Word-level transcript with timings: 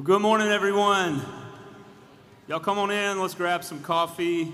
Well, 0.00 0.06
good 0.06 0.22
morning, 0.22 0.48
everyone. 0.48 1.20
Y'all 2.48 2.58
come 2.58 2.78
on 2.78 2.90
in. 2.90 3.20
Let's 3.20 3.34
grab 3.34 3.62
some 3.62 3.82
coffee 3.82 4.50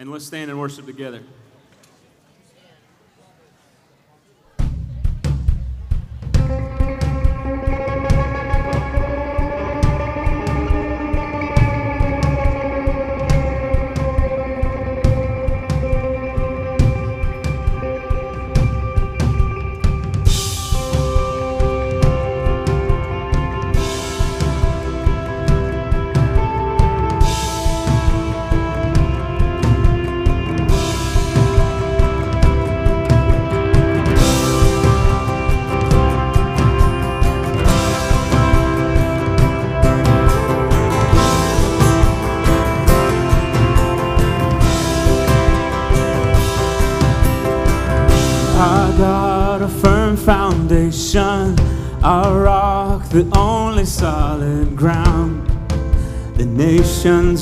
and 0.00 0.10
let's 0.10 0.26
stand 0.26 0.50
and 0.50 0.58
worship 0.58 0.84
together. 0.84 1.22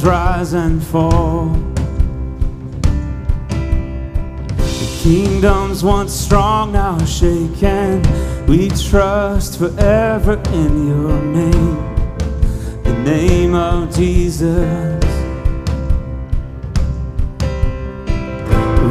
rise 0.04 0.52
and 0.52 0.82
fall. 0.82 1.48
The 4.58 4.98
kingdoms 5.02 5.82
once 5.82 6.12
strong 6.12 6.72
now 6.72 6.98
shaken. 7.04 8.02
We 8.46 8.68
trust 8.68 9.58
forever 9.58 10.34
in 10.52 10.88
your 10.88 11.22
name, 11.22 11.76
the 12.82 12.94
name 13.04 13.54
of 13.54 13.94
Jesus. 13.94 15.04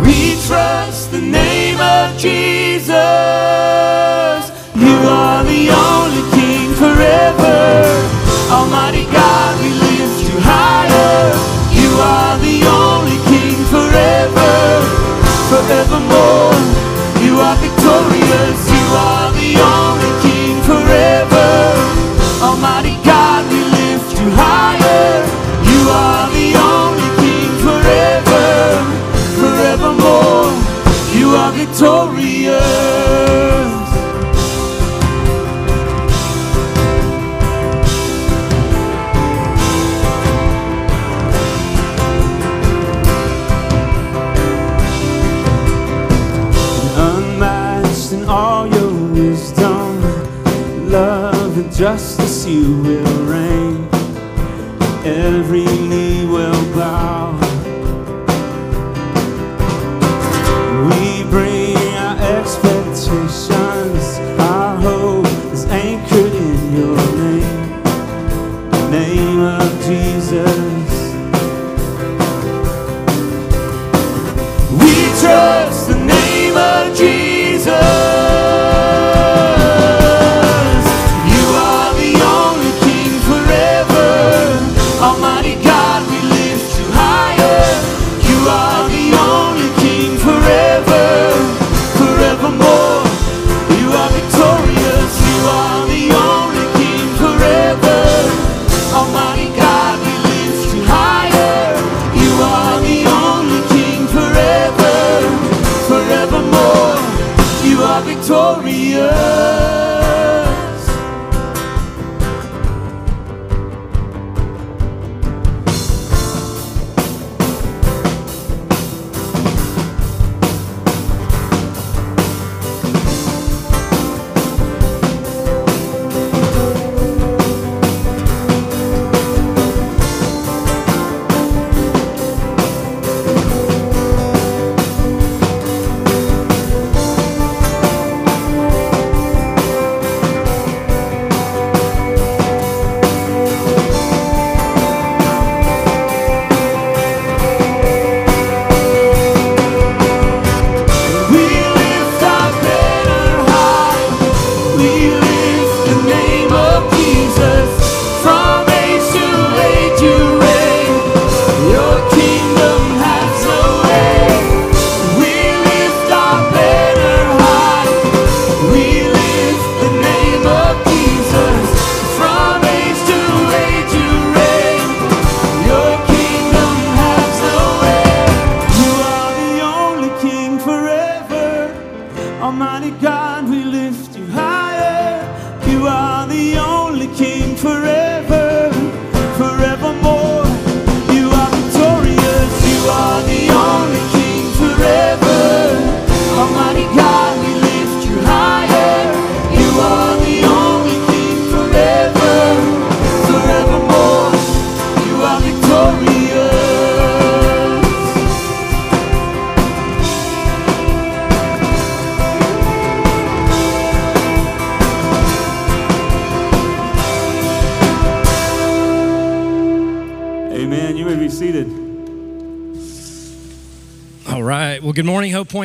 We 0.05 0.35
trust 0.47 1.11
the 1.11 1.21
name 1.21 1.79
of 1.79 2.17
Jesus. 2.17 2.93
You 4.75 4.95
are 5.09 5.43
the 5.43 5.69
only 5.69 6.23
King 6.35 6.73
forever. 6.75 8.16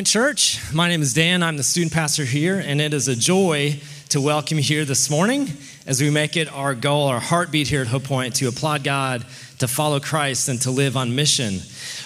Point 0.03 0.09
Church. 0.09 0.59
My 0.73 0.89
name 0.89 1.01
is 1.01 1.15
Dan. 1.15 1.45
I'm 1.45 1.57
the 1.57 1.63
student 1.63 1.93
pastor 1.93 2.25
here, 2.25 2.59
and 2.59 2.81
it 2.81 2.93
is 2.93 3.07
a 3.07 3.15
joy 3.15 3.79
to 4.09 4.21
welcome 4.21 4.57
you 4.57 4.65
here 4.65 4.85
this 4.85 5.09
morning 5.09 5.47
as 5.87 6.01
we 6.01 6.11
make 6.11 6.37
it 6.37 6.53
our 6.53 6.75
goal, 6.75 7.07
our 7.07 7.21
heartbeat 7.21 7.69
here 7.69 7.83
at 7.83 7.87
Hope 7.87 8.03
Point 8.03 8.35
to 8.37 8.49
applaud 8.49 8.83
God, 8.83 9.25
to 9.61 9.69
follow 9.69 10.01
Christ, 10.01 10.49
and 10.49 10.61
to 10.63 10.73
live 10.73 10.97
on 10.97 11.15
mission 11.15 11.61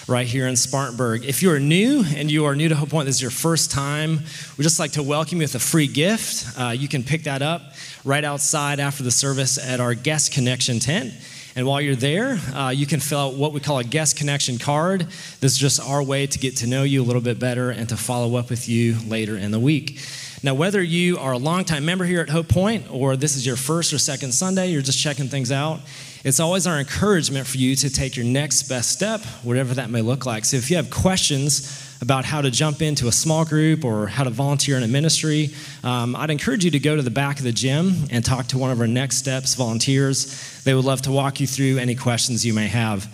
right 0.07 0.27
here 0.27 0.45
in 0.45 0.55
Spartanburg. 0.55 1.25
If 1.25 1.41
you 1.41 1.49
are 1.49 1.59
new 1.59 2.03
and 2.15 2.29
you 2.29 2.45
are 2.45 2.55
new 2.55 2.69
to 2.69 2.75
Hope 2.75 2.89
Point, 2.89 3.07
this 3.07 3.15
is 3.15 3.21
your 3.23 3.31
first 3.31 3.71
time, 3.71 4.19
we'd 4.57 4.63
just 4.63 4.79
like 4.79 4.91
to 4.91 5.01
welcome 5.01 5.39
you 5.39 5.45
with 5.45 5.55
a 5.55 5.59
free 5.59 5.87
gift. 5.87 6.55
Uh, 6.55 6.69
you 6.69 6.87
can 6.87 7.01
pick 7.01 7.23
that 7.23 7.41
up 7.41 7.63
right 8.05 8.23
outside 8.23 8.79
after 8.79 9.01
the 9.01 9.09
service 9.09 9.57
at 9.57 9.79
our 9.79 9.95
guest 9.95 10.31
connection 10.31 10.77
tent. 10.77 11.15
And 11.57 11.65
while 11.65 11.81
you're 11.81 11.95
there, 11.95 12.39
uh, 12.53 12.69
you 12.69 12.85
can 12.85 12.99
fill 12.99 13.17
out 13.17 13.33
what 13.33 13.51
we 13.51 13.59
call 13.59 13.79
a 13.79 13.83
guest 13.83 14.15
connection 14.15 14.59
card. 14.59 15.07
This 15.39 15.53
is 15.53 15.57
just 15.57 15.81
our 15.81 16.03
way 16.03 16.27
to 16.27 16.37
get 16.37 16.57
to 16.57 16.67
know 16.67 16.83
you 16.83 17.01
a 17.01 17.03
little 17.03 17.21
bit 17.21 17.39
better 17.39 17.71
and 17.71 17.89
to 17.89 17.97
follow 17.97 18.35
up 18.35 18.51
with 18.51 18.69
you 18.69 18.95
later 19.07 19.35
in 19.35 19.49
the 19.49 19.59
week. 19.59 19.99
Now, 20.43 20.53
whether 20.53 20.83
you 20.83 21.17
are 21.17 21.31
a 21.31 21.37
longtime 21.39 21.83
member 21.83 22.05
here 22.05 22.21
at 22.21 22.29
Hope 22.29 22.47
Point 22.47 22.85
or 22.91 23.17
this 23.17 23.35
is 23.35 23.43
your 23.43 23.55
first 23.55 23.91
or 23.91 23.97
second 23.97 24.33
Sunday, 24.33 24.69
you're 24.69 24.83
just 24.83 25.01
checking 25.01 25.29
things 25.29 25.51
out, 25.51 25.79
it's 26.23 26.39
always 26.39 26.67
our 26.67 26.77
encouragement 26.77 27.47
for 27.47 27.57
you 27.57 27.75
to 27.75 27.89
take 27.89 28.15
your 28.15 28.25
next 28.27 28.69
best 28.69 28.91
step, 28.91 29.21
whatever 29.41 29.73
that 29.73 29.89
may 29.89 30.01
look 30.01 30.27
like. 30.27 30.45
So 30.45 30.57
if 30.57 30.69
you 30.69 30.77
have 30.77 30.91
questions, 30.91 31.86
about 32.01 32.25
how 32.25 32.41
to 32.41 32.51
jump 32.51 32.81
into 32.81 33.07
a 33.07 33.11
small 33.11 33.45
group 33.45 33.83
or 33.83 34.07
how 34.07 34.23
to 34.23 34.29
volunteer 34.29 34.77
in 34.77 34.83
a 34.83 34.87
ministry, 34.87 35.49
um, 35.83 36.15
I'd 36.15 36.29
encourage 36.29 36.65
you 36.65 36.71
to 36.71 36.79
go 36.79 36.95
to 36.95 37.01
the 37.01 37.11
back 37.11 37.37
of 37.37 37.43
the 37.43 37.51
gym 37.51 38.05
and 38.11 38.23
talk 38.23 38.47
to 38.47 38.57
one 38.57 38.71
of 38.71 38.79
our 38.79 38.87
Next 38.87 39.17
Steps 39.17 39.55
volunteers. 39.55 40.61
They 40.63 40.73
would 40.73 40.85
love 40.85 41.01
to 41.03 41.11
walk 41.11 41.39
you 41.39 41.47
through 41.47 41.77
any 41.77 41.95
questions 41.95 42.45
you 42.45 42.53
may 42.53 42.67
have. 42.67 43.07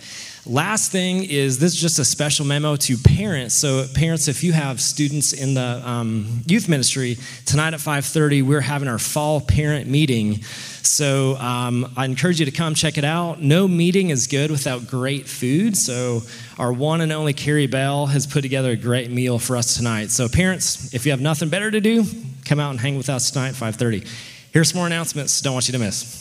Last 0.46 0.92
thing 0.92 1.24
is 1.24 1.58
this 1.58 1.72
is 1.72 1.80
just 1.80 1.98
a 1.98 2.04
special 2.04 2.44
memo 2.44 2.76
to 2.76 2.98
parents. 2.98 3.54
So 3.54 3.86
parents, 3.94 4.28
if 4.28 4.44
you 4.44 4.52
have 4.52 4.78
students 4.78 5.32
in 5.32 5.54
the 5.54 5.80
um, 5.82 6.42
youth 6.46 6.68
ministry 6.68 7.16
tonight 7.46 7.72
at 7.72 7.80
5:30, 7.80 8.42
we're 8.42 8.60
having 8.60 8.86
our 8.86 8.98
fall 8.98 9.40
parent 9.40 9.88
meeting. 9.88 10.42
So 10.82 11.36
um, 11.36 11.90
I 11.96 12.04
encourage 12.04 12.40
you 12.40 12.46
to 12.46 12.52
come 12.52 12.74
check 12.74 12.98
it 12.98 13.04
out. 13.04 13.40
No 13.40 13.66
meeting 13.66 14.10
is 14.10 14.26
good 14.26 14.50
without 14.50 14.86
great 14.86 15.26
food. 15.26 15.78
So 15.78 16.20
our 16.58 16.74
one 16.74 17.00
and 17.00 17.10
only 17.10 17.32
Carrie 17.32 17.66
Bell 17.66 18.04
has 18.06 18.26
put 18.26 18.42
together 18.42 18.72
a 18.72 18.76
great 18.76 19.10
meal 19.10 19.38
for 19.38 19.56
us 19.56 19.74
tonight. 19.78 20.10
So 20.10 20.28
parents, 20.28 20.92
if 20.92 21.06
you 21.06 21.12
have 21.12 21.22
nothing 21.22 21.48
better 21.48 21.70
to 21.70 21.80
do, 21.80 22.04
come 22.44 22.60
out 22.60 22.70
and 22.70 22.80
hang 22.80 22.98
with 22.98 23.08
us 23.08 23.30
tonight 23.30 23.48
at 23.48 23.54
5:30. 23.54 24.06
Here's 24.52 24.68
some 24.68 24.76
more 24.76 24.86
announcements. 24.86 25.40
Don't 25.40 25.54
want 25.54 25.68
you 25.68 25.72
to 25.72 25.78
miss. 25.78 26.20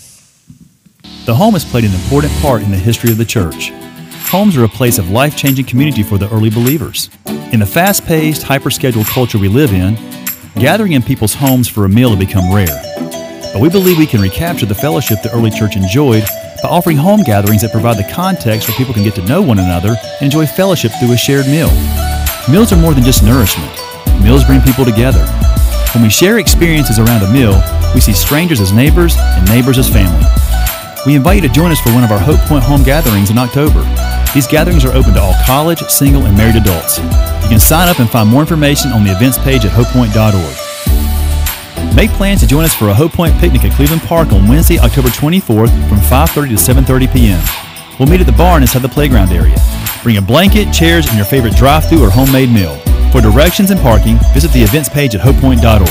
The 1.25 1.35
home 1.35 1.55
has 1.55 1.65
played 1.65 1.83
an 1.83 1.93
important 1.93 2.31
part 2.41 2.61
in 2.61 2.71
the 2.71 2.77
history 2.77 3.11
of 3.11 3.17
the 3.17 3.25
church. 3.25 3.73
Homes 4.29 4.57
are 4.57 4.63
a 4.63 4.69
place 4.69 4.97
of 4.97 5.09
life 5.09 5.37
changing 5.37 5.65
community 5.65 6.01
for 6.01 6.17
the 6.17 6.29
early 6.33 6.49
believers. 6.49 7.09
In 7.51 7.59
the 7.59 7.65
fast 7.65 8.05
paced, 8.05 8.41
hyper 8.41 8.71
scheduled 8.71 9.05
culture 9.05 9.37
we 9.37 9.47
live 9.47 9.71
in, 9.71 9.95
gathering 10.55 10.93
in 10.93 11.03
people's 11.03 11.35
homes 11.35 11.67
for 11.67 11.85
a 11.85 11.89
meal 11.89 12.09
has 12.09 12.19
become 12.19 12.53
rare. 12.53 12.81
But 13.53 13.61
we 13.61 13.69
believe 13.69 13.99
we 13.99 14.07
can 14.07 14.21
recapture 14.21 14.65
the 14.65 14.73
fellowship 14.73 15.21
the 15.21 15.31
early 15.35 15.51
church 15.51 15.75
enjoyed 15.75 16.23
by 16.63 16.69
offering 16.69 16.97
home 16.97 17.21
gatherings 17.21 17.61
that 17.61 17.71
provide 17.71 17.97
the 17.97 18.11
context 18.11 18.67
where 18.67 18.77
people 18.77 18.93
can 18.93 19.03
get 19.03 19.13
to 19.15 19.25
know 19.27 19.41
one 19.41 19.59
another 19.59 19.95
and 20.19 20.21
enjoy 20.23 20.47
fellowship 20.47 20.91
through 20.99 21.13
a 21.13 21.17
shared 21.17 21.45
meal. 21.45 21.69
Meals 22.49 22.73
are 22.73 22.81
more 22.81 22.95
than 22.95 23.03
just 23.03 23.23
nourishment, 23.23 23.71
meals 24.23 24.43
bring 24.43 24.61
people 24.61 24.83
together. 24.83 25.23
When 25.93 26.01
we 26.01 26.09
share 26.09 26.39
experiences 26.39 26.97
around 26.97 27.21
a 27.21 27.31
meal, 27.31 27.61
we 27.93 28.01
see 28.01 28.13
strangers 28.13 28.59
as 28.59 28.73
neighbors 28.73 29.15
and 29.15 29.47
neighbors 29.47 29.77
as 29.77 29.87
family. 29.87 30.25
We 31.05 31.15
invite 31.15 31.35
you 31.35 31.47
to 31.47 31.53
join 31.53 31.71
us 31.71 31.79
for 31.79 31.93
one 31.93 32.03
of 32.03 32.11
our 32.11 32.19
Hope 32.19 32.39
Point 32.47 32.63
home 32.63 32.81
gatherings 32.81 33.29
in 33.29 33.37
October. 33.37 33.83
These 34.33 34.47
gatherings 34.47 34.83
are 34.83 34.93
open 34.93 35.13
to 35.13 35.21
all 35.21 35.35
college, 35.45 35.79
single, 35.89 36.25
and 36.25 36.35
married 36.35 36.55
adults. 36.55 36.97
You 36.97 37.49
can 37.49 37.59
sign 37.59 37.87
up 37.87 37.99
and 37.99 38.09
find 38.09 38.27
more 38.27 38.41
information 38.41 38.91
on 38.91 39.03
the 39.03 39.11
events 39.11 39.37
page 39.37 39.63
at 39.63 39.71
hopepoint.org. 39.71 41.95
Make 41.95 42.09
plans 42.11 42.41
to 42.41 42.47
join 42.47 42.63
us 42.63 42.73
for 42.73 42.89
a 42.89 42.93
Hope 42.93 43.11
Point 43.11 43.37
picnic 43.37 43.63
at 43.63 43.73
Cleveland 43.73 44.01
Park 44.01 44.33
on 44.33 44.47
Wednesday, 44.47 44.79
October 44.79 45.09
24th 45.09 45.69
from 45.87 45.99
5:30 45.99 46.49
to 46.49 46.55
7:30 46.55 47.13
p.m. 47.13 47.39
We'll 47.99 48.09
meet 48.09 48.21
at 48.21 48.25
the 48.25 48.33
barn 48.33 48.63
inside 48.63 48.81
the 48.81 48.89
playground 48.89 49.31
area. 49.31 49.55
Bring 50.01 50.17
a 50.17 50.21
blanket, 50.21 50.73
chairs, 50.73 51.07
and 51.07 51.15
your 51.15 51.27
favorite 51.27 51.55
drive-through 51.55 52.03
or 52.03 52.09
homemade 52.09 52.49
meal. 52.49 52.75
For 53.11 53.21
directions 53.21 53.69
and 53.69 53.79
parking, 53.79 54.17
visit 54.33 54.51
the 54.51 54.63
events 54.63 54.89
page 54.89 55.13
at 55.13 55.21
hopepoint.org. 55.21 55.87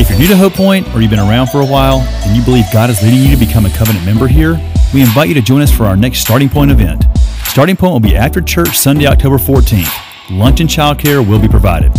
If 0.00 0.08
you're 0.08 0.18
new 0.18 0.28
to 0.28 0.36
Hope 0.36 0.54
Point 0.54 0.88
or 0.94 1.02
you've 1.02 1.10
been 1.10 1.20
around 1.20 1.48
for 1.48 1.60
a 1.60 1.66
while 1.66 2.00
and 2.24 2.34
you 2.34 2.42
believe 2.42 2.64
God 2.72 2.88
is 2.88 3.02
leading 3.02 3.20
you 3.20 3.28
to 3.36 3.36
become 3.36 3.66
a 3.66 3.70
covenant 3.70 4.06
member 4.06 4.26
here, 4.26 4.58
we 4.94 5.02
invite 5.02 5.28
you 5.28 5.34
to 5.34 5.42
join 5.42 5.60
us 5.60 5.70
for 5.70 5.84
our 5.84 5.96
next 5.96 6.20
Starting 6.20 6.48
Point 6.48 6.70
event. 6.70 7.11
Starting 7.52 7.76
Point 7.76 7.92
will 7.92 8.00
be 8.00 8.16
after 8.16 8.40
church 8.40 8.78
Sunday, 8.78 9.04
October 9.04 9.36
14th. 9.36 9.92
Lunch 10.30 10.60
and 10.60 10.70
childcare 10.70 11.18
will 11.28 11.38
be 11.38 11.48
provided. 11.48 11.92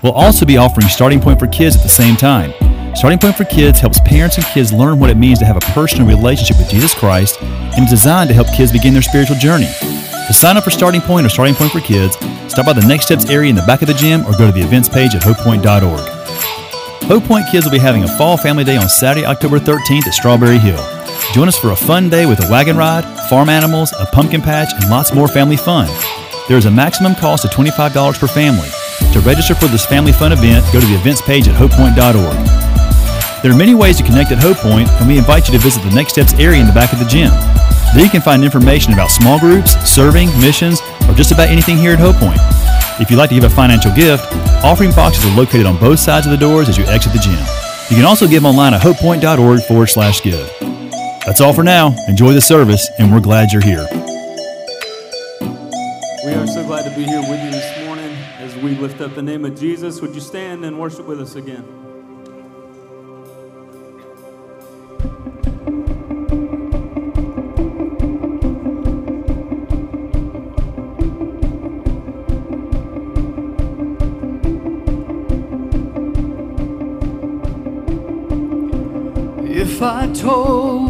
We'll 0.00 0.14
also 0.14 0.46
be 0.46 0.56
offering 0.56 0.88
Starting 0.88 1.20
Point 1.20 1.38
for 1.38 1.46
Kids 1.46 1.76
at 1.76 1.82
the 1.82 1.90
same 1.90 2.16
time. 2.16 2.54
Starting 2.96 3.18
Point 3.18 3.36
for 3.36 3.44
Kids 3.44 3.80
helps 3.80 4.00
parents 4.06 4.38
and 4.38 4.46
kids 4.46 4.72
learn 4.72 4.98
what 4.98 5.10
it 5.10 5.18
means 5.18 5.40
to 5.40 5.44
have 5.44 5.58
a 5.58 5.72
personal 5.74 6.08
relationship 6.08 6.56
with 6.56 6.70
Jesus 6.70 6.94
Christ 6.94 7.38
and 7.42 7.84
is 7.84 7.90
designed 7.90 8.28
to 8.28 8.34
help 8.34 8.46
kids 8.56 8.72
begin 8.72 8.94
their 8.94 9.02
spiritual 9.02 9.36
journey. 9.36 9.68
To 9.82 10.32
sign 10.32 10.56
up 10.56 10.64
for 10.64 10.70
Starting 10.70 11.02
Point 11.02 11.26
or 11.26 11.28
Starting 11.28 11.54
Point 11.54 11.72
for 11.72 11.80
Kids, 11.80 12.16
stop 12.50 12.64
by 12.64 12.72
the 12.72 12.86
Next 12.88 13.04
Steps 13.04 13.28
area 13.28 13.50
in 13.50 13.56
the 13.56 13.66
back 13.66 13.82
of 13.82 13.88
the 13.88 13.94
gym 13.94 14.22
or 14.22 14.32
go 14.38 14.46
to 14.46 14.52
the 14.52 14.64
events 14.64 14.88
page 14.88 15.14
at 15.14 15.20
hopepoint.org. 15.20 16.08
Hope 17.04 17.24
Point 17.24 17.44
Kids 17.50 17.66
will 17.66 17.72
be 17.72 17.78
having 17.78 18.04
a 18.04 18.08
fall 18.16 18.38
family 18.38 18.64
day 18.64 18.78
on 18.78 18.88
Saturday, 18.88 19.26
October 19.26 19.58
13th 19.58 20.06
at 20.06 20.14
Strawberry 20.14 20.56
Hill. 20.56 20.97
Join 21.32 21.48
us 21.48 21.58
for 21.58 21.70
a 21.70 21.76
fun 21.76 22.08
day 22.08 22.26
with 22.26 22.42
a 22.44 22.50
wagon 22.50 22.76
ride, 22.76 23.04
farm 23.28 23.48
animals, 23.48 23.92
a 23.98 24.06
pumpkin 24.06 24.40
patch, 24.40 24.72
and 24.74 24.90
lots 24.90 25.14
more 25.14 25.28
family 25.28 25.56
fun. 25.56 25.86
There 26.48 26.56
is 26.56 26.66
a 26.66 26.70
maximum 26.70 27.14
cost 27.14 27.44
of 27.44 27.50
$25 27.50 28.18
per 28.18 28.26
family. 28.26 28.68
To 29.12 29.20
register 29.20 29.54
for 29.54 29.66
this 29.66 29.84
family 29.84 30.12
fun 30.12 30.32
event, 30.32 30.64
go 30.72 30.80
to 30.80 30.86
the 30.86 30.94
events 30.94 31.20
page 31.20 31.48
at 31.48 31.54
hopepoint.org. 31.54 33.42
There 33.42 33.52
are 33.52 33.56
many 33.56 33.74
ways 33.74 33.96
to 33.98 34.02
connect 34.02 34.32
at 34.32 34.38
Hope 34.38 34.56
Point, 34.56 34.88
and 34.88 35.06
we 35.06 35.18
invite 35.18 35.46
you 35.48 35.52
to 35.52 35.60
visit 35.60 35.82
the 35.82 35.94
Next 35.94 36.12
Steps 36.12 36.34
area 36.34 36.60
in 36.60 36.66
the 36.66 36.72
back 36.72 36.92
of 36.92 36.98
the 36.98 37.04
gym. 37.04 37.30
There 37.94 38.04
you 38.04 38.10
can 38.10 38.20
find 38.20 38.42
information 38.42 38.92
about 38.92 39.10
small 39.10 39.38
groups, 39.38 39.72
serving, 39.88 40.28
missions, 40.40 40.80
or 41.08 41.14
just 41.14 41.30
about 41.32 41.48
anything 41.48 41.76
here 41.76 41.92
at 41.92 41.98
Hope 41.98 42.16
Point. 42.16 42.40
If 43.00 43.10
you'd 43.10 43.16
like 43.16 43.28
to 43.28 43.36
give 43.36 43.44
a 43.44 43.50
financial 43.50 43.94
gift, 43.94 44.24
offering 44.64 44.90
boxes 44.90 45.24
are 45.24 45.36
located 45.36 45.66
on 45.66 45.78
both 45.78 46.00
sides 46.00 46.26
of 46.26 46.32
the 46.32 46.38
doors 46.38 46.68
as 46.68 46.76
you 46.76 46.84
exit 46.86 47.12
the 47.12 47.18
gym. 47.20 47.38
You 47.90 47.96
can 47.96 48.04
also 48.04 48.26
give 48.26 48.44
online 48.44 48.74
at 48.74 48.80
hopepoint.org 48.80 49.62
forward 49.62 49.86
slash 49.86 50.20
give. 50.22 50.67
That's 51.28 51.42
all 51.42 51.52
for 51.52 51.62
now. 51.62 51.94
Enjoy 52.08 52.32
the 52.32 52.40
service, 52.40 52.88
and 52.98 53.12
we're 53.12 53.20
glad 53.20 53.52
you're 53.52 53.60
here. 53.60 53.86
We 56.24 56.32
are 56.32 56.46
so 56.46 56.64
glad 56.64 56.88
to 56.88 56.96
be 56.96 57.04
here 57.04 57.20
with 57.20 57.44
you 57.44 57.50
this 57.50 57.84
morning 57.84 58.16
as 58.38 58.56
we 58.56 58.70
lift 58.76 59.02
up 59.02 59.14
the 59.14 59.20
name 59.20 59.44
of 59.44 59.54
Jesus. 59.54 60.00
Would 60.00 60.14
you 60.14 60.22
stand 60.22 60.64
and 60.64 60.80
worship 60.80 61.04
with 61.04 61.20
us 61.20 61.34
again? 61.34 61.87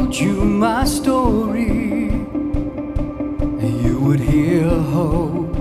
Told 0.08 0.20
you 0.20 0.42
my 0.42 0.84
story, 0.84 2.10
you 3.84 4.00
would 4.00 4.20
hear 4.20 4.66
hope 4.66 5.52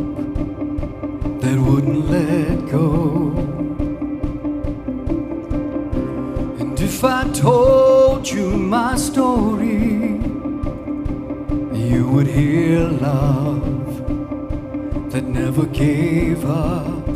that 1.42 1.60
wouldn't 1.60 2.10
let 2.10 2.70
go. 2.72 3.34
And 6.60 6.80
if 6.80 7.04
I 7.04 7.30
told 7.34 8.30
you 8.30 8.51
my 8.51 8.96
story, 8.96 10.22
you 11.74 12.08
would 12.08 12.27
hear 12.27 12.88
love 12.88 14.00
that 15.12 15.25
never 15.25 15.66
gave 15.66 16.46
up. 16.46 17.08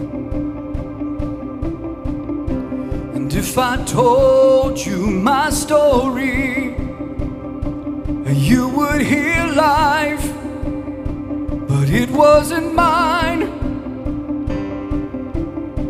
And 3.16 3.34
if 3.34 3.58
I 3.58 3.82
told 3.86 4.86
you 4.86 5.08
my 5.08 5.50
story, 5.50 6.71
would 8.74 9.02
hear 9.02 9.48
life, 9.48 10.32
but 11.68 11.90
it 11.90 12.10
wasn't 12.10 12.74
mine. 12.74 13.42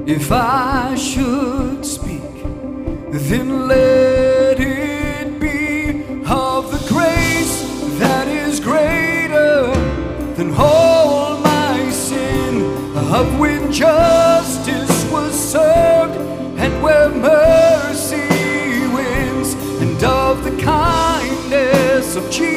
If 0.07 0.31
I 0.31 0.95
should 0.95 1.85
speak, 1.85 2.21
then 3.11 3.67
let 3.67 4.59
it 4.59 5.39
be 5.39 6.23
of 6.25 6.71
the 6.71 6.83
grace 6.89 7.61
that 7.99 8.27
is 8.27 8.59
greater 8.59 9.71
than 10.35 10.53
all 10.57 11.39
my 11.39 11.89
sin, 11.91 12.95
of 12.95 13.39
when 13.39 13.71
justice 13.71 15.11
was 15.11 15.33
served 15.33 16.15
and 16.59 16.81
where 16.81 17.09
mercy 17.09 18.27
wins, 18.95 19.53
and 19.81 20.03
of 20.03 20.43
the 20.43 20.61
kindness 20.61 22.15
of 22.15 22.29
Jesus 22.31 22.50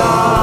나 0.00 0.39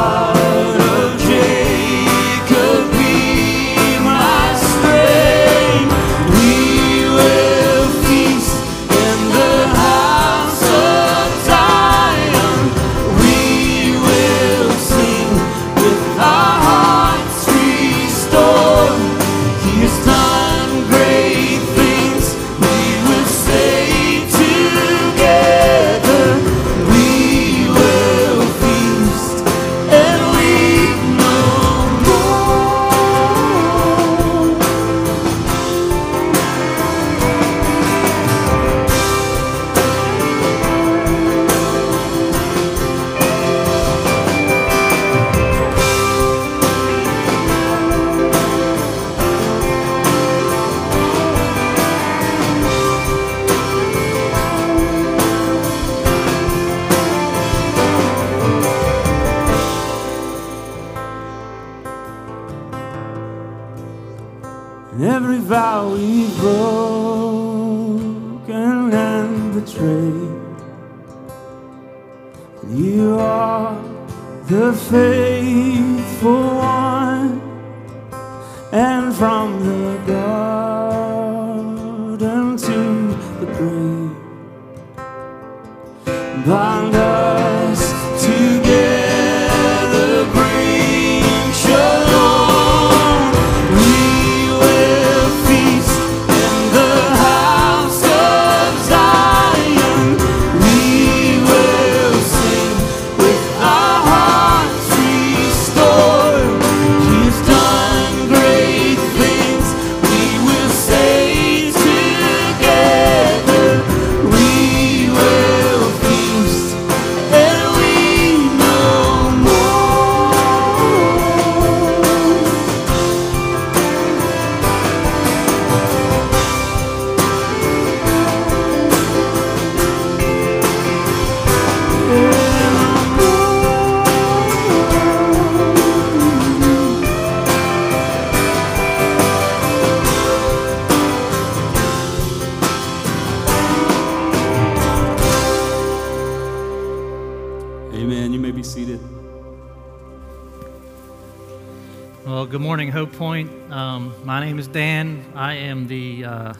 good 152.45 152.61
morning, 152.61 152.91
Hope 152.91 153.13
Point. 153.13 153.49
Um, 153.71 154.13
my 154.23 154.39
name 154.39 154.59
is 154.59 154.67
Dan. 154.67 155.23
I 155.33 155.55
am 155.55 155.87
the, 155.87 156.25
uh, 156.25 156.53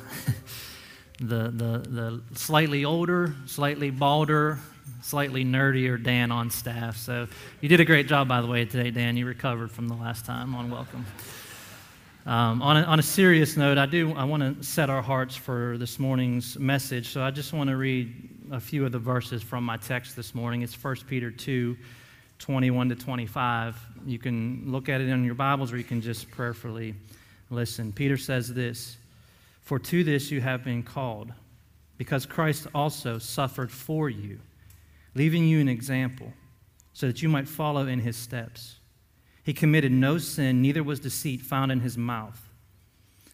the, 1.19 1.51
the, 1.51 1.83
the 1.89 2.21
slightly 2.33 2.83
older, 2.83 3.35
slightly 3.45 3.91
balder, 3.91 4.59
slightly 5.03 5.45
nerdier 5.45 6.01
Dan 6.01 6.31
on 6.31 6.49
staff. 6.49 6.97
So 6.97 7.27
you 7.61 7.69
did 7.69 7.79
a 7.79 7.85
great 7.85 8.07
job, 8.07 8.27
by 8.27 8.41
the 8.41 8.47
way, 8.47 8.65
today, 8.65 8.91
Dan. 8.91 9.17
You 9.17 9.25
recovered 9.25 9.69
from 9.69 9.87
the 9.87 9.93
last 9.93 10.25
time 10.25 10.55
on 10.55 10.71
welcome. 10.71 11.05
Um, 12.25 12.61
on, 12.61 12.77
a, 12.77 12.81
on 12.83 12.99
a 12.99 13.03
serious 13.03 13.55
note, 13.55 13.77
I 13.77 13.85
do 13.85 14.13
I 14.13 14.23
want 14.23 14.43
to 14.57 14.63
set 14.63 14.89
our 14.89 15.01
hearts 15.01 15.35
for 15.35 15.77
this 15.77 15.99
morning's 15.99 16.57
message. 16.57 17.09
So 17.09 17.21
I 17.21 17.29
just 17.29 17.53
want 17.53 17.69
to 17.69 17.77
read 17.77 18.29
a 18.51 18.59
few 18.59 18.85
of 18.85 18.91
the 18.91 18.99
verses 18.99 19.43
from 19.43 19.63
my 19.63 19.77
text 19.77 20.15
this 20.15 20.33
morning. 20.33 20.61
It's 20.61 20.81
1 20.81 20.95
Peter 21.07 21.29
2, 21.29 21.77
21 22.39 22.89
to 22.89 22.95
25. 22.95 23.78
You 24.06 24.19
can 24.19 24.63
look 24.71 24.89
at 24.89 25.02
it 25.02 25.10
in 25.10 25.23
your 25.23 25.36
Bibles 25.36 25.71
or 25.71 25.78
you 25.78 25.84
can 25.84 26.02
just 26.02 26.30
prayerfully 26.32 26.95
listen. 27.50 27.91
Peter 27.91 28.17
says 28.17 28.54
this 28.54 28.97
For 29.62 29.80
to 29.80 30.04
this 30.04 30.32
you 30.32 30.41
have 30.41 30.63
been 30.63 30.84
called, 30.84 31.32
because 31.97 32.26
Christ 32.26 32.67
also 32.73 33.17
suffered 33.17 33.71
for 33.71 34.10
you, 34.10 34.39
leaving 35.15 35.45
you 35.45 35.60
an 35.60 35.69
example, 35.69 36.34
so 36.93 37.08
that 37.08 37.21
you 37.21 37.30
might 37.30 37.47
follow 37.47 37.88
in 37.88 38.00
his 38.00 38.15
steps. 38.15 38.78
He 39.43 39.54
committed 39.54 39.91
no 39.91 40.17
sin, 40.17 40.62
neither 40.62 40.84
was 40.84 41.00
deceit 41.00 41.41
found 41.41 41.71
in 41.71 41.80
his 41.80 41.97
mouth. 41.97 42.47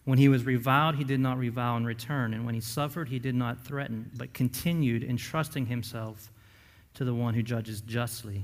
When 0.05 0.19
he 0.19 0.27
was 0.27 0.43
reviled, 0.43 0.95
he 0.95 1.03
did 1.03 1.19
not 1.19 1.37
revile 1.37 1.77
in 1.77 1.85
return. 1.85 2.33
And 2.33 2.45
when 2.45 2.55
he 2.55 2.61
suffered, 2.61 3.09
he 3.09 3.19
did 3.19 3.35
not 3.35 3.65
threaten, 3.65 4.11
but 4.17 4.33
continued 4.33 5.03
entrusting 5.03 5.67
himself 5.67 6.29
to 6.95 7.05
the 7.05 7.13
one 7.13 7.33
who 7.33 7.41
judges 7.41 7.81
justly. 7.81 8.43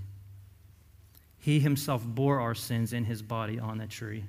He 1.39 1.59
himself 1.59 2.05
bore 2.05 2.39
our 2.39 2.53
sins 2.53 2.93
in 2.93 3.05
his 3.05 3.21
body 3.21 3.59
on 3.59 3.77
that 3.77 3.89
tree, 3.89 4.25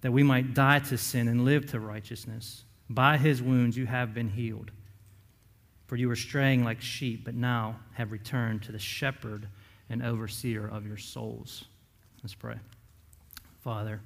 that 0.00 0.12
we 0.12 0.22
might 0.22 0.54
die 0.54 0.78
to 0.80 0.96
sin 0.96 1.28
and 1.28 1.44
live 1.44 1.66
to 1.66 1.80
righteousness. 1.80 2.64
By 2.88 3.18
his 3.18 3.42
wounds 3.42 3.76
you 3.76 3.86
have 3.86 4.14
been 4.14 4.30
healed. 4.30 4.70
For 5.86 5.96
you 5.96 6.08
were 6.08 6.16
straying 6.16 6.64
like 6.64 6.80
sheep, 6.80 7.24
but 7.24 7.34
now 7.34 7.80
have 7.94 8.12
returned 8.12 8.62
to 8.62 8.72
the 8.72 8.78
shepherd 8.78 9.48
and 9.88 10.02
overseer 10.02 10.66
of 10.66 10.86
your 10.86 10.96
souls. 10.96 11.64
Let's 12.22 12.34
pray. 12.34 12.56
Father, 13.60 14.00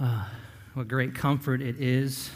uh, 0.00 0.24
what 0.74 0.88
great 0.88 1.14
comfort 1.14 1.62
it 1.62 1.80
is, 1.80 2.30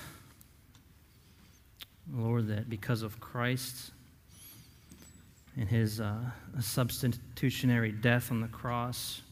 Lord, 2.13 2.49
that 2.49 2.71
because 2.71 3.03
of 3.03 3.19
Christ 3.21 3.91
and 5.59 5.69
his 5.69 6.01
uh, 6.01 6.19
substitutionary 6.61 7.93
death 7.93 8.31
on 8.31 8.41
the 8.41 8.49
cross, 8.49 9.23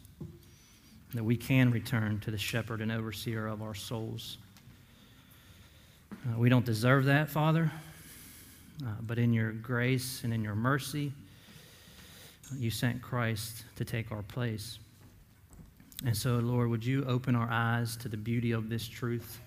that 1.12 1.22
we 1.22 1.36
can 1.36 1.70
return 1.70 2.18
to 2.20 2.30
the 2.30 2.38
shepherd 2.38 2.80
and 2.80 2.90
overseer 2.90 3.46
of 3.46 3.62
our 3.62 3.74
souls. 3.74 4.38
Uh, 6.12 6.38
we 6.38 6.48
don't 6.48 6.64
deserve 6.64 7.04
that, 7.04 7.28
Father, 7.28 7.70
uh, 8.84 8.90
but 9.02 9.18
in 9.18 9.32
your 9.32 9.52
grace 9.52 10.24
and 10.24 10.32
in 10.32 10.42
your 10.42 10.54
mercy, 10.54 11.12
you 12.56 12.70
sent 12.70 13.02
Christ 13.02 13.64
to 13.76 13.84
take 13.84 14.10
our 14.10 14.22
place. 14.22 14.78
And 16.04 16.16
so, 16.16 16.36
Lord, 16.38 16.68
would 16.68 16.84
you 16.84 17.04
open 17.04 17.34
our 17.34 17.50
eyes 17.50 17.96
to 17.98 18.08
the 18.08 18.16
beauty 18.16 18.52
of 18.52 18.68
this 18.68 18.86
truth? 18.86 19.40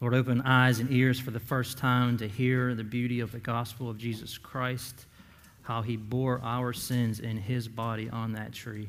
Lord, 0.00 0.14
open 0.14 0.42
eyes 0.42 0.78
and 0.78 0.90
ears 0.92 1.18
for 1.18 1.30
the 1.30 1.40
first 1.40 1.78
time 1.78 2.16
to 2.18 2.28
hear 2.28 2.74
the 2.74 2.84
beauty 2.84 3.20
of 3.20 3.32
the 3.32 3.38
gospel 3.38 3.88
of 3.90 3.98
Jesus 3.98 4.38
Christ, 4.38 5.06
how 5.66 5.82
he 5.82 5.96
bore 5.96 6.40
our 6.44 6.72
sins 6.72 7.18
in 7.18 7.36
his 7.36 7.66
body 7.66 8.08
on 8.08 8.32
that 8.32 8.52
tree. 8.52 8.88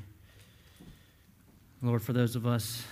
Lord, 1.81 2.03
for 2.03 2.13
those 2.13 2.35
of 2.35 2.45
us 2.45 2.83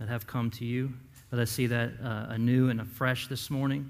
that 0.00 0.08
have 0.08 0.26
come 0.26 0.50
to 0.50 0.64
you, 0.64 0.92
let 1.30 1.40
us 1.40 1.50
see 1.50 1.68
that 1.68 1.92
uh, 2.02 2.26
anew 2.30 2.68
and 2.68 2.80
afresh 2.80 3.28
this 3.28 3.50
morning, 3.50 3.88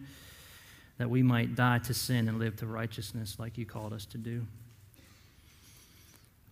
that 0.98 1.08
we 1.08 1.22
might 1.22 1.54
die 1.54 1.78
to 1.78 1.94
sin 1.94 2.28
and 2.28 2.38
live 2.38 2.56
to 2.56 2.66
righteousness 2.66 3.36
like 3.38 3.56
you 3.56 3.64
called 3.64 3.94
us 3.94 4.04
to 4.06 4.18
do. 4.18 4.46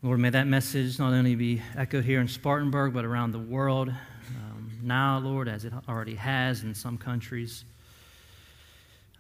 Lord, 0.03 0.19
may 0.19 0.31
that 0.31 0.47
message 0.47 0.99
not 0.99 1.13
only 1.13 1.35
be 1.35 1.61
echoed 1.77 2.05
here 2.05 2.21
in 2.21 2.29
Spartanburg, 2.29 2.95
but 2.95 3.05
around 3.05 3.33
the 3.33 3.39
world 3.39 3.89
um, 3.89 4.71
now, 4.83 5.19
Lord, 5.19 5.47
as 5.47 5.67
it 5.67 5.75
already 5.87 6.15
has 6.15 6.63
in 6.63 6.75
some 6.75 6.97
countries. 6.97 7.65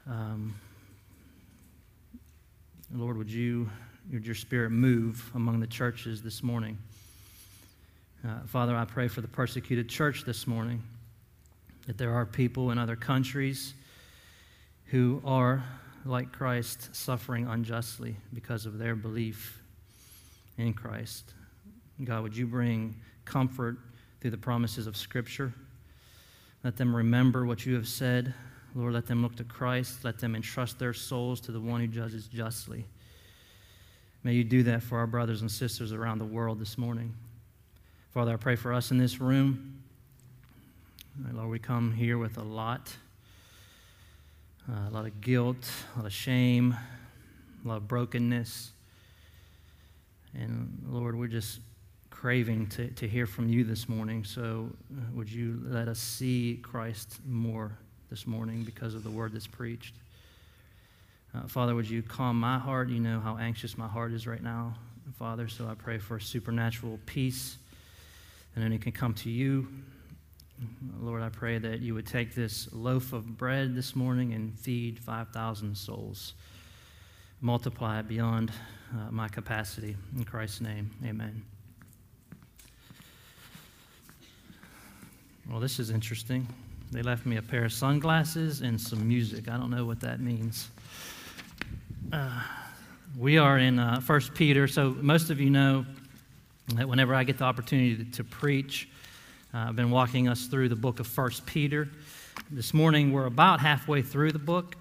Um, 0.06 0.54
Lord, 2.96 3.18
would 3.18 3.30
you, 3.30 3.68
would 4.12 4.24
your 4.24 4.36
spirit 4.36 4.70
move 4.70 5.28
among 5.34 5.58
the 5.58 5.66
churches 5.66 6.22
this 6.22 6.44
morning? 6.44 6.78
Uh, 8.24 8.38
Father, 8.46 8.76
I 8.76 8.84
pray 8.84 9.08
for 9.08 9.20
the 9.20 9.26
persecuted 9.26 9.88
church 9.88 10.24
this 10.24 10.46
morning, 10.46 10.80
that 11.88 11.98
there 11.98 12.14
are 12.14 12.24
people 12.24 12.70
in 12.70 12.78
other 12.78 12.94
countries 12.94 13.74
who 14.86 15.20
are, 15.24 15.64
like 16.04 16.30
Christ, 16.30 16.94
suffering 16.94 17.48
unjustly 17.48 18.14
because 18.32 18.64
of 18.64 18.78
their 18.78 18.94
belief 18.94 19.60
in 20.56 20.72
Christ. 20.72 21.34
God, 22.04 22.22
would 22.22 22.36
you 22.36 22.46
bring 22.46 22.94
comfort 23.24 23.76
through 24.20 24.30
the 24.30 24.38
promises 24.38 24.86
of 24.86 24.96
Scripture? 24.96 25.52
Let 26.62 26.76
them 26.76 26.94
remember 26.94 27.44
what 27.44 27.66
you 27.66 27.74
have 27.74 27.88
said. 27.88 28.34
Lord, 28.74 28.92
let 28.92 29.06
them 29.06 29.22
look 29.22 29.36
to 29.36 29.44
Christ. 29.44 30.04
Let 30.04 30.18
them 30.18 30.34
entrust 30.34 30.78
their 30.78 30.92
souls 30.92 31.40
to 31.42 31.52
the 31.52 31.60
one 31.60 31.80
who 31.80 31.86
judges 31.86 32.26
justly. 32.26 32.84
May 34.24 34.34
you 34.34 34.44
do 34.44 34.62
that 34.64 34.82
for 34.82 34.98
our 34.98 35.06
brothers 35.06 35.42
and 35.42 35.50
sisters 35.50 35.92
around 35.92 36.18
the 36.18 36.24
world 36.24 36.58
this 36.58 36.76
morning. 36.76 37.14
Father, 38.12 38.32
I 38.32 38.36
pray 38.36 38.56
for 38.56 38.72
us 38.72 38.90
in 38.90 38.98
this 38.98 39.20
room. 39.20 39.82
Lord, 41.32 41.50
we 41.50 41.58
come 41.58 41.92
here 41.92 42.18
with 42.18 42.38
a 42.38 42.42
lot 42.42 42.96
uh, 44.68 44.88
a 44.88 44.90
lot 44.90 45.04
of 45.04 45.20
guilt, 45.20 45.70
a 45.94 45.98
lot 45.98 46.06
of 46.06 46.12
shame, 46.12 46.74
a 47.64 47.68
lot 47.68 47.76
of 47.76 47.88
brokenness. 47.88 48.72
And 50.34 50.82
Lord, 50.88 51.16
we're 51.18 51.26
just 51.26 51.60
craving 52.10 52.68
to, 52.68 52.88
to 52.88 53.06
hear 53.06 53.26
from 53.26 53.48
you 53.48 53.64
this 53.64 53.88
morning. 53.88 54.24
So 54.24 54.70
uh, 54.96 55.02
would 55.12 55.30
you 55.30 55.60
let 55.66 55.88
us 55.88 55.98
see 55.98 56.60
Christ 56.62 57.20
more 57.26 57.76
this 58.14 58.28
morning 58.28 58.62
because 58.62 58.94
of 58.94 59.02
the 59.02 59.10
word 59.10 59.32
that's 59.32 59.48
preached? 59.48 59.92
Uh, 61.34 61.48
Father, 61.48 61.74
would 61.74 61.90
you 61.90 62.00
calm 62.00 62.38
my 62.38 62.60
heart? 62.60 62.88
You 62.88 63.00
know 63.00 63.18
how 63.18 63.36
anxious 63.38 63.76
my 63.76 63.88
heart 63.88 64.12
is 64.12 64.24
right 64.24 64.40
now, 64.40 64.74
Father. 65.18 65.48
So 65.48 65.66
I 65.66 65.74
pray 65.74 65.98
for 65.98 66.20
supernatural 66.20 67.00
peace 67.06 67.56
and 68.54 68.64
only 68.64 68.78
can 68.78 68.92
come 68.92 69.14
to 69.14 69.30
you. 69.30 69.66
Lord, 71.00 71.22
I 71.22 71.28
pray 71.28 71.58
that 71.58 71.80
you 71.80 71.92
would 71.94 72.06
take 72.06 72.36
this 72.36 72.72
loaf 72.72 73.12
of 73.12 73.36
bread 73.36 73.74
this 73.74 73.96
morning 73.96 74.32
and 74.32 74.56
feed 74.56 75.00
5,000 75.00 75.76
souls. 75.76 76.34
Multiply 77.40 77.98
it 77.98 78.06
beyond 78.06 78.52
uh, 78.92 79.10
my 79.10 79.26
capacity. 79.26 79.96
In 80.14 80.22
Christ's 80.22 80.60
name, 80.60 80.88
amen. 81.04 81.42
Well, 85.50 85.58
this 85.58 85.80
is 85.80 85.90
interesting. 85.90 86.46
They 86.94 87.02
left 87.02 87.26
me 87.26 87.38
a 87.38 87.42
pair 87.42 87.64
of 87.64 87.72
sunglasses 87.72 88.60
and 88.60 88.80
some 88.80 89.08
music. 89.08 89.48
I 89.48 89.56
don't 89.56 89.70
know 89.70 89.84
what 89.84 89.98
that 90.02 90.20
means. 90.20 90.68
Uh, 92.12 92.40
we 93.18 93.36
are 93.36 93.58
in 93.58 93.80
uh, 93.80 94.00
1 94.00 94.20
Peter, 94.36 94.68
so 94.68 94.90
most 95.00 95.28
of 95.28 95.40
you 95.40 95.50
know 95.50 95.84
that 96.76 96.88
whenever 96.88 97.12
I 97.12 97.24
get 97.24 97.38
the 97.38 97.46
opportunity 97.46 97.96
to, 97.96 98.04
to 98.12 98.22
preach, 98.22 98.88
uh, 99.52 99.70
I've 99.70 99.74
been 99.74 99.90
walking 99.90 100.28
us 100.28 100.46
through 100.46 100.68
the 100.68 100.76
book 100.76 101.00
of 101.00 101.18
1 101.18 101.30
Peter. 101.46 101.88
This 102.52 102.72
morning, 102.72 103.12
we're 103.12 103.26
about 103.26 103.58
halfway 103.58 104.00
through 104.00 104.30
the 104.30 104.38
book. 104.38 104.76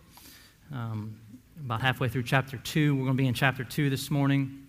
Um, 0.71 1.19
about 1.65 1.81
halfway 1.81 2.09
through 2.09 2.23
chapter 2.23 2.57
2. 2.57 2.93
We're 2.93 3.05
going 3.05 3.17
to 3.17 3.23
be 3.23 3.27
in 3.27 3.33
chapter 3.33 3.63
2 3.63 3.89
this 3.89 4.11
morning. 4.11 4.67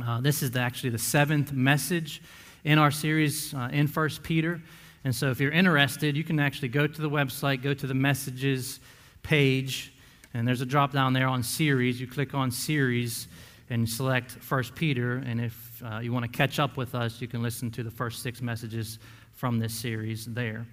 Uh, 0.00 0.20
this 0.20 0.40
is 0.40 0.52
the, 0.52 0.60
actually 0.60 0.90
the 0.90 0.98
seventh 0.98 1.52
message 1.52 2.22
in 2.62 2.78
our 2.78 2.92
series 2.92 3.52
uh, 3.54 3.70
in 3.72 3.88
First 3.88 4.22
Peter. 4.22 4.62
And 5.06 5.14
so 5.14 5.30
if 5.30 5.38
you're 5.38 5.52
interested, 5.52 6.16
you 6.16 6.24
can 6.24 6.40
actually 6.40 6.66
go 6.66 6.84
to 6.84 7.00
the 7.00 7.08
website, 7.08 7.62
go 7.62 7.72
to 7.72 7.86
the 7.86 7.94
messages 7.94 8.80
page, 9.22 9.92
and 10.34 10.48
there's 10.48 10.62
a 10.62 10.66
drop 10.66 10.92
down 10.92 11.12
there 11.12 11.28
on 11.28 11.44
series. 11.44 12.00
You 12.00 12.08
click 12.08 12.34
on 12.34 12.50
series 12.50 13.28
and 13.70 13.88
select 13.88 14.32
First 14.32 14.74
Peter. 14.74 15.18
And 15.18 15.40
if 15.40 15.80
uh, 15.84 16.00
you 16.00 16.12
want 16.12 16.24
to 16.24 16.28
catch 16.36 16.58
up 16.58 16.76
with 16.76 16.96
us, 16.96 17.20
you 17.20 17.28
can 17.28 17.40
listen 17.40 17.70
to 17.70 17.84
the 17.84 17.90
first 17.90 18.20
six 18.20 18.42
messages 18.42 18.98
from 19.32 19.60
this 19.60 19.72
series 19.72 20.24
there. 20.26 20.66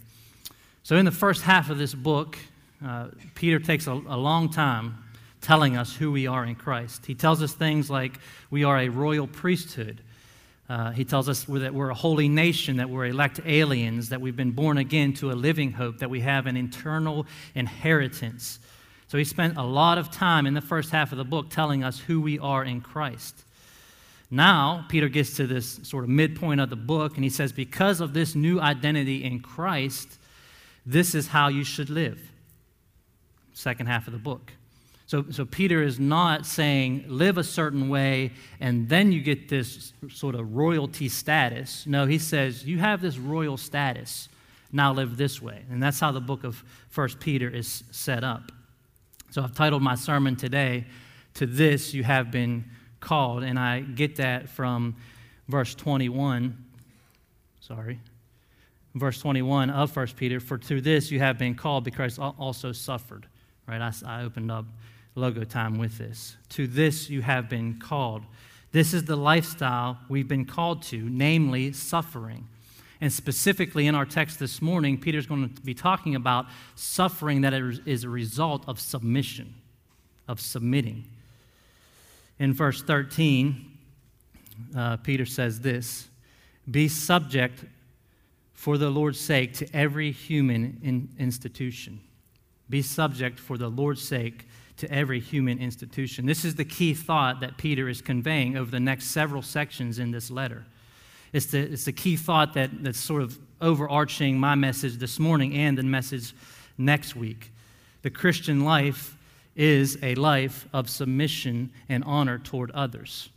So 0.82 0.96
in 0.96 1.06
the 1.06 1.12
first 1.12 1.43
half 1.43 1.69
of 1.69 1.78
this 1.78 1.93
book, 1.93 2.36
uh, 2.84 3.10
Peter 3.36 3.60
takes 3.60 3.86
a, 3.86 3.91
a 3.91 4.17
long 4.17 4.50
time 4.50 4.98
telling 5.41 5.78
us 5.78 5.96
who 5.96 6.12
we 6.12 6.26
are 6.26 6.43
in 6.43 6.56
Christ. 6.56 7.06
He 7.06 7.13
tells 7.13 7.43
us 7.43 7.54
things 7.54 7.88
like 7.88 8.19
we 8.50 8.63
are 8.63 8.80
a 8.80 8.89
royal 8.89 9.28
priesthood. 9.28 10.02
Uh, 10.69 10.91
he 10.91 11.04
tells 11.04 11.28
us 11.28 11.43
that 11.43 11.73
we're 11.73 11.89
a 11.89 11.95
holy 11.95 12.30
nation, 12.30 12.78
that 12.78 12.89
we're 12.89 13.08
elect 13.08 13.39
aliens, 13.45 14.10
that 14.10 14.21
we've 14.21 14.36
been 14.36 14.52
born 14.52 14.78
again 14.78 15.13
to 15.13 15.32
a 15.32 15.34
living 15.34 15.71
hope, 15.71 15.99
that 15.99 16.10
we 16.10 16.21
have 16.21 16.47
an 16.47 16.56
eternal 16.56 17.26
inheritance. 17.54 18.60
So 19.08 19.17
he 19.17 19.26
spent 19.26 19.58
a 19.58 19.63
lot 19.63 19.97
of 19.97 20.10
time 20.10 20.45
in 20.45 20.54
the 20.54 20.62
first 20.62 20.89
half 20.91 21.12
of 21.12 21.17
the 21.17 21.26
book 21.26 21.49
telling 21.49 21.84
us 21.84 21.99
who 21.99 22.21
we 22.21 22.39
are 22.39 22.63
in 22.63 22.82
Christ. 22.82 23.43
Now, 24.32 24.86
Peter 24.89 25.10
gets 25.10 25.36
to 25.36 25.45
this 25.45 25.80
sort 25.84 26.04
of 26.04 26.10
midpoint 26.10 26.60
of 26.60 26.71
the 26.71 26.76
book, 26.76 27.15
and 27.15 27.23
he 27.23 27.30
says, 27.30 27.52
Because 27.52 28.02
of 28.02 28.13
this 28.13 28.34
new 28.34 28.60
identity 28.60 29.23
in 29.23 29.41
Christ, 29.41 30.17
this 30.86 31.13
is 31.13 31.28
how 31.28 31.49
you 31.49 31.63
should 31.63 31.89
live. 31.89 32.19
Second 33.54 33.86
half 33.86 34.08
of 34.08 34.13
the 34.13 34.19
book. 34.19 34.54
So, 35.05 35.25
so 35.31 35.45
Peter 35.45 35.83
is 35.83 35.99
not 35.99 36.45
saying 36.45 37.05
live 37.07 37.37
a 37.37 37.43
certain 37.43 37.89
way 37.89 38.31
and 38.59 38.87
then 38.87 39.11
you 39.11 39.21
get 39.21 39.49
this 39.49 39.93
sort 40.09 40.35
of 40.35 40.55
royalty 40.55 41.09
status. 41.09 41.85
No, 41.85 42.05
he 42.05 42.17
says 42.17 42.65
you 42.65 42.77
have 42.79 43.01
this 43.01 43.17
royal 43.17 43.57
status. 43.57 44.29
Now 44.71 44.93
live 44.93 45.17
this 45.17 45.41
way. 45.41 45.63
And 45.69 45.83
that's 45.83 45.99
how 45.99 46.11
the 46.11 46.21
book 46.21 46.43
of 46.43 46.63
First 46.89 47.19
Peter 47.19 47.47
is 47.47 47.83
set 47.91 48.23
up. 48.23 48.51
So 49.29 49.43
I've 49.43 49.53
titled 49.53 49.83
my 49.83 49.95
sermon 49.95 50.35
today, 50.35 50.85
To 51.35 51.45
This 51.45 51.93
You 51.93 52.03
Have 52.03 52.31
Been 52.31 52.65
Called. 52.99 53.43
And 53.43 53.59
I 53.59 53.81
get 53.81 54.15
that 54.15 54.49
from 54.49 54.95
verse 55.47 55.75
21. 55.75 56.57
Sorry. 57.59 57.99
Verse 58.95 59.19
21 59.19 59.69
of 59.69 59.95
1 59.95 60.07
Peter, 60.15 60.39
For 60.39 60.57
to 60.57 60.81
this 60.81 61.11
you 61.11 61.19
have 61.19 61.37
been 61.37 61.55
called 61.55 61.83
because 61.83 62.17
also 62.17 62.71
suffered. 62.71 63.27
Right? 63.67 63.81
I, 63.81 63.93
I 64.05 64.23
opened 64.23 64.51
up 64.51 64.65
logo 65.15 65.43
time 65.43 65.78
with 65.78 65.97
this. 65.97 66.38
To 66.49 66.67
this 66.67 67.10
you 67.10 67.21
have 67.21 67.49
been 67.49 67.80
called. 67.80 68.23
This 68.71 68.93
is 68.93 69.06
the 69.06 69.15
lifestyle 69.15 69.99
we've 70.10 70.28
been 70.28 70.45
called 70.45 70.82
to, 70.84 70.97
namely 70.97 71.73
suffering. 71.73 72.47
And 72.99 73.12
specifically 73.12 73.88
in 73.88 73.95
our 73.95 74.06
text 74.06 74.39
this 74.39 74.62
morning, 74.62 74.97
Peter's 74.97 75.28
going 75.28 75.54
to 75.54 75.62
be 75.62 75.73
talking 75.73 76.15
about 76.15 76.45
suffering 76.76 77.41
that 77.41 77.54
is 77.54 78.04
a 78.04 78.10
result 78.10 78.63
of 78.67 78.80
submission, 78.80 79.54
of 80.28 80.39
submitting. 80.39 81.06
In 82.39 82.54
verse 82.54 82.82
13, 82.82 83.78
uh, 84.76 84.97
Peter 84.97 85.26
says 85.26 85.60
this 85.60 86.08
Be 86.69 86.88
subject 86.88 87.65
for 88.54 88.78
the 88.78 88.89
Lord's 88.89 89.19
sake 89.19 89.54
to 89.56 89.67
every 89.76 90.12
human 90.12 90.80
in 90.82 91.10
institution. 91.19 91.99
Be 92.69 92.82
subject 92.82 93.39
for 93.39 93.58
the 93.58 93.67
Lord's 93.67 94.02
sake 94.02 94.47
to 94.77 94.91
every 94.91 95.19
human 95.19 95.59
institution. 95.59 96.25
This 96.25 96.43
is 96.45 96.55
the 96.55 96.65
key 96.65 96.93
thought 96.93 97.39
that 97.41 97.57
Peter 97.57 97.88
is 97.88 98.01
conveying 98.01 98.57
over 98.57 98.71
the 98.71 98.79
next 98.79 99.07
several 99.07 99.41
sections 99.41 99.99
in 99.99 100.12
this 100.12 100.31
letter. 100.31 100.65
It's 101.31 101.47
the, 101.47 101.59
it's 101.59 101.86
the 101.86 101.93
key 101.93 102.15
thought 102.15 102.53
that, 102.53 102.83
that's 102.83 102.99
sort 102.99 103.21
of 103.21 103.38
overarching 103.62 104.39
my 104.39 104.55
message 104.55 104.97
this 104.97 105.19
morning 105.19 105.55
and 105.55 105.77
the 105.77 105.83
message 105.83 106.33
next 106.77 107.15
week. 107.15 107.51
The 108.01 108.09
Christian 108.09 108.63
life 108.63 109.17
is 109.55 109.97
a 110.03 110.15
life 110.15 110.67
of 110.73 110.89
submission 110.89 111.71
and 111.89 112.03
honor 112.03 112.39
toward 112.39 112.71
others. 112.71 113.29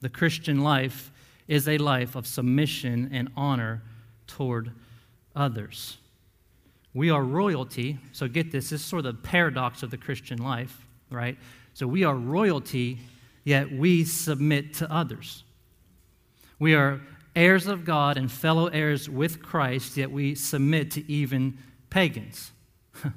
The 0.00 0.08
Christian 0.08 0.62
life 0.62 1.10
is 1.46 1.68
a 1.68 1.78
life 1.78 2.14
of 2.14 2.26
submission 2.26 3.10
and 3.12 3.30
honor 3.36 3.82
toward 4.26 4.72
others. 5.34 5.98
We 6.94 7.10
are 7.10 7.22
royalty. 7.22 7.98
So 8.12 8.28
get 8.28 8.50
this, 8.50 8.70
this 8.70 8.80
is 8.80 8.86
sort 8.86 9.06
of 9.06 9.16
the 9.16 9.22
paradox 9.22 9.82
of 9.82 9.90
the 9.90 9.98
Christian 9.98 10.38
life, 10.38 10.86
right? 11.10 11.38
So 11.74 11.86
we 11.86 12.04
are 12.04 12.14
royalty, 12.14 12.98
yet 13.44 13.70
we 13.70 14.04
submit 14.04 14.74
to 14.74 14.92
others. 14.92 15.44
We 16.58 16.74
are 16.74 17.00
heirs 17.36 17.66
of 17.66 17.84
God 17.84 18.16
and 18.16 18.30
fellow 18.30 18.66
heirs 18.66 19.08
with 19.08 19.40
Christ, 19.42 19.96
yet 19.96 20.10
we 20.10 20.34
submit 20.34 20.90
to 20.92 21.10
even 21.10 21.58
pagans. 21.88 22.50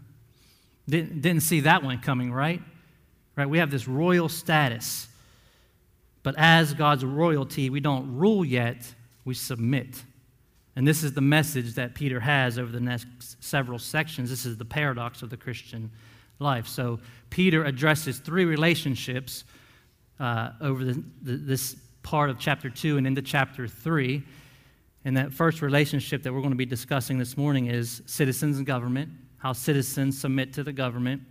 didn't, 0.87 1.21
didn't 1.21 1.41
see 1.41 1.61
that 1.61 1.83
one 1.83 1.99
coming, 1.99 2.31
right? 2.31 2.61
Right? 3.35 3.49
We 3.49 3.57
have 3.57 3.71
this 3.71 3.87
royal 3.87 4.29
status. 4.29 5.07
But 6.23 6.35
as 6.37 6.73
God's 6.73 7.03
royalty, 7.03 7.69
we 7.69 7.79
don't 7.79 8.15
rule 8.15 8.45
yet, 8.45 8.93
we 9.25 9.33
submit. 9.33 10.03
And 10.75 10.87
this 10.87 11.03
is 11.03 11.13
the 11.13 11.21
message 11.21 11.73
that 11.75 11.95
Peter 11.95 12.19
has 12.19 12.57
over 12.57 12.71
the 12.71 12.79
next 12.79 13.43
several 13.43 13.77
sections. 13.77 14.29
This 14.29 14.45
is 14.45 14.57
the 14.57 14.65
paradox 14.65 15.21
of 15.21 15.29
the 15.29 15.37
Christian 15.37 15.91
life. 16.39 16.67
So, 16.67 16.99
Peter 17.29 17.63
addresses 17.63 18.19
three 18.19 18.45
relationships 18.45 19.43
uh, 20.19 20.51
over 20.61 20.83
the, 20.83 21.03
the, 21.21 21.37
this 21.37 21.75
part 22.03 22.29
of 22.29 22.39
chapter 22.39 22.69
2 22.69 22.97
and 22.97 23.07
into 23.07 23.21
chapter 23.21 23.67
3. 23.67 24.23
And 25.03 25.17
that 25.17 25.33
first 25.33 25.61
relationship 25.61 26.23
that 26.23 26.33
we're 26.33 26.41
going 26.41 26.51
to 26.51 26.57
be 26.57 26.65
discussing 26.65 27.17
this 27.17 27.35
morning 27.35 27.67
is 27.67 28.01
citizens 28.05 28.57
and 28.57 28.65
government, 28.65 29.09
how 29.37 29.53
citizens 29.53 30.19
submit 30.19 30.53
to 30.53 30.63
the 30.63 30.73
government, 30.73 31.21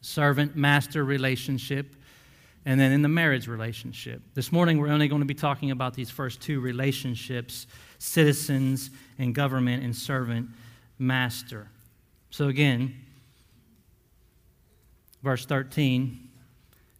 servant 0.00 0.56
master 0.56 1.04
relationship, 1.04 1.94
and 2.66 2.80
then 2.80 2.92
in 2.92 3.02
the 3.02 3.08
marriage 3.08 3.46
relationship. 3.46 4.22
This 4.34 4.52
morning, 4.52 4.78
we're 4.78 4.88
only 4.88 5.08
going 5.08 5.22
to 5.22 5.26
be 5.26 5.34
talking 5.34 5.70
about 5.70 5.94
these 5.94 6.10
first 6.10 6.40
two 6.40 6.60
relationships 6.60 7.66
citizens 8.00 8.90
and 9.18 9.34
government 9.34 9.84
and 9.84 9.94
servant 9.94 10.48
master. 10.98 11.68
So, 12.30 12.48
again, 12.48 12.96
verse 15.22 15.46
13, 15.46 16.28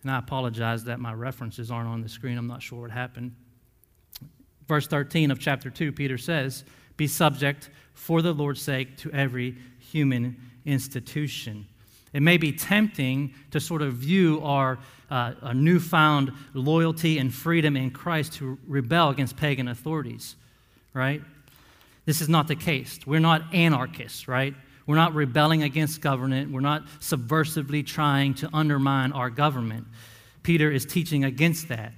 and 0.02 0.10
I 0.10 0.18
apologize 0.18 0.84
that 0.84 1.00
my 1.00 1.12
references 1.12 1.70
aren't 1.70 1.88
on 1.88 2.02
the 2.02 2.08
screen. 2.08 2.38
I'm 2.38 2.46
not 2.46 2.62
sure 2.62 2.82
what 2.82 2.90
happened. 2.90 3.34
Verse 4.68 4.86
13 4.86 5.30
of 5.30 5.40
chapter 5.40 5.70
2, 5.70 5.90
Peter 5.92 6.16
says, 6.16 6.64
Be 6.96 7.06
subject 7.06 7.70
for 7.94 8.22
the 8.22 8.32
Lord's 8.32 8.62
sake 8.62 8.96
to 8.98 9.10
every 9.10 9.56
human 9.78 10.36
institution. 10.64 11.66
It 12.12 12.22
may 12.22 12.36
be 12.36 12.52
tempting 12.52 13.34
to 13.52 13.60
sort 13.60 13.82
of 13.82 13.94
view 13.94 14.40
our 14.42 14.78
uh, 15.10 15.52
newfound 15.54 16.32
loyalty 16.54 17.18
and 17.18 17.32
freedom 17.32 17.76
in 17.76 17.90
Christ 17.90 18.34
to 18.34 18.58
rebel 18.66 19.10
against 19.10 19.36
pagan 19.36 19.68
authorities, 19.68 20.36
right? 20.94 21.22
This 22.06 22.20
is 22.20 22.28
not 22.28 22.48
the 22.48 22.56
case. 22.56 22.98
We're 23.06 23.20
not 23.20 23.54
anarchists, 23.54 24.26
right? 24.26 24.54
We're 24.86 24.96
not 24.96 25.14
rebelling 25.14 25.62
against 25.62 26.00
government. 26.00 26.50
We're 26.50 26.60
not 26.60 26.86
subversively 26.98 27.86
trying 27.86 28.34
to 28.34 28.50
undermine 28.52 29.12
our 29.12 29.30
government. 29.30 29.86
Peter 30.42 30.70
is 30.70 30.84
teaching 30.84 31.24
against 31.24 31.68
that, 31.68 31.92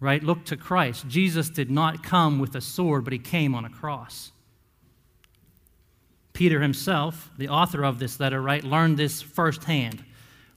right? 0.00 0.22
Look 0.22 0.44
to 0.46 0.56
Christ. 0.56 1.06
Jesus 1.06 1.50
did 1.50 1.70
not 1.70 2.02
come 2.02 2.38
with 2.38 2.56
a 2.56 2.60
sword, 2.60 3.04
but 3.04 3.12
he 3.12 3.18
came 3.18 3.54
on 3.54 3.64
a 3.64 3.70
cross. 3.70 4.32
Peter 6.32 6.60
himself, 6.60 7.30
the 7.38 7.48
author 7.48 7.84
of 7.84 8.00
this 8.00 8.18
letter, 8.18 8.42
right, 8.42 8.64
learned 8.64 8.96
this 8.96 9.22
firsthand. 9.22 10.04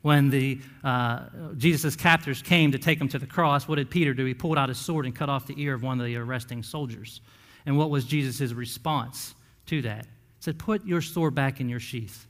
When 0.02 0.30
the 0.30 0.60
uh, 0.84 1.26
Jesus' 1.58 1.96
captors 1.96 2.42
came 2.42 2.72
to 2.72 2.78
take 2.78 3.00
him 3.00 3.10
to 3.10 3.20
the 3.20 3.26
cross, 3.26 3.68
what 3.68 3.76
did 3.76 3.90
Peter 3.90 4.14
do? 4.14 4.26
He 4.26 4.34
pulled 4.34 4.58
out 4.58 4.70
his 4.70 4.78
sword 4.78 5.06
and 5.06 5.16
cut 5.16 5.30
off 5.30 5.48
the 5.48 5.56
ear 5.62 5.74
of 5.74 5.84
one 5.84 6.00
of 6.00 6.06
the 6.06 6.16
arresting 6.16 6.64
soldiers. 6.64 7.22
And 7.66 7.78
what 7.78 7.90
was 7.90 8.06
Jesus' 8.06 8.54
response 8.54 9.36
to 9.66 9.82
that? 9.82 10.06
He 10.06 10.42
said, 10.42 10.60
Put 10.60 10.86
your 10.86 11.02
sword 11.02 11.36
back 11.36 11.60
in 11.60 11.68
your 11.68 11.80
sheath. 11.80 12.26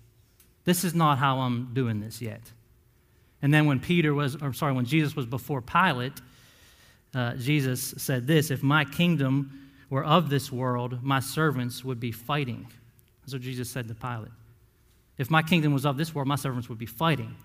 This 0.63 0.84
is 0.84 0.95
not 0.95 1.17
how 1.17 1.39
I'm 1.39 1.73
doing 1.73 1.99
this 1.99 2.21
yet. 2.21 2.41
And 3.41 3.53
then 3.53 3.65
when 3.67 3.80
Peter 3.80 4.13
was, 4.13 4.36
or 4.41 4.53
sorry, 4.53 4.73
when 4.73 4.86
Jesus 4.86 5.15
was 5.15 5.25
before 5.25 5.62
Pilate, 5.62 6.19
uh, 7.13 7.36
Jesus 7.36 7.93
said 7.97 8.25
this 8.25 8.49
If 8.49 8.63
my 8.63 8.86
kingdom 8.86 9.69
were 9.89 10.03
of 10.03 10.30
this 10.30 10.51
world, 10.51 11.03
my 11.03 11.19
servants 11.19 11.84
would 11.84 11.99
be 11.99 12.12
fighting 12.12 12.67
that's 13.27 13.34
what 13.34 13.41
Jesus 13.41 13.69
said 13.69 13.89
to 13.89 13.93
Pilate. 13.93 14.32
If 15.17 15.30
my 15.30 15.41
kingdom 15.41 15.73
was 15.73 15.86
of 15.86 15.97
this 15.97 16.15
world, 16.15 16.30
my 16.30 16.38
servants 16.38 16.69
would 16.69 16.77
be 16.77 16.86
fighting. 16.86 17.36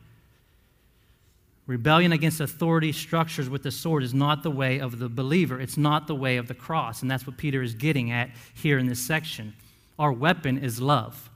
Rebellion 1.66 2.12
against 2.12 2.40
authority 2.40 2.90
structures 2.90 3.48
with 3.48 3.62
the 3.62 3.70
sword 3.70 4.02
is 4.02 4.12
not 4.12 4.42
the 4.42 4.50
way 4.50 4.80
of 4.80 4.98
the 4.98 5.08
believer. 5.08 5.60
It's 5.60 5.76
not 5.76 6.06
the 6.06 6.14
way 6.14 6.36
of 6.36 6.48
the 6.48 6.54
cross. 6.54 7.02
And 7.02 7.10
that's 7.10 7.26
what 7.26 7.36
Peter 7.36 7.62
is 7.62 7.74
getting 7.74 8.10
at 8.10 8.30
here 8.54 8.78
in 8.78 8.86
this 8.86 9.00
section. 9.00 9.54
Our 9.98 10.12
weapon 10.12 10.58
is 10.58 10.80
love, 10.80 11.30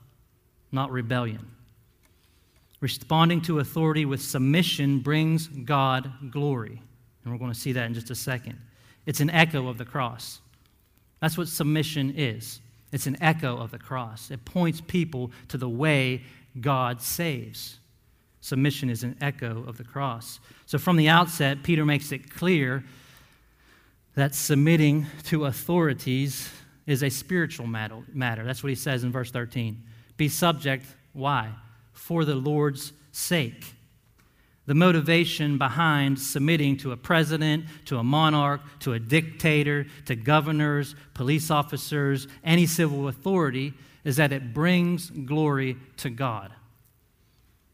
not 0.71 0.91
rebellion. 0.91 1.51
Responding 2.81 3.41
to 3.43 3.59
authority 3.59 4.05
with 4.05 4.21
submission 4.21 4.99
brings 4.99 5.47
God 5.47 6.11
glory. 6.29 6.81
And 7.23 7.33
we're 7.33 7.39
going 7.39 7.53
to 7.53 7.59
see 7.59 7.71
that 7.71 7.85
in 7.85 7.93
just 7.93 8.09
a 8.09 8.15
second. 8.15 8.59
It's 9.05 9.21
an 9.21 9.29
echo 9.29 9.69
of 9.69 9.77
the 9.77 9.85
cross. 9.85 10.41
That's 11.21 11.37
what 11.37 11.47
submission 11.47 12.13
is. 12.15 12.59
It's 12.91 13.07
an 13.07 13.17
echo 13.21 13.57
of 13.57 13.71
the 13.71 13.79
cross. 13.79 14.29
It 14.29 14.43
points 14.45 14.81
people 14.81 15.31
to 15.47 15.57
the 15.57 15.69
way 15.69 16.23
God 16.59 17.01
saves. 17.01 17.79
Submission 18.47 18.89
is 18.89 19.03
an 19.03 19.17
echo 19.19 19.63
of 19.67 19.77
the 19.77 19.83
cross. 19.83 20.39
So, 20.65 20.77
from 20.77 20.95
the 20.95 21.09
outset, 21.09 21.63
Peter 21.63 21.83
makes 21.83 22.13
it 22.13 22.33
clear 22.33 22.85
that 24.15 24.33
submitting 24.33 25.05
to 25.25 25.45
authorities 25.45 26.49
is 26.85 27.03
a 27.03 27.09
spiritual 27.09 27.67
matter. 27.67 28.45
That's 28.45 28.63
what 28.63 28.69
he 28.69 28.75
says 28.75 29.03
in 29.03 29.11
verse 29.11 29.31
13. 29.31 29.83
Be 30.15 30.29
subject, 30.29 30.85
why? 31.11 31.51
For 31.91 32.23
the 32.23 32.35
Lord's 32.35 32.93
sake 33.11 33.65
the 34.67 34.75
motivation 34.75 35.57
behind 35.57 36.19
submitting 36.19 36.75
to 36.77 36.91
a 36.91 36.97
president, 36.97 37.65
to 37.85 37.97
a 37.97 38.03
monarch, 38.03 38.61
to 38.81 38.93
a 38.93 38.99
dictator, 38.99 39.87
to 40.05 40.15
governors, 40.15 40.93
police 41.13 41.49
officers, 41.49 42.27
any 42.43 42.65
civil 42.65 43.07
authority 43.07 43.73
is 44.03 44.17
that 44.17 44.33
it 44.33 44.53
brings 44.53 45.09
glory 45.09 45.77
to 45.95 46.09
God. 46.09 46.51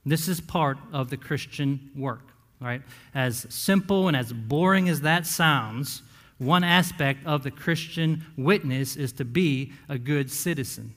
This 0.06 0.28
is 0.28 0.42
part 0.42 0.78
of 0.92 1.10
the 1.10 1.18
Christian 1.18 1.92
work, 1.96 2.28
right? 2.60 2.82
As 3.14 3.46
simple 3.50 4.08
and 4.08 4.18
as 4.18 4.34
boring 4.34 4.90
as 4.90 5.02
that 5.02 5.26
sounds, 5.26 6.02
one 6.38 6.64
aspect 6.64 7.26
of 7.26 7.44
the 7.44 7.52
Christian 7.52 8.26
witness 8.38 8.96
is 8.96 9.14
to 9.14 9.26
be 9.26 9.72
a 9.88 9.98
good 9.98 10.30
citizen. 10.30 10.94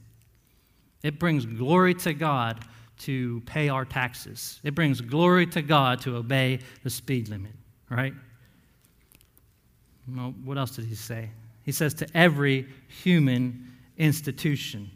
It 1.02 1.18
brings 1.18 1.46
glory 1.46 1.94
to 1.94 2.14
God 2.14 2.64
to 3.00 3.42
pay 3.46 3.68
our 3.68 3.84
taxes. 3.84 4.58
It 4.64 4.74
brings 4.74 5.00
glory 5.00 5.46
to 5.48 5.62
God 5.62 6.00
to 6.00 6.16
obey 6.16 6.60
the 6.82 6.90
speed 6.90 7.28
limit, 7.28 7.52
right? 7.90 8.14
Well, 10.08 10.34
what 10.44 10.56
else 10.56 10.72
did 10.72 10.86
he 10.86 10.94
say? 10.94 11.30
He 11.64 11.72
says 11.72 11.94
to 11.94 12.06
every 12.14 12.68
human 12.88 13.72
institution, 13.98 14.90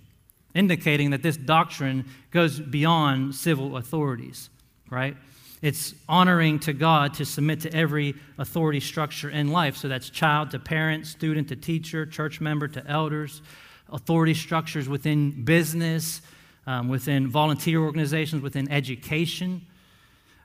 indicating 0.55 1.11
that 1.11 1.23
this 1.23 1.37
doctrine 1.37 2.05
goes 2.31 2.59
beyond 2.59 3.35
civil 3.35 3.77
authorities, 3.77 4.51
right? 4.91 5.17
It's 5.63 5.95
honoring 6.09 6.59
to 6.61 6.73
God 6.73 7.15
to 7.15 7.25
submit 7.25 7.61
to 7.61 7.75
every 7.75 8.15
authority 8.39 8.81
structure 8.81 9.29
in 9.29 9.49
life. 9.53 9.77
So 9.77 9.89
that's 9.89 10.09
child 10.09 10.51
to 10.53 10.59
parent, 10.59 11.07
student 11.07 11.49
to 11.49 11.57
teacher, 11.57 12.07
church 12.07 12.41
member 12.41 12.67
to 12.69 12.87
elders, 12.87 13.43
authority 13.91 14.35
structures 14.35 14.89
within 14.89 15.45
business, 15.45 16.23
um, 16.67 16.89
within 16.89 17.29
volunteer 17.29 17.81
organizations, 17.81 18.43
within 18.43 18.71
education, 18.71 19.67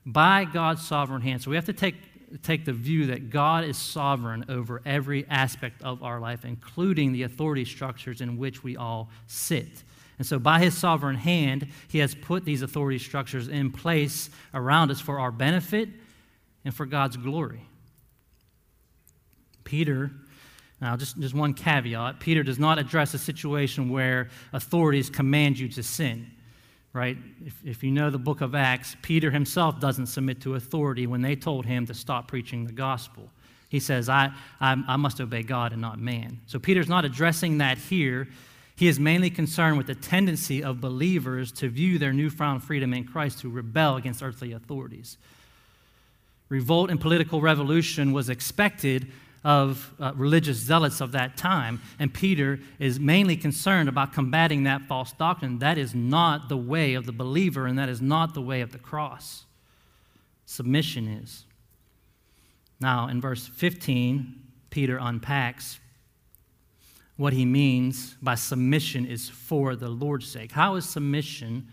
by 0.05 0.45
God's 0.45 0.85
sovereign 0.85 1.21
hand. 1.21 1.41
So 1.41 1.49
we 1.49 1.55
have 1.55 1.65
to 1.65 1.73
take, 1.73 1.95
take 2.43 2.65
the 2.65 2.73
view 2.73 3.07
that 3.07 3.29
God 3.29 3.63
is 3.63 3.77
sovereign 3.77 4.45
over 4.49 4.81
every 4.85 5.25
aspect 5.29 5.81
of 5.81 6.03
our 6.03 6.19
life, 6.19 6.43
including 6.43 7.13
the 7.13 7.23
authority 7.23 7.63
structures 7.63 8.19
in 8.19 8.37
which 8.37 8.63
we 8.63 8.75
all 8.75 9.09
sit. 9.27 9.83
And 10.17 10.25
so, 10.25 10.39
by 10.39 10.59
his 10.59 10.77
sovereign 10.77 11.17
hand, 11.17 11.67
he 11.87 11.99
has 11.99 12.15
put 12.15 12.45
these 12.45 12.61
authority 12.61 12.99
structures 12.99 13.47
in 13.47 13.71
place 13.71 14.29
around 14.53 14.91
us 14.91 15.01
for 15.01 15.19
our 15.19 15.31
benefit 15.31 15.89
and 16.63 16.73
for 16.73 16.85
God's 16.85 17.17
glory. 17.17 17.67
Peter 19.63 20.11
now, 20.81 20.95
just, 20.97 21.17
just 21.19 21.33
one 21.33 21.53
caveat 21.53 22.19
Peter 22.19 22.43
does 22.43 22.59
not 22.59 22.77
address 22.77 23.13
a 23.13 23.17
situation 23.17 23.89
where 23.89 24.29
authorities 24.53 25.09
command 25.09 25.57
you 25.57 25.69
to 25.69 25.83
sin, 25.83 26.29
right? 26.93 27.17
If, 27.45 27.59
if 27.65 27.83
you 27.83 27.91
know 27.91 28.09
the 28.09 28.19
book 28.19 28.41
of 28.41 28.55
Acts, 28.55 28.95
Peter 29.01 29.31
himself 29.31 29.79
doesn't 29.79 30.07
submit 30.07 30.41
to 30.41 30.55
authority 30.55 31.07
when 31.07 31.21
they 31.21 31.35
told 31.35 31.65
him 31.65 31.85
to 31.87 31.93
stop 31.93 32.27
preaching 32.27 32.65
the 32.65 32.73
gospel. 32.73 33.29
He 33.69 33.79
says, 33.79 34.09
I, 34.09 34.31
I, 34.59 34.81
I 34.87 34.95
must 34.97 35.19
obey 35.19 35.43
God 35.43 35.71
and 35.71 35.81
not 35.81 35.99
man. 35.99 36.39
So 36.45 36.59
Peter's 36.59 36.89
not 36.89 37.05
addressing 37.05 37.57
that 37.59 37.77
here. 37.77 38.27
He 38.75 38.87
is 38.87 38.99
mainly 38.99 39.29
concerned 39.29 39.77
with 39.77 39.87
the 39.87 39.95
tendency 39.95 40.63
of 40.63 40.81
believers 40.81 41.51
to 41.53 41.69
view 41.69 41.97
their 41.97 42.11
newfound 42.11 42.63
freedom 42.63 42.93
in 42.93 43.05
Christ 43.05 43.39
to 43.39 43.49
rebel 43.49 43.95
against 43.95 44.21
earthly 44.21 44.51
authorities. 44.51 45.17
Revolt 46.49 46.91
and 46.91 46.99
political 46.99 47.41
revolution 47.41 48.11
was 48.11 48.29
expected 48.29 49.11
of 49.45 49.93
uh, 49.99 50.11
religious 50.15 50.57
zealots 50.57 51.01
of 51.01 51.11
that 51.13 51.37
time. 51.37 51.79
And 51.99 52.13
Peter 52.13 52.59
is 52.79 52.99
mainly 52.99 53.37
concerned 53.37 53.87
about 53.87 54.11
combating 54.11 54.63
that 54.63 54.81
false 54.81 55.11
doctrine. 55.13 55.59
That 55.59 55.77
is 55.77 55.93
not 55.93 56.49
the 56.49 56.57
way 56.57 56.95
of 56.95 57.05
the 57.05 57.11
believer, 57.11 57.67
and 57.67 57.77
that 57.77 57.87
is 57.87 58.01
not 58.01 58.33
the 58.33 58.41
way 58.41 58.61
of 58.61 58.71
the 58.71 58.79
cross. 58.79 59.45
Submission 60.47 61.07
is. 61.07 61.45
Now, 62.81 63.07
in 63.07 63.21
verse 63.21 63.47
15, 63.47 64.35
Peter 64.71 64.97
unpacks 64.99 65.79
what 67.17 67.33
he 67.33 67.45
means 67.45 68.15
by 68.21 68.35
submission 68.35 69.05
is 69.05 69.29
for 69.29 69.75
the 69.75 69.89
Lord's 69.89 70.27
sake. 70.27 70.51
How 70.51 70.75
is 70.75 70.87
submission 70.87 71.67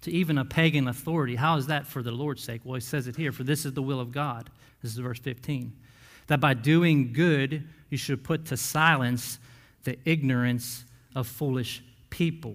to 0.00 0.10
even 0.10 0.38
a 0.38 0.44
pagan 0.44 0.88
authority? 0.88 1.36
How 1.36 1.56
is 1.56 1.66
that 1.66 1.86
for 1.86 2.02
the 2.02 2.10
Lord's 2.10 2.42
sake? 2.42 2.62
Well, 2.64 2.74
he 2.74 2.80
says 2.80 3.06
it 3.06 3.16
here 3.16 3.32
for 3.32 3.44
this 3.44 3.66
is 3.66 3.74
the 3.74 3.82
will 3.82 4.00
of 4.00 4.12
God. 4.12 4.48
This 4.82 4.92
is 4.92 4.98
verse 4.98 5.18
15 5.18 5.72
that 6.30 6.38
by 6.38 6.54
doing 6.54 7.12
good, 7.12 7.64
you 7.88 7.98
should 7.98 8.22
put 8.22 8.46
to 8.46 8.56
silence 8.56 9.40
the 9.82 9.98
ignorance 10.04 10.84
of 11.16 11.26
foolish 11.26 11.82
people. 12.08 12.54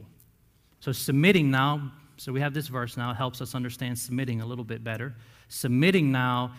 So, 0.79 0.93
submitting 0.93 1.51
now, 1.51 1.91
so 2.15 2.31
we 2.31 2.39
have 2.39 2.53
this 2.53 2.69
verse 2.69 2.95
now, 2.95 3.13
helps 3.13 3.41
us 3.41 3.53
understand 3.53 3.99
submitting 3.99 4.39
a 4.39 4.45
little 4.45 4.63
bit 4.63 4.81
better. 4.81 5.13
Submitting 5.49 6.09
now, 6.09 6.53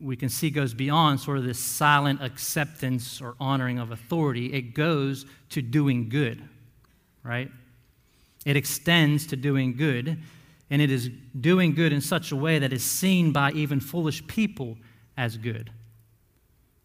we 0.00 0.16
can 0.16 0.28
see 0.28 0.50
goes 0.50 0.74
beyond 0.74 1.20
sort 1.20 1.38
of 1.38 1.44
this 1.44 1.58
silent 1.58 2.22
acceptance 2.22 3.20
or 3.20 3.34
honoring 3.40 3.78
of 3.78 3.90
authority. 3.90 4.52
It 4.52 4.74
goes 4.74 5.26
to 5.50 5.62
doing 5.62 6.08
good, 6.08 6.42
right? 7.22 7.50
It 8.44 8.56
extends 8.56 9.26
to 9.28 9.36
doing 9.36 9.76
good, 9.76 10.18
and 10.70 10.82
it 10.82 10.90
is 10.90 11.10
doing 11.40 11.74
good 11.74 11.92
in 11.92 12.00
such 12.00 12.32
a 12.32 12.36
way 12.36 12.58
that 12.58 12.72
is 12.72 12.84
seen 12.84 13.32
by 13.32 13.52
even 13.52 13.80
foolish 13.80 14.26
people 14.26 14.76
as 15.16 15.36
good 15.36 15.70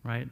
right? 0.04 0.28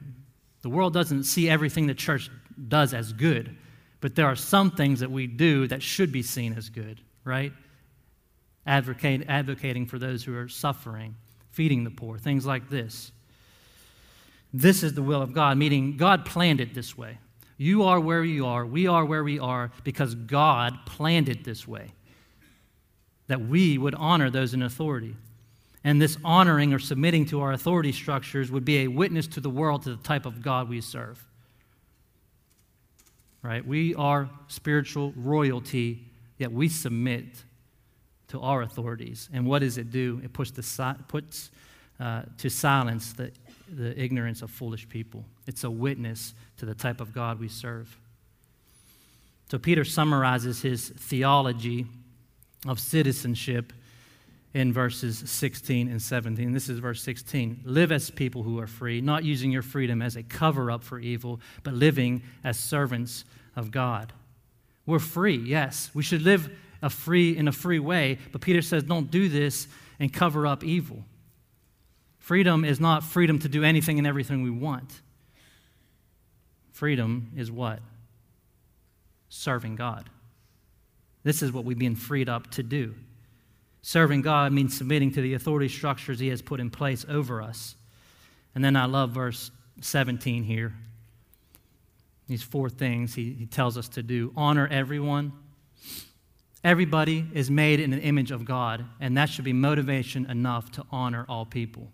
The 0.61 0.69
world 0.69 0.93
doesn't 0.93 1.23
see 1.23 1.49
everything 1.49 1.87
the 1.87 1.93
church 1.93 2.29
does 2.67 2.93
as 2.93 3.13
good, 3.13 3.55
but 4.01 4.15
there 4.15 4.25
are 4.25 4.35
some 4.35 4.71
things 4.71 4.99
that 4.99 5.11
we 5.11 5.27
do 5.27 5.67
that 5.67 5.81
should 5.81 6.11
be 6.11 6.21
seen 6.21 6.53
as 6.53 6.69
good, 6.69 7.01
right? 7.23 7.53
Advocate, 8.65 9.25
advocating 9.27 9.85
for 9.85 9.99
those 9.99 10.23
who 10.23 10.35
are 10.35 10.49
suffering, 10.49 11.15
feeding 11.51 11.83
the 11.83 11.89
poor, 11.89 12.17
things 12.17 12.45
like 12.45 12.69
this. 12.69 13.11
This 14.53 14.83
is 14.83 14.93
the 14.93 15.03
will 15.03 15.21
of 15.21 15.33
God, 15.33 15.57
meaning 15.57 15.97
God 15.97 16.25
planned 16.25 16.59
it 16.59 16.73
this 16.73 16.97
way. 16.97 17.19
You 17.57 17.83
are 17.83 17.99
where 17.99 18.23
you 18.23 18.45
are, 18.45 18.65
we 18.65 18.87
are 18.87 19.05
where 19.05 19.23
we 19.23 19.37
are 19.37 19.71
because 19.83 20.15
God 20.15 20.73
planned 20.85 21.29
it 21.29 21.43
this 21.43 21.67
way. 21.67 21.91
That 23.27 23.41
we 23.41 23.77
would 23.77 23.95
honor 23.95 24.29
those 24.29 24.53
in 24.53 24.63
authority. 24.63 25.15
And 25.83 26.01
this 26.01 26.17
honoring 26.23 26.73
or 26.73 26.79
submitting 26.79 27.25
to 27.27 27.41
our 27.41 27.51
authority 27.51 27.91
structures 27.91 28.49
would 28.49 28.65
be 28.65 28.79
a 28.79 28.87
witness 28.87 29.27
to 29.27 29.39
the 29.39 29.49
world 29.49 29.83
to 29.83 29.91
the 29.91 30.03
type 30.03 30.25
of 30.25 30.41
God 30.41 30.67
we 30.67 30.81
serve. 30.81 31.25
Right? 33.41 33.65
We 33.65 33.95
are 33.95 34.29
spiritual 34.47 35.13
royalty, 35.15 36.07
yet 36.37 36.51
we 36.51 36.69
submit 36.69 37.43
to 38.29 38.39
our 38.39 38.61
authorities. 38.61 39.29
And 39.33 39.45
what 39.45 39.59
does 39.59 39.77
it 39.77 39.91
do? 39.91 40.21
It 40.23 40.33
puts, 40.33 40.51
the, 40.51 40.95
puts 41.07 41.51
uh, 41.99 42.23
to 42.37 42.49
silence 42.49 43.13
the, 43.13 43.31
the 43.71 43.99
ignorance 43.99 44.41
of 44.41 44.49
foolish 44.49 44.87
people. 44.87 45.25
It's 45.47 45.63
a 45.63 45.71
witness 45.71 46.33
to 46.57 46.65
the 46.65 46.75
type 46.75 47.01
of 47.01 47.13
God 47.13 47.39
we 47.39 47.47
serve. 47.49 47.97
So 49.49 49.57
Peter 49.57 49.83
summarizes 49.83 50.61
his 50.61 50.89
theology 50.89 51.87
of 52.67 52.79
citizenship 52.79 53.73
in 54.53 54.73
verses 54.73 55.23
16 55.29 55.87
and 55.87 56.01
17. 56.01 56.51
This 56.51 56.69
is 56.69 56.79
verse 56.79 57.01
16. 57.03 57.61
Live 57.65 57.91
as 57.91 58.09
people 58.09 58.43
who 58.43 58.59
are 58.59 58.67
free, 58.67 59.01
not 59.01 59.23
using 59.23 59.51
your 59.51 59.61
freedom 59.61 60.01
as 60.01 60.15
a 60.15 60.23
cover 60.23 60.71
up 60.71 60.83
for 60.83 60.99
evil, 60.99 61.39
but 61.63 61.73
living 61.73 62.23
as 62.43 62.57
servants 62.59 63.25
of 63.55 63.71
God. 63.71 64.13
We're 64.85 64.99
free, 64.99 65.37
yes. 65.37 65.91
We 65.93 66.01
should 66.01 66.23
live 66.23 66.49
a 66.81 66.89
free 66.89 67.35
in 67.35 67.47
a 67.47 67.51
free 67.51 67.79
way, 67.79 68.17
but 68.31 68.41
Peter 68.41 68.61
says 68.61 68.83
don't 68.83 69.11
do 69.11 69.29
this 69.29 69.67
and 69.99 70.11
cover 70.11 70.47
up 70.47 70.63
evil. 70.63 71.03
Freedom 72.17 72.63
is 72.63 72.79
not 72.79 73.03
freedom 73.03 73.39
to 73.39 73.49
do 73.49 73.63
anything 73.63 73.97
and 73.97 74.07
everything 74.07 74.43
we 74.43 74.49
want. 74.49 75.01
Freedom 76.71 77.31
is 77.35 77.51
what? 77.51 77.79
Serving 79.29 79.75
God. 79.75 80.09
This 81.23 81.41
is 81.41 81.51
what 81.51 81.65
we've 81.65 81.77
been 81.77 81.95
freed 81.95 82.29
up 82.29 82.49
to 82.51 82.63
do. 82.63 82.95
Serving 83.81 84.21
God 84.21 84.51
means 84.51 84.77
submitting 84.77 85.11
to 85.13 85.21
the 85.21 85.33
authority 85.33 85.67
structures 85.67 86.19
He 86.19 86.29
has 86.29 86.41
put 86.41 86.59
in 86.59 86.69
place 86.69 87.05
over 87.09 87.41
us. 87.41 87.75
And 88.55 88.63
then 88.63 88.75
I 88.75 88.85
love 88.85 89.11
verse 89.11 89.51
17 89.81 90.43
here. 90.43 90.73
These 92.27 92.43
four 92.43 92.69
things 92.69 93.15
he, 93.15 93.33
he 93.33 93.45
tells 93.47 93.77
us 93.77 93.89
to 93.89 94.03
do 94.03 94.31
honor 94.35 94.67
everyone. 94.67 95.33
Everybody 96.63 97.25
is 97.33 97.49
made 97.49 97.79
in 97.79 97.89
the 97.91 97.99
image 97.99 98.31
of 98.31 98.43
God, 98.43 98.85
and 98.99 99.17
that 99.17 99.29
should 99.29 99.45
be 99.45 99.53
motivation 99.53 100.29
enough 100.29 100.71
to 100.73 100.85
honor 100.91 101.25
all 101.29 101.45
people. 101.45 101.91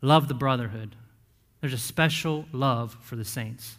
Love 0.00 0.28
the 0.28 0.34
brotherhood. 0.34 0.96
There's 1.60 1.74
a 1.74 1.78
special 1.78 2.46
love 2.52 2.96
for 3.02 3.16
the 3.16 3.24
saints, 3.24 3.76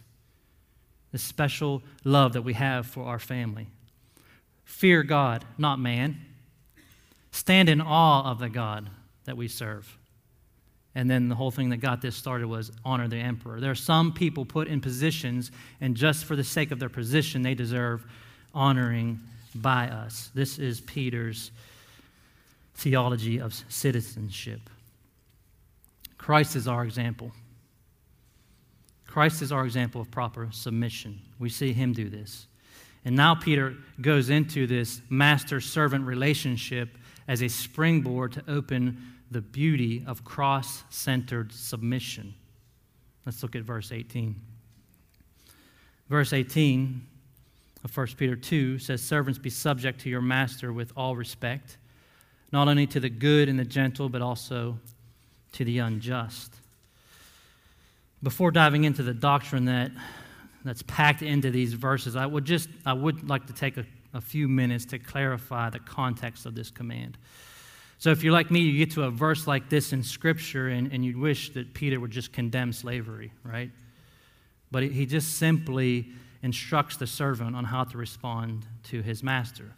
the 1.12 1.18
special 1.18 1.82
love 2.04 2.32
that 2.32 2.42
we 2.42 2.54
have 2.54 2.86
for 2.86 3.04
our 3.04 3.18
family. 3.18 3.68
Fear 4.64 5.04
God, 5.04 5.44
not 5.58 5.78
man. 5.78 6.20
Stand 7.30 7.68
in 7.68 7.80
awe 7.80 8.30
of 8.30 8.38
the 8.38 8.48
God 8.48 8.90
that 9.24 9.36
we 9.36 9.48
serve. 9.48 9.96
And 10.94 11.10
then 11.10 11.28
the 11.28 11.34
whole 11.34 11.50
thing 11.50 11.68
that 11.70 11.76
got 11.76 12.00
this 12.00 12.16
started 12.16 12.46
was 12.46 12.72
honor 12.84 13.06
the 13.06 13.16
emperor. 13.16 13.60
There 13.60 13.70
are 13.70 13.74
some 13.74 14.12
people 14.12 14.44
put 14.44 14.66
in 14.66 14.80
positions, 14.80 15.50
and 15.80 15.94
just 15.94 16.24
for 16.24 16.36
the 16.36 16.44
sake 16.44 16.70
of 16.70 16.78
their 16.78 16.88
position, 16.88 17.42
they 17.42 17.54
deserve 17.54 18.06
honoring 18.54 19.20
by 19.56 19.88
us. 19.88 20.30
This 20.34 20.58
is 20.58 20.80
Peter's 20.80 21.50
theology 22.74 23.40
of 23.40 23.54
citizenship. 23.68 24.60
Christ 26.18 26.56
is 26.56 26.68
our 26.68 26.84
example. 26.84 27.32
Christ 29.06 29.42
is 29.42 29.52
our 29.52 29.64
example 29.64 30.00
of 30.00 30.10
proper 30.10 30.48
submission. 30.52 31.20
We 31.38 31.48
see 31.48 31.72
him 31.72 31.92
do 31.92 32.08
this. 32.08 32.46
And 33.04 33.14
now 33.14 33.34
Peter 33.34 33.74
goes 34.00 34.30
into 34.30 34.66
this 34.66 35.00
master 35.08 35.60
servant 35.60 36.06
relationship 36.06 36.98
as 37.28 37.42
a 37.42 37.48
springboard 37.48 38.32
to 38.32 38.44
open 38.48 39.14
the 39.30 39.40
beauty 39.40 40.04
of 40.06 40.24
cross 40.24 40.84
centered 40.90 41.52
submission. 41.52 42.34
Let's 43.24 43.42
look 43.42 43.56
at 43.56 43.62
verse 43.62 43.92
18. 43.92 44.34
Verse 46.08 46.32
18 46.32 47.06
of 47.86 47.96
1 47.96 48.06
Peter 48.16 48.34
2 48.34 48.80
says, 48.80 49.00
Servants, 49.00 49.38
be 49.38 49.48
subject 49.48 50.00
to 50.00 50.10
your 50.10 50.20
master 50.20 50.72
with 50.72 50.92
all 50.96 51.14
respect, 51.14 51.78
not 52.50 52.66
only 52.66 52.84
to 52.88 52.98
the 52.98 53.08
good 53.08 53.48
and 53.48 53.56
the 53.56 53.64
gentle, 53.64 54.08
but 54.08 54.20
also 54.20 54.76
to 55.52 55.64
the 55.64 55.78
unjust. 55.78 56.52
Before 58.24 58.50
diving 58.50 58.82
into 58.82 59.04
the 59.04 59.14
doctrine 59.14 59.66
that, 59.66 59.92
that's 60.64 60.82
packed 60.82 61.22
into 61.22 61.52
these 61.52 61.74
verses, 61.74 62.16
I 62.16 62.26
would 62.26 62.44
just 62.44 62.68
I 62.84 62.92
would 62.92 63.28
like 63.28 63.46
to 63.46 63.52
take 63.52 63.76
a, 63.76 63.86
a 64.12 64.20
few 64.20 64.48
minutes 64.48 64.84
to 64.86 64.98
clarify 64.98 65.70
the 65.70 65.78
context 65.78 66.44
of 66.44 66.56
this 66.56 66.72
command. 66.72 67.16
So, 67.98 68.10
if 68.10 68.24
you're 68.24 68.32
like 68.32 68.50
me, 68.50 68.62
you 68.62 68.84
get 68.84 68.94
to 68.94 69.04
a 69.04 69.10
verse 69.10 69.46
like 69.46 69.70
this 69.70 69.92
in 69.92 70.02
Scripture 70.02 70.66
and, 70.68 70.92
and 70.92 71.04
you 71.04 71.20
wish 71.20 71.54
that 71.54 71.72
Peter 71.72 72.00
would 72.00 72.10
just 72.10 72.32
condemn 72.32 72.72
slavery, 72.72 73.32
right? 73.44 73.70
But 74.72 74.82
he 74.82 75.06
just 75.06 75.34
simply 75.34 76.10
instructs 76.42 76.96
the 76.96 77.06
servant 77.06 77.56
on 77.56 77.64
how 77.64 77.84
to 77.84 77.98
respond 77.98 78.66
to 78.84 79.02
his 79.02 79.22
master. 79.22 79.72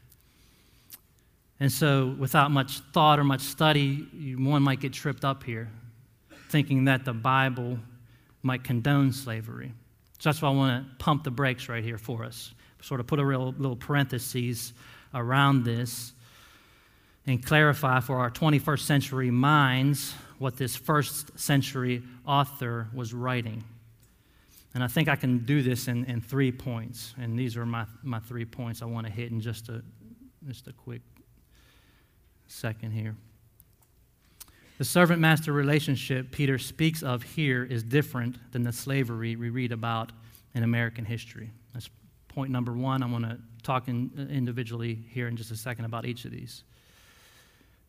And 1.61 1.73
so, 1.73 2.15
without 2.19 2.51
much 2.51 2.81
thought 2.93 3.19
or 3.19 3.25
much 3.25 3.41
study, 3.41 4.37
one 4.39 4.63
might 4.63 4.81
get 4.81 4.93
tripped 4.93 5.25
up 5.25 5.43
here, 5.43 5.69
thinking 6.51 6.85
that 6.85 7.05
the 7.05 7.13
Bible 7.13 7.79
might 8.43 8.63
condone 8.63 9.13
slavery. 9.13 9.73
So 10.19 10.31
that's 10.31 10.43
why 10.43 10.49
I 10.49 10.53
want 10.53 10.85
to 10.85 11.05
pump 11.05 11.25
the 11.25 11.31
brakes 11.31 11.69
right 11.69 11.83
here 11.83 11.99
for 11.99 12.25
us. 12.25 12.53
Sort 12.81 13.01
of 13.01 13.07
put 13.07 13.19
a 13.19 13.25
real 13.25 13.55
little 13.59 13.77
parentheses 13.77 14.73
around 15.15 15.65
this 15.65 16.13
and 17.27 17.45
clarify 17.45 18.01
for 18.01 18.19
our 18.19 18.31
21st 18.31 18.81
century 18.81 19.31
minds 19.31 20.15
what 20.39 20.57
this 20.57 20.77
first 20.77 21.39
century 21.39 22.03
author 22.25 22.89
was 22.95 23.13
writing. 23.13 23.65
And 24.75 24.85
I 24.85 24.87
think 24.87 25.09
I 25.09 25.17
can 25.17 25.45
do 25.45 25.63
this 25.63 25.89
in, 25.89 26.05
in 26.05 26.21
three 26.21 26.53
points. 26.53 27.15
And 27.19 27.39
these 27.39 27.57
are 27.57 27.67
my, 27.67 27.87
my 28.03 28.21
three 28.21 28.45
points 28.45 28.83
I 28.83 28.85
want 28.85 29.07
to 29.07 29.13
hit 29.13 29.31
in 29.31 29.41
just 29.41 29.69
a, 29.69 29.83
just 30.47 30.69
a 30.69 30.73
quick 30.73 31.03
second 32.47 32.93
here. 32.93 33.17
The 34.79 34.85
servant 34.85 35.21
master 35.21 35.53
relationship 35.53 36.31
Peter 36.31 36.59
speaks 36.59 37.03
of 37.03 37.23
here 37.23 37.65
is 37.65 37.83
different 37.83 38.53
than 38.53 38.63
the 38.63 38.73
slavery 38.73 39.35
we 39.35 39.51
read 39.51 39.73
about 39.73 40.13
in 40.55 40.63
American 40.63 41.05
history. 41.05 41.51
That's 41.75 41.91
point 42.29 42.53
number 42.53 42.73
one. 42.73 43.03
I 43.03 43.07
want 43.07 43.25
to 43.25 43.39
talk 43.63 43.89
in, 43.89 44.29
individually 44.31 44.99
here 45.11 45.27
in 45.27 45.37
just 45.37 45.51
a 45.51 45.57
second 45.57 45.85
about 45.85 46.07
each 46.07 46.25
of 46.25 46.31
these. 46.31 46.63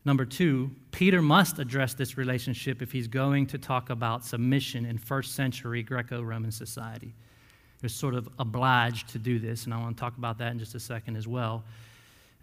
Number 0.04 0.24
two, 0.24 0.70
Peter 1.00 1.22
must 1.22 1.58
address 1.58 1.94
this 1.94 2.18
relationship 2.18 2.82
if 2.82 2.92
he's 2.92 3.08
going 3.08 3.46
to 3.46 3.56
talk 3.56 3.88
about 3.88 4.22
submission 4.22 4.84
in 4.84 4.98
first 4.98 5.34
century 5.34 5.82
Greco 5.82 6.20
Roman 6.20 6.52
society. 6.52 7.06
He 7.06 7.82
was 7.82 7.94
sort 7.94 8.14
of 8.14 8.28
obliged 8.38 9.08
to 9.08 9.18
do 9.18 9.38
this, 9.38 9.64
and 9.64 9.72
I 9.72 9.78
want 9.78 9.96
to 9.96 9.98
talk 10.00 10.18
about 10.18 10.36
that 10.36 10.52
in 10.52 10.58
just 10.58 10.74
a 10.74 10.78
second 10.78 11.16
as 11.16 11.26
well. 11.26 11.64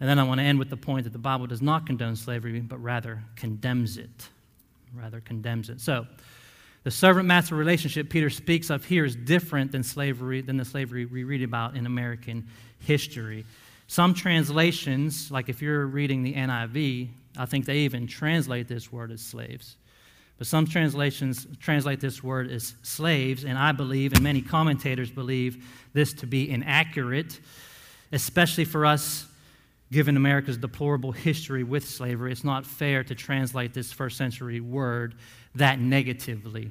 And 0.00 0.08
then 0.10 0.18
I 0.18 0.24
want 0.24 0.40
to 0.40 0.44
end 0.44 0.58
with 0.58 0.70
the 0.70 0.76
point 0.76 1.04
that 1.04 1.12
the 1.12 1.20
Bible 1.20 1.46
does 1.46 1.62
not 1.62 1.86
condone 1.86 2.16
slavery, 2.16 2.58
but 2.58 2.82
rather 2.82 3.22
condemns 3.36 3.96
it. 3.96 4.28
Rather 4.92 5.20
condemns 5.20 5.70
it. 5.70 5.80
So, 5.80 6.08
the 6.82 6.90
servant 6.90 7.28
master 7.28 7.54
relationship 7.54 8.10
Peter 8.10 8.28
speaks 8.28 8.70
of 8.70 8.84
here 8.84 9.04
is 9.04 9.14
different 9.14 9.70
than 9.70 9.84
slavery 9.84 10.40
than 10.40 10.56
the 10.56 10.64
slavery 10.64 11.06
we 11.06 11.22
read 11.22 11.44
about 11.44 11.76
in 11.76 11.86
American 11.86 12.48
history. 12.80 13.44
Some 13.86 14.14
translations, 14.14 15.30
like 15.30 15.48
if 15.48 15.62
you're 15.62 15.86
reading 15.86 16.24
the 16.24 16.34
NIV, 16.34 17.10
I 17.38 17.46
think 17.46 17.64
they 17.64 17.78
even 17.78 18.06
translate 18.06 18.68
this 18.68 18.92
word 18.92 19.12
as 19.12 19.20
slaves. 19.20 19.76
But 20.38 20.46
some 20.46 20.66
translations 20.66 21.46
translate 21.60 22.00
this 22.00 22.22
word 22.22 22.50
as 22.50 22.74
slaves, 22.82 23.44
and 23.44 23.58
I 23.58 23.72
believe, 23.72 24.12
and 24.12 24.22
many 24.22 24.40
commentators 24.40 25.10
believe, 25.10 25.64
this 25.92 26.12
to 26.14 26.26
be 26.26 26.48
inaccurate, 26.48 27.40
especially 28.12 28.64
for 28.64 28.86
us, 28.86 29.26
given 29.90 30.16
America's 30.16 30.56
deplorable 30.56 31.12
history 31.12 31.64
with 31.64 31.88
slavery. 31.88 32.30
It's 32.30 32.44
not 32.44 32.66
fair 32.66 33.02
to 33.04 33.14
translate 33.14 33.74
this 33.74 33.90
first 33.90 34.16
century 34.16 34.60
word 34.60 35.16
that 35.56 35.80
negatively. 35.80 36.70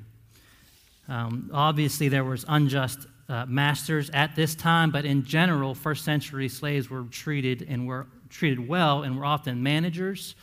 Um, 1.09 1.49
obviously, 1.53 2.09
there 2.09 2.23
was 2.23 2.45
unjust 2.47 3.07
uh, 3.27 3.45
masters 3.47 4.09
at 4.11 4.35
this 4.35 4.55
time, 4.55 4.91
but 4.91 5.03
in 5.03 5.25
general, 5.25 5.75
first 5.75 6.05
century 6.05 6.47
slaves 6.47 6.89
were 6.89 7.03
treated 7.03 7.65
and 7.67 7.85
were 7.85 8.07
treated 8.29 8.65
well 8.65 9.03
and 9.03 9.17
were 9.17 9.25
often 9.25 9.61
managers 9.61 10.35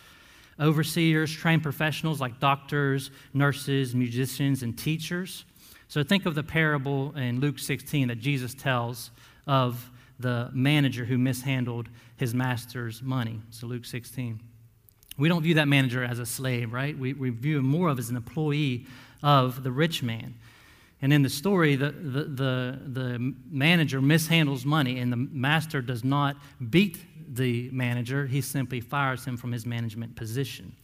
overseers, 0.61 1.32
trained 1.32 1.62
professionals 1.62 2.20
like 2.20 2.40
doctors, 2.40 3.11
nurses, 3.32 3.94
musicians, 3.94 4.62
and 4.62 4.76
teachers. 4.76 5.44
So 5.88 6.02
think 6.02 6.26
of 6.26 6.34
the 6.34 6.42
parable 6.42 7.14
in 7.16 7.40
Luke 7.40 7.59
16 7.59 8.09
that 8.09 8.18
Jesus 8.20 8.55
tells 8.55 9.11
of 9.46 9.90
the 10.18 10.50
manager 10.52 11.05
who 11.05 11.18
mishandled 11.18 11.88
his 12.16 12.34
master's 12.34 13.02
money. 13.02 13.40
So 13.50 13.66
Luke 13.66 13.84
16. 13.84 14.40
We 15.16 15.28
don't 15.28 15.42
view 15.42 15.55
that 15.55 15.68
manager 15.68 16.02
as 16.02 16.18
a 16.18 16.26
slave, 16.26 16.72
right? 16.72 16.98
We, 16.98 17.12
we 17.12 17.30
view 17.30 17.59
him 17.59 17.66
more 17.66 17.88
of 17.88 17.98
as 17.98 18.11
an 18.11 18.16
employee 18.16 18.86
of 19.22 19.62
the 19.62 19.70
rich 19.70 20.02
man. 20.02 20.34
And 21.02 21.12
in 21.12 21.22
the 21.22 21.28
story, 21.28 21.76
the, 21.76 21.90
the, 21.90 22.24
the, 22.24 22.80
the 22.86 23.34
manager 23.50 24.00
mishandles 24.00 24.64
money, 24.64 24.98
and 24.98 25.12
the 25.12 25.16
master 25.16 25.82
does 25.82 26.02
not 26.02 26.36
beat 26.70 26.98
the 27.37 27.70
manager, 27.70 28.26
he 28.26 28.41
simply 28.41 28.80
fires 28.80 29.24
him 29.24 29.37
from 29.37 29.53
his 29.53 29.66
management 29.66 30.16
position. 30.16 30.74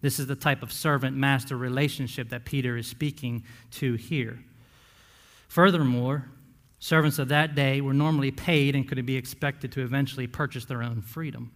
This 0.00 0.18
is 0.18 0.26
the 0.26 0.36
type 0.36 0.62
of 0.62 0.72
servant 0.72 1.16
master 1.16 1.56
relationship 1.56 2.28
that 2.28 2.44
Peter 2.44 2.76
is 2.76 2.86
speaking 2.86 3.44
to 3.72 3.94
here. 3.94 4.38
Furthermore, 5.48 6.26
servants 6.78 7.18
of 7.18 7.28
that 7.28 7.54
day 7.54 7.80
were 7.80 7.94
normally 7.94 8.30
paid 8.30 8.74
and 8.74 8.86
could 8.86 9.04
be 9.06 9.16
expected 9.16 9.72
to 9.72 9.80
eventually 9.80 10.26
purchase 10.26 10.64
their 10.66 10.82
own 10.82 11.00
freedom. 11.00 11.50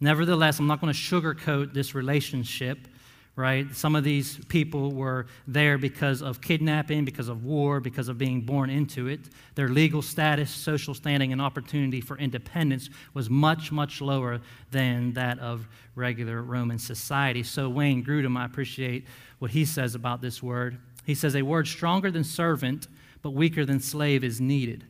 Nevertheless, 0.00 0.58
I'm 0.58 0.66
not 0.66 0.80
going 0.80 0.92
to 0.92 0.98
sugarcoat 0.98 1.74
this 1.74 1.94
relationship 1.94 2.88
right? 3.36 3.74
Some 3.74 3.96
of 3.96 4.04
these 4.04 4.36
people 4.46 4.92
were 4.92 5.26
there 5.46 5.78
because 5.78 6.20
of 6.20 6.40
kidnapping, 6.40 7.04
because 7.04 7.28
of 7.28 7.44
war, 7.44 7.80
because 7.80 8.08
of 8.08 8.18
being 8.18 8.42
born 8.42 8.70
into 8.70 9.06
it. 9.08 9.20
Their 9.54 9.68
legal 9.68 10.02
status, 10.02 10.50
social 10.50 10.94
standing, 10.94 11.32
and 11.32 11.40
opportunity 11.40 12.00
for 12.00 12.18
independence 12.18 12.90
was 13.14 13.30
much, 13.30 13.72
much 13.72 14.00
lower 14.00 14.40
than 14.70 15.12
that 15.14 15.38
of 15.38 15.66
regular 15.94 16.42
Roman 16.42 16.78
society. 16.78 17.42
So, 17.42 17.68
Wayne 17.68 18.04
Grudem, 18.04 18.36
I 18.36 18.44
appreciate 18.44 19.06
what 19.38 19.52
he 19.52 19.64
says 19.64 19.94
about 19.94 20.20
this 20.20 20.42
word. 20.42 20.78
He 21.04 21.14
says, 21.14 21.34
A 21.34 21.42
word 21.42 21.66
stronger 21.66 22.10
than 22.10 22.24
servant, 22.24 22.88
but 23.22 23.30
weaker 23.30 23.64
than 23.64 23.80
slave 23.80 24.22
is 24.24 24.40
needed. 24.40 24.84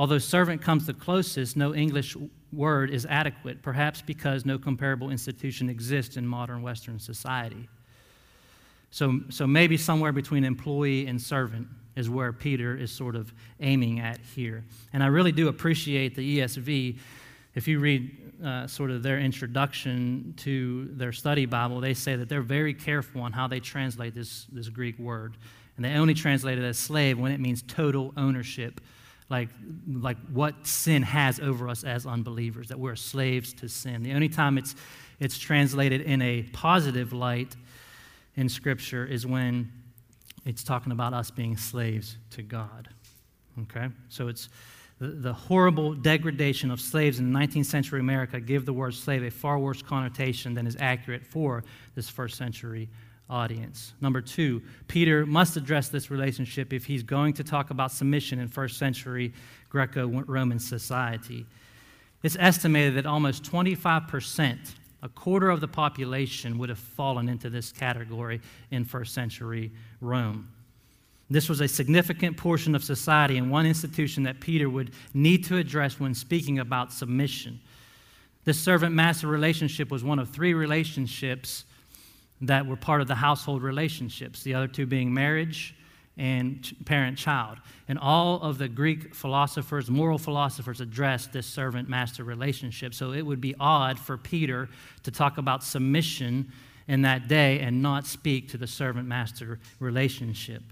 Although 0.00 0.16
servant 0.16 0.62
comes 0.62 0.86
the 0.86 0.94
closest, 0.94 1.58
no 1.58 1.74
English 1.74 2.16
word 2.54 2.88
is 2.88 3.04
adequate, 3.04 3.60
perhaps 3.60 4.00
because 4.00 4.46
no 4.46 4.58
comparable 4.58 5.10
institution 5.10 5.68
exists 5.68 6.16
in 6.16 6.26
modern 6.26 6.62
Western 6.62 6.98
society. 6.98 7.68
So, 8.90 9.20
so 9.28 9.46
maybe 9.46 9.76
somewhere 9.76 10.12
between 10.12 10.44
employee 10.44 11.06
and 11.06 11.20
servant 11.20 11.68
is 11.96 12.08
where 12.08 12.32
Peter 12.32 12.74
is 12.74 12.90
sort 12.90 13.14
of 13.14 13.30
aiming 13.60 14.00
at 14.00 14.18
here. 14.34 14.64
And 14.94 15.02
I 15.02 15.08
really 15.08 15.32
do 15.32 15.48
appreciate 15.48 16.14
the 16.14 16.38
ESV. 16.38 16.96
If 17.54 17.68
you 17.68 17.78
read 17.78 18.32
uh, 18.42 18.68
sort 18.68 18.90
of 18.90 19.02
their 19.02 19.20
introduction 19.20 20.32
to 20.38 20.88
their 20.92 21.12
study 21.12 21.44
Bible, 21.44 21.78
they 21.78 21.92
say 21.92 22.16
that 22.16 22.30
they're 22.30 22.40
very 22.40 22.72
careful 22.72 23.20
on 23.20 23.32
how 23.32 23.48
they 23.48 23.60
translate 23.60 24.14
this, 24.14 24.46
this 24.50 24.70
Greek 24.70 24.98
word. 24.98 25.36
And 25.76 25.84
they 25.84 25.92
only 25.92 26.14
translate 26.14 26.58
it 26.58 26.64
as 26.64 26.78
slave 26.78 27.18
when 27.18 27.32
it 27.32 27.38
means 27.38 27.60
total 27.60 28.14
ownership 28.16 28.80
like, 29.30 29.48
like 29.88 30.18
what 30.32 30.66
sin 30.66 31.02
has 31.02 31.38
over 31.40 31.68
us 31.68 31.84
as 31.84 32.04
unbelievers, 32.04 32.68
that 32.68 32.78
we're 32.78 32.96
slaves 32.96 33.52
to 33.54 33.68
sin. 33.68 34.02
The 34.02 34.12
only 34.12 34.28
time 34.28 34.58
it's, 34.58 34.74
it's 35.20 35.38
translated 35.38 36.00
in 36.00 36.20
a 36.20 36.42
positive 36.52 37.12
light 37.12 37.54
in 38.34 38.48
Scripture 38.48 39.06
is 39.06 39.26
when 39.26 39.70
it's 40.44 40.64
talking 40.64 40.92
about 40.92 41.14
us 41.14 41.30
being 41.30 41.56
slaves 41.56 42.16
to 42.30 42.42
God. 42.42 42.88
Okay? 43.62 43.88
So 44.08 44.28
it's 44.28 44.48
the, 44.98 45.08
the 45.08 45.32
horrible 45.32 45.94
degradation 45.94 46.70
of 46.70 46.80
slaves 46.80 47.20
in 47.20 47.30
19th 47.30 47.66
century 47.66 48.00
America 48.00 48.40
give 48.40 48.66
the 48.66 48.72
word 48.72 48.94
slave 48.94 49.22
a 49.22 49.30
far 49.30 49.58
worse 49.58 49.80
connotation 49.80 50.54
than 50.54 50.66
is 50.66 50.76
accurate 50.80 51.24
for 51.24 51.62
this 51.94 52.08
first 52.08 52.36
century 52.36 52.88
audience. 53.30 53.94
Number 54.00 54.20
two, 54.20 54.60
Peter 54.88 55.24
must 55.24 55.56
address 55.56 55.88
this 55.88 56.10
relationship 56.10 56.72
if 56.72 56.84
he's 56.84 57.02
going 57.02 57.32
to 57.34 57.44
talk 57.44 57.70
about 57.70 57.92
submission 57.92 58.40
in 58.40 58.48
first 58.48 58.76
century 58.76 59.32
Greco 59.70 60.06
Roman 60.08 60.58
society. 60.58 61.46
It's 62.22 62.36
estimated 62.38 62.96
that 62.96 63.06
almost 63.06 63.44
25%, 63.44 64.74
a 65.02 65.08
quarter 65.08 65.48
of 65.48 65.60
the 65.60 65.68
population, 65.68 66.58
would 66.58 66.68
have 66.68 66.78
fallen 66.78 67.28
into 67.28 67.48
this 67.48 67.72
category 67.72 68.40
in 68.70 68.84
first 68.84 69.14
century 69.14 69.72
Rome. 70.00 70.48
This 71.30 71.48
was 71.48 71.60
a 71.60 71.68
significant 71.68 72.36
portion 72.36 72.74
of 72.74 72.82
society 72.82 73.38
and 73.38 73.50
one 73.50 73.64
institution 73.64 74.24
that 74.24 74.40
Peter 74.40 74.68
would 74.68 74.90
need 75.14 75.44
to 75.44 75.56
address 75.56 76.00
when 76.00 76.12
speaking 76.12 76.58
about 76.58 76.92
submission. 76.92 77.60
The 78.44 78.52
servant 78.52 78.94
master 78.94 79.28
relationship 79.28 79.90
was 79.90 80.02
one 80.02 80.18
of 80.18 80.30
three 80.30 80.54
relationships 80.54 81.64
that 82.42 82.66
were 82.66 82.76
part 82.76 83.00
of 83.00 83.08
the 83.08 83.14
household 83.14 83.62
relationships, 83.62 84.42
the 84.42 84.54
other 84.54 84.68
two 84.68 84.86
being 84.86 85.12
marriage 85.12 85.74
and 86.16 86.76
parent 86.84 87.16
child. 87.16 87.58
And 87.88 87.98
all 87.98 88.42
of 88.42 88.58
the 88.58 88.68
Greek 88.68 89.14
philosophers, 89.14 89.90
moral 89.90 90.18
philosophers, 90.18 90.80
addressed 90.80 91.32
this 91.32 91.46
servant 91.46 91.88
master 91.88 92.24
relationship. 92.24 92.94
So 92.94 93.12
it 93.12 93.22
would 93.22 93.40
be 93.40 93.54
odd 93.58 93.98
for 93.98 94.18
Peter 94.18 94.68
to 95.02 95.10
talk 95.10 95.38
about 95.38 95.64
submission 95.64 96.52
in 96.88 97.02
that 97.02 97.28
day 97.28 97.60
and 97.60 97.80
not 97.82 98.06
speak 98.06 98.48
to 98.50 98.58
the 98.58 98.66
servant 98.66 99.06
master 99.06 99.60
relationship. 99.78 100.62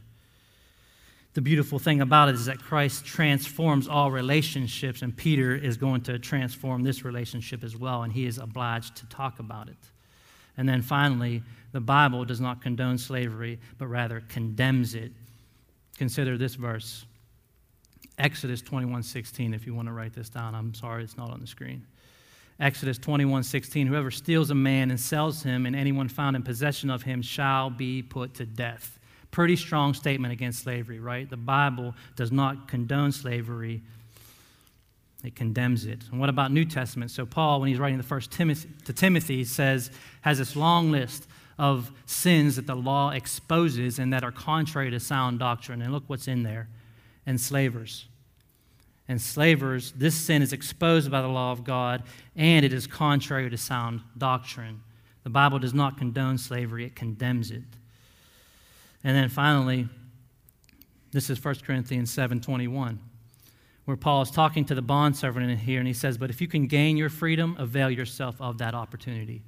The 1.35 1.43
beautiful 1.43 1.79
thing 1.79 2.01
about 2.01 2.31
it 2.31 2.35
is 2.35 2.47
that 2.47 2.59
Christ 2.59 3.05
transforms 3.05 3.87
all 3.87 4.11
relationships, 4.11 5.03
and 5.03 5.16
Peter 5.16 5.55
is 5.55 5.77
going 5.77 6.01
to 6.03 6.19
transform 6.19 6.83
this 6.83 7.05
relationship 7.05 7.62
as 7.62 7.77
well, 7.77 8.03
and 8.03 8.12
he 8.12 8.27
is 8.27 8.39
obliged 8.39 8.97
to 8.97 9.07
talk 9.07 9.39
about 9.39 9.69
it. 9.69 9.77
And 10.57 10.69
then 10.69 10.83
finally, 10.83 11.45
the 11.73 11.81
Bible 11.81 12.25
does 12.25 12.41
not 12.41 12.62
condone 12.62 12.99
slavery, 12.99 13.59
but 13.77 13.89
rather 13.89 14.23
condemns 14.29 14.95
it. 14.95 15.12
Consider 15.97 16.39
this 16.39 16.55
verse. 16.55 17.05
Exodus 18.19 18.62
21:16 18.62 19.55
if 19.55 19.66
you 19.66 19.75
want 19.75 19.87
to 19.87 19.93
write 19.93 20.12
this 20.12 20.29
down. 20.29 20.55
I'm 20.55 20.75
sorry 20.75 21.05
it's 21.05 21.16
not 21.16 21.31
on 21.31 21.41
the 21.41 21.47
screen. 21.47 21.87
Exodus 22.59 22.99
21:16 22.99 23.87
Whoever 23.87 24.11
steals 24.11 24.51
a 24.51 24.55
man 24.55 24.91
and 24.91 24.99
sells 24.99 25.43
him 25.43 25.66
and 25.66 25.77
anyone 25.77 26.09
found 26.09 26.35
in 26.35 26.43
possession 26.43 26.91
of 26.91 27.03
him 27.03 27.23
shall 27.23 27.71
be 27.71 28.03
put 28.03 28.35
to 28.35 28.47
death. 28.47 28.99
Pretty 29.31 29.57
strong 29.57 29.95
statement 29.95 30.33
against 30.33 30.61
slavery, 30.62 30.99
right? 30.99 31.29
The 31.29 31.37
Bible 31.37 31.95
does 32.16 32.33
not 32.33 32.66
condone 32.66 33.12
slavery. 33.12 33.83
It 35.23 35.37
condemns 35.37 35.85
it. 35.85 36.01
And 36.11 36.19
what 36.19 36.29
about 36.29 36.51
New 36.51 36.64
Testament? 36.64 37.11
So 37.11 37.27
Paul 37.27 37.61
when 37.61 37.69
he's 37.69 37.79
writing 37.79 37.99
the 37.99 38.05
first 38.05 38.33
Timothy 38.33 38.69
to 38.87 38.93
Timothy 38.93 39.45
says 39.45 39.91
has 40.23 40.39
this 40.39 40.57
long 40.57 40.91
list 40.91 41.28
of 41.59 41.91
sins 42.07 42.57
that 42.57 42.67
the 42.67 42.77
law 42.77 43.11
exposes 43.11 43.99
and 43.99 44.13
that 44.13 44.23
are 44.23 44.33
contrary 44.33 44.91
to 44.91 45.01
sound 45.01 45.39
doctrine. 45.39 45.83
And 45.83 45.93
look 45.93 46.05
what's 46.07 46.29
in 46.29 46.43
there 46.43 46.69
enslavers. 47.27 48.07
Enslavers, 49.09 49.93
this 49.93 50.15
sin 50.15 50.43
is 50.43 50.53
exposed 50.53 51.11
by 51.11 51.21
the 51.21 51.29
law 51.29 51.53
of 51.53 51.65
God 51.65 52.03
and 52.37 52.65
it 52.65 52.73
is 52.73 52.87
contrary 52.87 53.51
to 53.51 53.57
sound 53.57 54.01
doctrine. 54.17 54.83
The 55.25 55.31
Bible 55.31 55.59
does 55.59 55.75
not 55.75 55.99
condone 55.99 56.39
slavery, 56.39 56.87
it 56.87 56.95
condemns 56.95 57.51
it. 57.51 57.63
And 59.05 59.17
then 59.17 59.29
finally, 59.29 59.89
this 61.13 61.31
is 61.31 61.43
1 61.43 61.65
Corinthians 61.65 62.11
7:21, 62.11 62.99
where 63.85 63.97
Paul 63.97 64.23
is 64.23 64.31
talking 64.31 64.65
to 64.67 64.75
the 64.75 64.83
bondservant 64.83 65.51
in 65.51 65.57
here, 65.59 65.79
and 65.79 65.89
he 65.89 65.95
says, 65.95 66.19
But 66.19 66.31
if 66.31 66.41
you 66.41 66.49
can 66.49 66.67
gain 66.67 66.97
your 66.97 67.09
freedom, 67.09 67.57
avail 67.59 67.91
yourself 67.91 68.41
of 68.41 68.59
that 68.59 68.75
opportunity. 68.75 69.43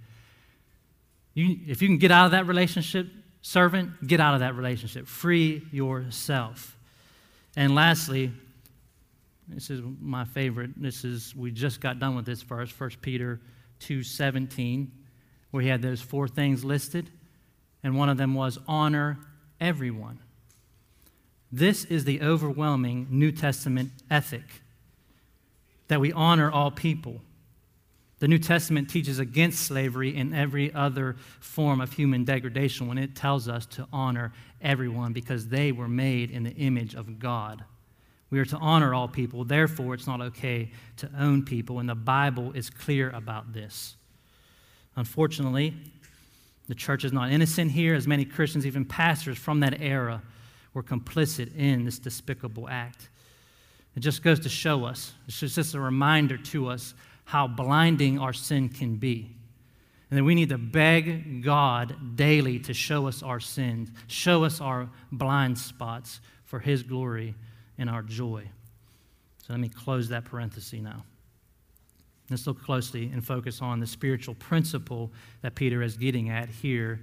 You, 1.35 1.59
if 1.67 1.81
you 1.81 1.89
can 1.89 1.99
get 1.99 2.11
out 2.11 2.27
of 2.27 2.33
that 2.33 2.47
relationship, 2.47 3.07
servant, 3.43 4.07
get 4.07 4.21
out 4.21 4.35
of 4.35 4.41
that 4.41 4.55
relationship. 4.55 5.07
Free 5.07 5.63
yourself. 5.73 6.77
And 7.57 7.75
lastly, 7.75 8.33
this 9.49 9.71
is 9.71 9.83
my 10.01 10.25
favorite. 10.25 10.71
This 10.77 11.05
is 11.05 11.35
we 11.35 11.51
just 11.51 11.81
got 11.81 11.99
done 11.99 12.15
with 12.15 12.25
this 12.25 12.43
verse, 12.43 12.71
1 12.71 12.91
Peter 13.01 13.41
2:17, 13.81 14.91
where 15.51 15.63
he 15.63 15.69
had 15.69 15.83
those 15.83 16.01
four 16.01 16.29
things 16.29 16.65
listed, 16.65 17.11
and 17.83 17.97
one 17.97 18.09
of 18.09 18.17
them 18.17 18.35
was 18.35 18.59
honor 18.69 19.19
everyone. 19.61 20.21
This 21.51 21.85
is 21.85 22.05
the 22.05 22.23
overwhelming 22.23 23.09
New 23.11 23.33
Testament 23.33 23.91
ethic 24.09 24.63
that 25.89 26.01
we 26.01 26.13
honor 26.13 26.51
all 26.51 26.71
people. 26.71 27.21
The 28.21 28.29
New 28.29 28.39
Testament 28.39 28.91
teaches 28.91 29.19
against 29.19 29.63
slavery 29.63 30.17
and 30.17 30.35
every 30.35 30.73
other 30.75 31.17
form 31.41 31.81
of 31.81 31.95
human 31.95 32.25
degradation 32.25 32.87
when 32.87 32.99
it 32.99 33.17
tells 33.17 33.49
us 33.49 33.65
to 33.67 33.89
honor 33.93 34.33
everyone 34.61 35.15
because 35.15 35.49
they 35.49 35.73
were 35.73 35.89
made 35.89 36.31
in 36.31 36.45
the 36.45 36.53
image 36.53 36.95
of 36.95 37.19
God. 37.19 37.65
We 38.29 38.39
are 38.39 38.45
to 38.45 38.59
honor 38.59 38.95
all 38.95 39.09
people, 39.09 39.45
therefore, 39.45 39.95
it's 39.95 40.07
not 40.07 40.21
okay 40.21 40.71
to 40.99 41.11
own 41.19 41.45
people, 41.45 41.81
and 41.81 41.89
the 41.89 41.95
Bible 41.95 42.53
is 42.53 42.69
clear 42.69 43.11
about 43.11 43.55
this. 43.55 43.97
Unfortunately, 44.97 45.75
the 46.69 46.75
church 46.75 47.05
is 47.05 47.13
not 47.13 47.33
innocent 47.33 47.73
here, 47.73 47.95
as 47.95 48.07
many 48.07 48.27
Christians, 48.27 48.67
even 48.67 48.85
pastors 48.85 49.39
from 49.39 49.61
that 49.61 49.81
era, 49.81 50.23
were 50.75 50.83
complicit 50.83 51.57
in 51.57 51.87
this 51.87 51.99
despicable 51.99 52.69
act. 52.69 53.09
It 53.97 54.01
just 54.01 54.23
goes 54.23 54.39
to 54.41 54.49
show 54.49 54.85
us, 54.85 55.15
it's 55.27 55.41
just 55.41 55.75
a 55.75 55.81
reminder 55.81 56.37
to 56.37 56.69
us 56.69 56.95
how 57.25 57.47
blinding 57.47 58.19
our 58.19 58.33
sin 58.33 58.69
can 58.69 58.97
be. 58.97 59.37
And 60.11 60.19
that 60.19 60.25
we 60.25 60.35
need 60.35 60.49
to 60.49 60.59
beg 60.59 61.45
God 61.45 62.17
daily 62.17 62.59
to 62.61 62.75
show 62.75 63.07
us 63.07 63.23
our 63.23 63.39
sins, 63.39 63.91
show 64.09 64.45
us 64.45 64.61
our 64.61 64.89
blind 65.13 65.57
spots 65.57 66.21
for 66.45 66.59
His 66.59 66.83
glory 66.83 67.35
and 67.79 67.89
our 67.89 68.03
joy. 68.03 68.45
So 69.47 69.53
let 69.53 69.61
me 69.61 69.69
close 69.69 70.09
that 70.09 70.25
parenthesis 70.25 70.81
now. 70.81 71.05
Let's 72.29 72.47
look 72.47 72.63
closely 72.63 73.11
and 73.13 73.25
focus 73.25 73.61
on 73.61 73.81
the 73.81 73.87
spiritual 73.87 74.35
principle 74.37 75.13
that 75.43 75.55
Peter 75.55 75.83
is 75.83 75.97
getting 75.97 76.31
at 76.31 76.49
here 76.49 77.01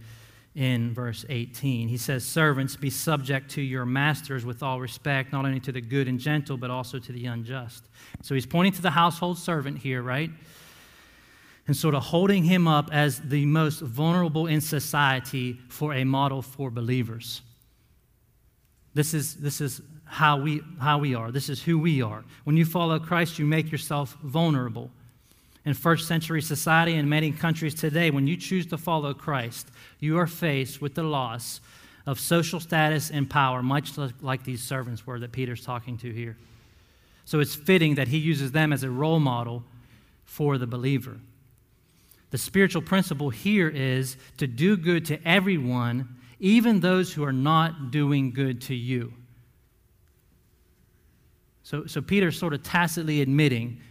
in 0.58 0.92
verse 0.92 1.24
18. 1.30 1.88
He 1.88 1.98
says, 1.98 2.26
Servants, 2.26 2.76
be 2.76 2.90
subject 2.90 3.52
to 3.52 3.62
your 3.62 3.86
masters 3.86 4.44
with 4.44 4.64
all 4.64 4.82
respect, 4.82 5.32
not 5.32 5.46
only 5.46 5.60
to 5.60 5.72
the 5.72 5.80
good 5.80 6.08
and 6.08 6.20
gentle, 6.20 6.58
but 6.58 6.72
also 6.72 6.98
to 6.98 7.12
the 7.12 7.28
unjust. 7.28 7.88
So 8.24 8.34
he's 8.34 8.48
pointing 8.48 8.74
to 8.74 8.82
the 8.82 8.90
household 8.90 9.38
servant 9.38 9.78
here, 9.78 10.02
right? 10.02 10.32
And 11.68 11.78
sort 11.78 11.94
of 11.94 12.02
holding 12.02 12.44
him 12.44 12.68
up 12.68 12.90
as 12.92 13.20
the 13.20 13.46
most 13.46 13.82
vulnerable 13.82 14.48
in 14.48 14.60
society 14.60 15.60
for 15.70 15.94
a 15.94 16.04
model 16.04 16.42
for 16.42 16.72
believers. 16.72 17.44
This 18.96 19.14
is, 19.14 19.36
this 19.36 19.62
is 19.62 19.80
how, 20.06 20.42
we, 20.42 20.62
how 20.82 20.98
we 20.98 21.14
are. 21.14 21.32
This 21.32 21.50
is 21.50 21.62
who 21.62 21.78
we 21.78 22.02
are. 22.02 22.26
When 22.46 22.58
you 22.58 22.66
follow 22.66 22.98
Christ, 22.98 23.38
you 23.38 23.46
make 23.46 23.72
yourself 23.72 24.18
vulnerable 24.24 24.90
in 25.68 25.74
first 25.74 26.08
century 26.08 26.42
society 26.42 26.96
and 26.96 27.10
many 27.10 27.30
countries 27.30 27.76
today, 27.76 28.10
when 28.10 28.26
you 28.26 28.38
choose 28.38 28.66
to 28.68 28.78
follow 28.78 29.14
Christ, 29.14 29.68
you 30.00 30.18
are 30.18 30.26
faced 30.26 30.82
with 30.82 30.96
the 30.96 31.04
loss 31.04 31.60
of 32.06 32.22
social 32.22 32.62
status 32.62 33.12
and 33.12 33.30
power, 33.30 33.62
much 33.62 33.92
like 34.22 34.46
these 34.46 34.64
servants 34.64 35.06
were 35.06 35.20
that 35.20 35.34
Peter's 35.34 35.66
talking 35.66 35.98
to 35.98 36.10
here. 36.10 36.38
So 37.26 37.42
it's 37.42 37.54
fitting 37.54 37.96
that 37.96 38.08
he 38.08 38.18
uses 38.18 38.54
them 38.54 38.72
as 38.72 38.84
a 38.84 38.90
role 38.90 39.20
model 39.20 39.66
for 40.24 40.58
the 40.58 40.66
believer. 40.66 41.18
The 42.32 42.38
spiritual 42.38 42.82
principle 42.82 43.30
here 43.30 43.68
is 43.68 44.16
to 44.38 44.48
do 44.48 44.78
good 44.78 45.04
to 45.08 45.20
everyone, 45.28 46.08
even 46.40 46.80
those 46.80 47.12
who 47.12 47.26
are 47.26 47.34
not 47.34 47.92
doing 47.92 48.32
good 48.32 48.62
to 48.64 48.74
you. 48.74 49.12
So, 51.64 51.88
so 51.88 52.02
Peter's 52.02 52.40
sort 52.40 52.54
of 52.54 52.64
tacitly 52.64 53.20
admitting 53.20 53.82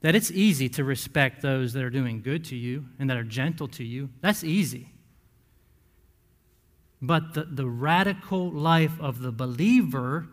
that 0.00 0.14
it's 0.14 0.30
easy 0.30 0.68
to 0.70 0.84
respect 0.84 1.42
those 1.42 1.72
that 1.74 1.82
are 1.82 1.90
doing 1.90 2.22
good 2.22 2.44
to 2.46 2.56
you 2.56 2.86
and 2.98 3.10
that 3.10 3.16
are 3.16 3.24
gentle 3.24 3.68
to 3.68 3.84
you. 3.84 4.08
That's 4.20 4.42
easy. 4.42 4.88
But 7.02 7.34
the, 7.34 7.44
the 7.44 7.66
radical 7.66 8.50
life 8.50 8.98
of 9.00 9.20
the 9.20 9.32
believer 9.32 10.26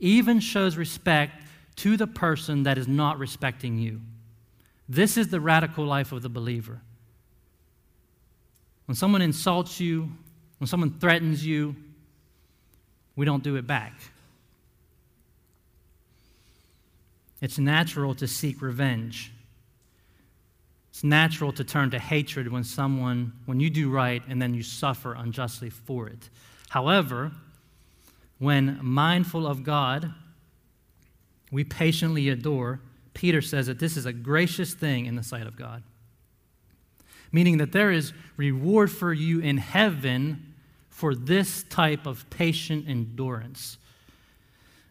even 0.00 0.40
shows 0.40 0.76
respect 0.76 1.42
to 1.76 1.96
the 1.96 2.06
person 2.06 2.64
that 2.64 2.78
is 2.78 2.86
not 2.86 3.18
respecting 3.18 3.78
you. 3.78 4.00
This 4.88 5.16
is 5.16 5.28
the 5.28 5.40
radical 5.40 5.84
life 5.84 6.12
of 6.12 6.22
the 6.22 6.28
believer. 6.28 6.80
When 8.86 8.94
someone 8.94 9.22
insults 9.22 9.80
you, 9.80 10.10
when 10.58 10.66
someone 10.66 10.98
threatens 10.98 11.44
you, 11.44 11.74
we 13.16 13.24
don't 13.24 13.42
do 13.42 13.56
it 13.56 13.66
back. 13.66 13.94
It's 17.40 17.58
natural 17.58 18.14
to 18.16 18.26
seek 18.26 18.62
revenge. 18.62 19.32
It's 20.90 21.02
natural 21.02 21.52
to 21.52 21.64
turn 21.64 21.90
to 21.90 21.98
hatred 21.98 22.50
when 22.50 22.62
someone, 22.64 23.32
when 23.46 23.58
you 23.58 23.68
do 23.68 23.90
right 23.90 24.22
and 24.28 24.40
then 24.40 24.54
you 24.54 24.62
suffer 24.62 25.12
unjustly 25.14 25.70
for 25.70 26.06
it. 26.06 26.30
However, 26.68 27.32
when 28.38 28.78
mindful 28.80 29.46
of 29.46 29.64
God, 29.64 30.12
we 31.50 31.64
patiently 31.64 32.28
adore, 32.28 32.80
Peter 33.12 33.40
says 33.40 33.66
that 33.66 33.78
this 33.78 33.96
is 33.96 34.06
a 34.06 34.12
gracious 34.12 34.74
thing 34.74 35.06
in 35.06 35.16
the 35.16 35.22
sight 35.22 35.46
of 35.46 35.56
God. 35.56 35.82
Meaning 37.32 37.58
that 37.58 37.72
there 37.72 37.90
is 37.90 38.12
reward 38.36 38.90
for 38.90 39.12
you 39.12 39.40
in 39.40 39.58
heaven 39.58 40.54
for 40.90 41.14
this 41.14 41.64
type 41.64 42.06
of 42.06 42.28
patient 42.30 42.88
endurance 42.88 43.78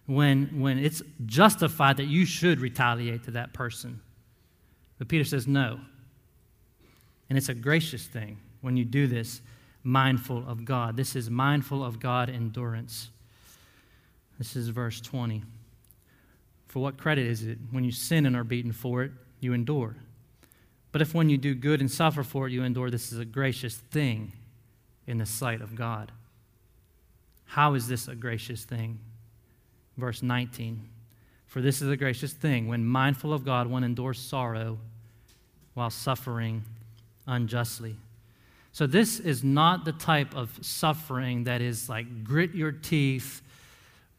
when, 0.06 0.60
when 0.60 0.78
it's 0.78 1.02
justified 1.26 1.98
that 1.98 2.06
you 2.06 2.26
should 2.26 2.60
retaliate 2.60 3.24
to 3.24 3.32
that 3.32 3.54
person. 3.54 4.02
But 4.98 5.08
Peter 5.08 5.24
says 5.24 5.48
no. 5.48 5.80
And 7.30 7.38
it's 7.38 7.50
a 7.50 7.54
gracious 7.54 8.06
thing 8.06 8.38
when 8.62 8.78
you 8.78 8.86
do 8.86 9.08
this 9.08 9.42
mindful 9.84 10.48
of 10.48 10.66
God. 10.66 10.98
This 10.98 11.16
is 11.16 11.30
mindful 11.30 11.84
of 11.84 12.00
God 12.00 12.30
endurance. 12.30 13.10
This 14.38 14.56
is 14.56 14.70
verse 14.70 15.00
20. 15.02 15.44
For 16.68 16.80
what 16.80 16.98
credit 16.98 17.28
is 17.28 17.44
it 17.44 17.58
when 17.72 17.84
you 17.84 17.92
sin 17.92 18.26
and 18.26 18.36
are 18.36 18.44
beaten 18.44 18.72
for 18.72 19.04
it, 19.04 19.12
you 19.40 19.54
endure? 19.54 19.96
But 20.92 21.02
if 21.02 21.14
when 21.14 21.30
you 21.30 21.38
do 21.38 21.56
good 21.56 21.82
and 21.82 21.90
suffer 21.90 22.24
for 22.24 22.48
it, 22.48 22.52
you 22.52 22.64
endure, 22.64 22.90
this 22.90 23.12
is 23.12 23.20
a 23.20 23.26
gracious 23.26 23.76
thing 23.76 24.32
in 25.08 25.18
the 25.18 25.26
sight 25.26 25.62
of 25.62 25.76
God. 25.76 26.12
How 27.46 27.74
is 27.74 27.88
this 27.88 28.08
a 28.08 28.16
gracious 28.16 28.64
thing? 28.64 29.00
Verse 29.98 30.24
19 30.24 30.82
For 31.46 31.62
this 31.62 31.82
is 31.82 31.90
a 31.90 31.98
gracious 31.98 32.34
thing 32.34 32.68
when 32.68 32.86
mindful 32.86 33.34
of 33.34 33.46
God, 33.46 33.68
one 33.68 33.84
endures 33.84 34.20
sorrow 34.20 34.78
while 35.74 35.90
suffering 35.90 36.64
unjustly. 37.28 37.96
So, 38.72 38.88
this 38.88 39.20
is 39.20 39.44
not 39.44 39.86
the 39.86 39.92
type 39.92 40.36
of 40.36 40.58
suffering 40.62 41.44
that 41.44 41.62
is 41.62 41.90
like 41.90 42.24
grit 42.24 42.56
your 42.56 42.72
teeth, 42.72 43.42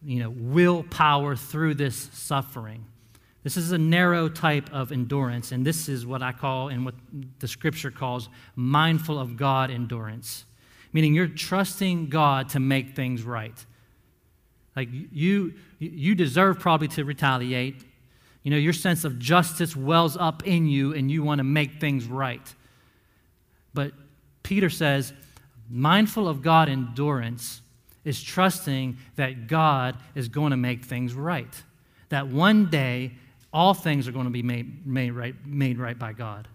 you 0.04 0.20
know, 0.20 0.30
willpower 0.30 1.34
through 1.34 1.74
this 1.74 2.08
suffering. 2.12 2.84
This 3.42 3.56
is 3.58 3.72
a 3.72 3.78
narrow 3.78 4.28
type 4.28 4.72
of 4.72 4.90
endurance, 4.90 5.52
and 5.52 5.66
this 5.66 5.88
is 5.88 6.06
what 6.06 6.22
I 6.22 6.32
call, 6.32 6.68
and 6.68 6.84
what 6.84 6.94
the 7.40 7.48
scripture 7.48 7.90
calls, 7.90 8.28
mindful 8.56 9.18
of 9.18 9.36
God 9.36 9.70
endurance. 9.70 10.44
Meaning 10.92 11.14
you're 11.14 11.26
trusting 11.26 12.08
God 12.08 12.48
to 12.50 12.60
make 12.60 12.94
things 12.94 13.22
right. 13.22 13.66
Like 14.76 14.88
you, 14.90 15.54
you 15.78 16.14
deserve 16.14 16.58
probably 16.58 16.88
to 16.88 17.04
retaliate. 17.04 17.84
You 18.42 18.50
know, 18.50 18.56
your 18.56 18.72
sense 18.72 19.04
of 19.04 19.18
justice 19.18 19.74
wells 19.74 20.16
up 20.16 20.46
in 20.46 20.66
you, 20.66 20.94
and 20.94 21.10
you 21.10 21.22
want 21.22 21.38
to 21.38 21.44
make 21.44 21.80
things 21.80 22.06
right. 22.06 22.54
But 23.72 23.92
Peter 24.42 24.68
says, 24.70 25.12
mindful 25.70 26.28
of 26.28 26.42
God 26.42 26.68
endurance 26.68 27.62
is 28.04 28.22
trusting 28.22 28.98
that 29.16 29.46
God 29.46 29.96
is 30.14 30.28
going 30.28 30.50
to 30.50 30.56
make 30.56 30.84
things 30.84 31.14
right. 31.14 31.62
That 32.10 32.28
one 32.28 32.66
day 32.70 33.12
all 33.52 33.72
things 33.72 34.06
are 34.06 34.12
going 34.12 34.26
to 34.26 34.30
be 34.30 34.42
made, 34.42 34.86
made, 34.86 35.12
right, 35.12 35.34
made 35.46 35.78
right 35.78 35.98
by 35.98 36.12
God. 36.12 36.48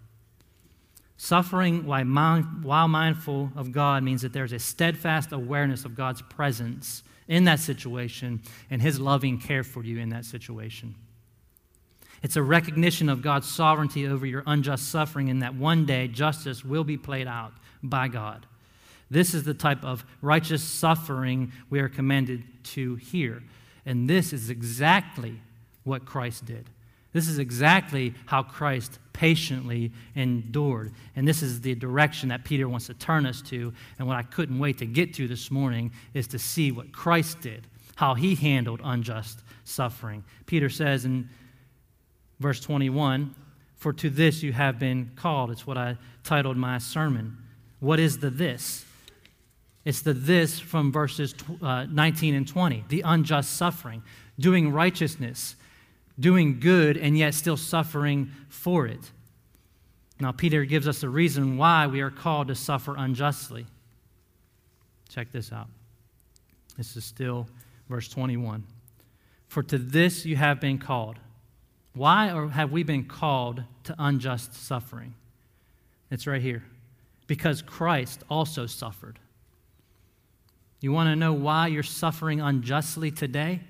Suffering 1.18 1.86
while, 1.86 2.06
while 2.62 2.88
mindful 2.88 3.52
of 3.56 3.72
God 3.72 4.04
means 4.04 4.22
that 4.22 4.32
there's 4.32 4.54
a 4.54 4.60
steadfast 4.60 5.32
awareness 5.32 5.86
of 5.86 5.96
God's 5.96 6.22
presence 6.22 7.04
in 7.30 7.46
that 7.46 7.60
situation 7.60 8.42
and 8.70 8.82
His 8.82 9.00
loving 9.00 9.40
care 9.40 9.64
for 9.64 9.84
you 9.84 10.00
in 10.00 10.10
that 10.10 10.26
situation. 10.26 10.96
It's 12.22 12.36
a 12.36 12.44
recognition 12.44 13.08
of 13.08 13.22
God's 13.22 13.48
sovereignty 13.48 14.06
over 14.06 14.26
your 14.26 14.44
unjust 14.46 14.90
suffering, 14.90 15.30
and 15.30 15.42
that 15.42 15.56
one 15.56 15.86
day 15.86 16.10
justice 16.10 16.66
will 16.66 16.84
be 16.84 16.98
played 16.98 17.28
out 17.28 17.54
by 17.82 18.10
God. 18.10 18.46
This 19.10 19.34
is 19.34 19.44
the 19.44 19.54
type 19.54 19.84
of 19.86 20.04
righteous 20.22 20.62
suffering 20.62 21.54
we 21.70 21.80
are 21.80 21.88
commanded 21.88 22.44
to 22.64 22.96
hear. 22.96 23.42
And 23.86 24.10
this 24.10 24.34
is 24.34 24.50
exactly 24.50 25.40
what 25.84 26.06
Christ 26.06 26.46
did. 26.46 26.70
This 27.12 27.28
is 27.28 27.40
exactly 27.40 28.14
how 28.26 28.44
Christ 28.44 29.00
patiently 29.14 29.92
endured. 30.16 30.94
And 31.16 31.28
this 31.28 31.42
is 31.42 31.62
the 31.62 31.76
direction 31.76 32.30
that 32.30 32.46
Peter 32.46 32.70
wants 32.70 32.88
to 32.88 32.94
turn 32.94 33.26
us 33.26 33.42
to. 33.44 33.74
And 33.98 34.08
what 34.08 34.16
I 34.16 34.24
couldn't 34.24 34.60
wait 34.60 34.78
to 34.78 34.86
get 34.86 35.14
to 35.16 35.28
this 35.28 35.50
morning 35.50 35.92
is 36.14 36.28
to 36.28 36.40
see 36.40 36.72
what 36.72 36.92
Christ 36.92 37.42
did, 37.42 37.68
how 37.96 38.14
he 38.14 38.36
handled 38.36 38.80
unjust 38.84 39.42
suffering. 39.66 40.24
Peter 40.46 40.70
says 40.70 41.04
in 41.04 41.30
verse 42.40 42.60
21 42.62 43.34
For 43.76 43.92
to 43.94 44.10
this 44.10 44.44
you 44.44 44.54
have 44.54 44.78
been 44.80 45.12
called. 45.16 45.52
It's 45.52 45.66
what 45.66 45.78
I 45.78 45.98
titled 46.24 46.58
my 46.58 46.78
sermon. 46.78 47.38
What 47.80 48.00
is 48.00 48.20
the 48.20 48.30
this? 48.30 48.86
It's 49.84 50.02
the 50.02 50.14
this 50.14 50.60
from 50.60 50.92
verses 50.92 51.34
uh, 51.62 51.88
19 51.90 52.36
and 52.36 52.48
20, 52.48 52.86
the 52.90 53.02
unjust 53.02 53.56
suffering, 53.56 54.04
doing 54.38 54.72
righteousness 54.72 55.56
doing 56.20 56.60
good 56.60 56.98
and 56.98 57.18
yet 57.18 57.34
still 57.34 57.58
suffering 57.58 58.32
for 58.50 58.86
it. 58.86 59.12
Now, 60.20 60.32
Peter 60.32 60.66
gives 60.66 60.88
us 60.88 61.04
a 61.04 61.10
reason 61.10 61.58
why 61.58 61.88
we 61.88 62.02
are 62.02 62.10
called 62.10 62.50
to 62.50 62.56
suffer 62.56 62.96
unjustly. 62.98 63.66
Check 65.08 65.32
this 65.32 65.52
out. 65.52 65.68
This 66.78 66.98
is 66.98 67.06
still 67.06 67.48
verse 67.90 68.10
21. 68.10 68.64
For 69.48 69.64
to 69.64 69.78
this 69.78 70.26
you 70.26 70.36
have 70.36 70.60
been 70.60 70.78
called. 70.78 71.18
Why 71.94 72.32
or 72.32 72.50
have 72.50 72.72
we 72.72 72.84
been 72.84 73.06
called 73.06 73.64
to 73.86 73.96
unjust 73.98 74.54
suffering? 74.54 75.16
It's 76.12 76.28
right 76.28 76.42
here. 76.42 76.64
Because 77.28 77.62
Christ 77.62 78.24
also 78.30 78.66
suffered. 78.66 79.20
You 80.82 80.92
want 80.92 81.08
to 81.08 81.16
know 81.16 81.34
why 81.34 81.68
you're 81.68 81.84
suffering 81.84 82.42
unjustly 82.42 83.12
today? 83.12 83.62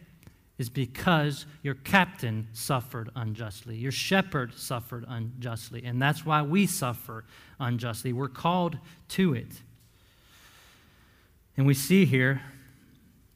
Is 0.59 0.69
because 0.69 1.45
your 1.63 1.73
captain 1.73 2.45
suffered 2.51 3.09
unjustly, 3.15 3.77
your 3.77 3.93
shepherd 3.93 4.53
suffered 4.53 5.05
unjustly, 5.07 5.83
and 5.85 6.01
that's 6.01 6.25
why 6.25 6.41
we 6.41 6.67
suffer 6.67 7.23
unjustly. 7.59 8.11
We're 8.11 8.27
called 8.27 8.77
to 9.09 9.33
it. 9.33 9.61
And 11.55 11.65
we 11.65 11.73
see 11.73 12.05
here 12.05 12.41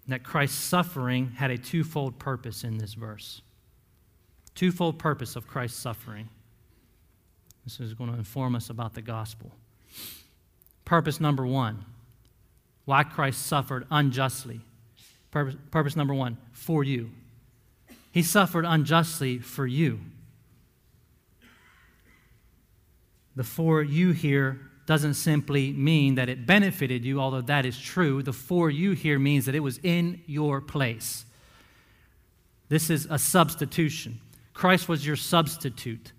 that 0.08 0.24
Christ's 0.24 0.60
suffering 0.60 1.32
had 1.38 1.50
a 1.50 1.58
twofold 1.58 2.20
purpose 2.20 2.66
in 2.66 2.78
this 2.78 2.94
verse. 2.94 3.42
Twofold 4.54 5.00
purpose 5.00 5.38
of 5.38 5.48
Christ's 5.48 5.80
suffering. 5.80 6.28
This 7.64 7.80
is 7.80 7.94
going 7.94 8.12
to 8.12 8.18
inform 8.18 8.54
us 8.54 8.70
about 8.70 8.94
the 8.94 9.02
gospel. 9.02 9.50
Purpose 10.84 11.22
number 11.22 11.48
one 11.48 11.86
why 12.84 13.06
Christ 13.06 13.46
suffered 13.46 13.88
unjustly 13.90 14.60
Purpose, 15.34 15.56
purpose 15.72 15.96
number 15.96 16.14
one 16.14 16.38
for 16.52 16.84
you. 16.84 17.10
He 18.12 18.22
suffered 18.22 18.66
unjustly 18.66 19.40
for 19.40 19.66
you. 19.66 20.00
The 23.36 23.44
for 23.44 23.82
you 23.82 24.12
here 24.12 24.62
doesn't 24.86 25.16
simply 25.16 25.72
mean 25.74 26.14
that 26.16 26.30
it 26.30 26.46
benefited 26.46 27.04
you, 27.04 27.20
although 27.20 27.42
that 27.42 27.66
is 27.66 27.80
true. 27.80 28.22
The 28.22 28.32
for 28.32 28.70
you 28.70 28.92
here 28.92 29.18
means 29.18 29.48
that 29.48 29.56
it 29.56 29.62
was 29.62 29.80
in 29.82 30.22
your 30.28 30.62
place. 30.62 31.26
This 32.70 32.92
is 32.92 33.08
a 33.10 33.18
substitution. 33.18 34.20
Christ 34.54 34.88
was 34.88 35.04
your 35.04 35.16
substitute. 35.16 36.12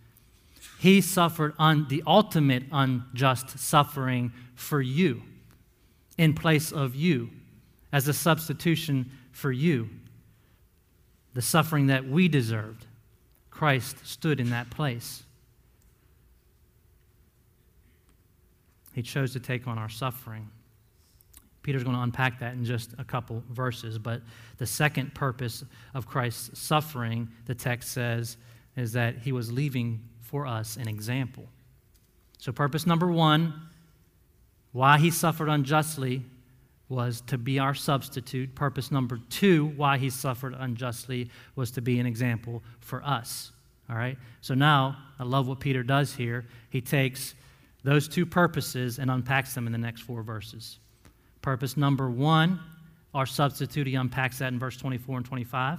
He 0.80 1.00
suffered 1.00 1.54
on 1.56 1.86
the 1.86 2.02
ultimate 2.04 2.64
unjust 2.72 3.60
suffering 3.60 4.32
for 4.56 4.82
you 4.82 5.22
in 6.18 6.34
place 6.34 6.72
of 6.72 6.96
you 6.96 7.30
as 7.94 8.08
a 8.08 8.12
substitution 8.12 9.08
for 9.30 9.52
you. 9.52 9.88
The 11.34 11.42
suffering 11.42 11.86
that 11.86 12.04
we 12.04 12.26
deserved, 12.26 12.86
Christ 13.52 14.04
stood 14.04 14.40
in 14.40 14.50
that 14.50 14.68
place. 14.68 15.22
He 18.94 19.02
chose 19.02 19.32
to 19.34 19.40
take 19.40 19.68
on 19.68 19.78
our 19.78 19.88
suffering. 19.88 20.50
Peter's 21.62 21.84
going 21.84 21.94
to 21.94 22.02
unpack 22.02 22.40
that 22.40 22.54
in 22.54 22.64
just 22.64 22.94
a 22.98 23.04
couple 23.04 23.44
verses, 23.50 23.96
but 23.96 24.22
the 24.58 24.66
second 24.66 25.14
purpose 25.14 25.64
of 25.94 26.04
Christ's 26.04 26.58
suffering, 26.58 27.28
the 27.46 27.54
text 27.54 27.92
says, 27.92 28.36
is 28.76 28.92
that 28.92 29.18
he 29.18 29.30
was 29.30 29.52
leaving 29.52 30.02
for 30.20 30.48
us 30.48 30.76
an 30.76 30.88
example. 30.88 31.44
So, 32.38 32.50
purpose 32.50 32.86
number 32.86 33.06
one, 33.06 33.68
why 34.72 34.98
he 34.98 35.12
suffered 35.12 35.48
unjustly 35.48 36.24
was 36.88 37.22
to 37.22 37.38
be 37.38 37.58
our 37.58 37.74
substitute. 37.74 38.54
Purpose 38.54 38.90
number 38.90 39.18
two, 39.30 39.66
why 39.76 39.98
he 39.98 40.10
suffered 40.10 40.54
unjustly, 40.58 41.30
was 41.56 41.70
to 41.72 41.80
be 41.80 41.98
an 41.98 42.06
example 42.06 42.62
for 42.80 43.02
us. 43.02 43.52
All 43.88 43.96
right? 43.96 44.18
So 44.40 44.54
now, 44.54 44.96
I 45.18 45.24
love 45.24 45.48
what 45.48 45.60
Peter 45.60 45.82
does 45.82 46.14
here. 46.14 46.46
He 46.70 46.80
takes 46.80 47.34
those 47.82 48.08
two 48.08 48.26
purposes 48.26 48.98
and 48.98 49.10
unpacks 49.10 49.54
them 49.54 49.66
in 49.66 49.72
the 49.72 49.78
next 49.78 50.02
four 50.02 50.22
verses. 50.22 50.78
Purpose 51.42 51.76
number 51.76 52.10
one, 52.10 52.58
our 53.12 53.26
substitute, 53.26 53.86
he 53.86 53.94
unpacks 53.94 54.38
that 54.38 54.52
in 54.52 54.58
verse 54.58 54.76
24 54.76 55.18
and 55.18 55.26
25. 55.26 55.78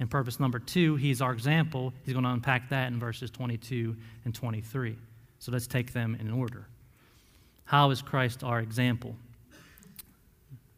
And 0.00 0.10
purpose 0.10 0.40
number 0.40 0.58
two, 0.58 0.96
he's 0.96 1.20
our 1.20 1.32
example. 1.32 1.92
He's 2.04 2.14
going 2.14 2.24
to 2.24 2.30
unpack 2.30 2.70
that 2.70 2.88
in 2.88 2.98
verses 2.98 3.30
22 3.30 3.94
and 4.24 4.34
23. 4.34 4.96
So 5.38 5.52
let's 5.52 5.66
take 5.66 5.92
them 5.92 6.16
in 6.18 6.30
order. 6.30 6.66
How 7.64 7.90
is 7.90 8.02
Christ 8.02 8.42
our 8.42 8.60
example? 8.60 9.14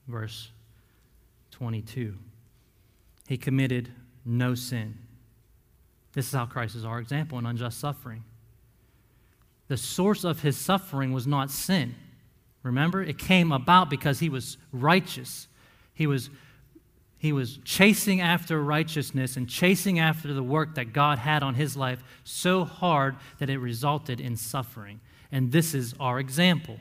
Verse 0.07 0.51
22. 1.53 2.17
He 3.27 3.37
committed 3.37 3.91
no 4.25 4.55
sin. 4.55 4.99
This 6.13 6.27
is 6.27 6.33
how 6.33 6.47
Christ 6.47 6.77
is 6.77 6.85
our 6.85 6.99
example 6.99 7.39
in 7.39 7.47
unjust 7.47 7.79
suffering. 7.79 8.25
The 9.69 9.77
source 9.77 10.25
of 10.25 10.43
his 10.43 10.57
suffering 10.57 11.13
was 11.13 11.27
not 11.27 11.51
sin. 11.51 11.95
Remember, 12.63 13.03
it 13.03 13.19
came 13.19 13.53
about 13.53 13.91
because 13.91 14.21
he 14.21 14.29
was 14.29 14.57
righteous. 14.73 15.49
He 15.93 16.07
was, 16.07 16.31
he 17.19 17.33
was 17.33 17.59
chasing 17.65 18.21
after 18.21 18.63
righteousness 18.63 19.37
and 19.37 19.49
chasing 19.49 19.99
after 19.99 20.33
the 20.33 20.43
work 20.43 20.75
that 20.75 20.93
God 20.93 21.19
had 21.19 21.43
on 21.43 21.55
his 21.55 21.77
life 21.77 22.03
so 22.25 22.65
hard 22.65 23.17
that 23.39 23.51
it 23.51 23.59
resulted 23.59 24.21
in 24.21 24.37
suffering. 24.37 25.01
And 25.33 25.51
this 25.51 25.75
is 25.75 25.95
our 25.99 26.21
example 26.21 26.79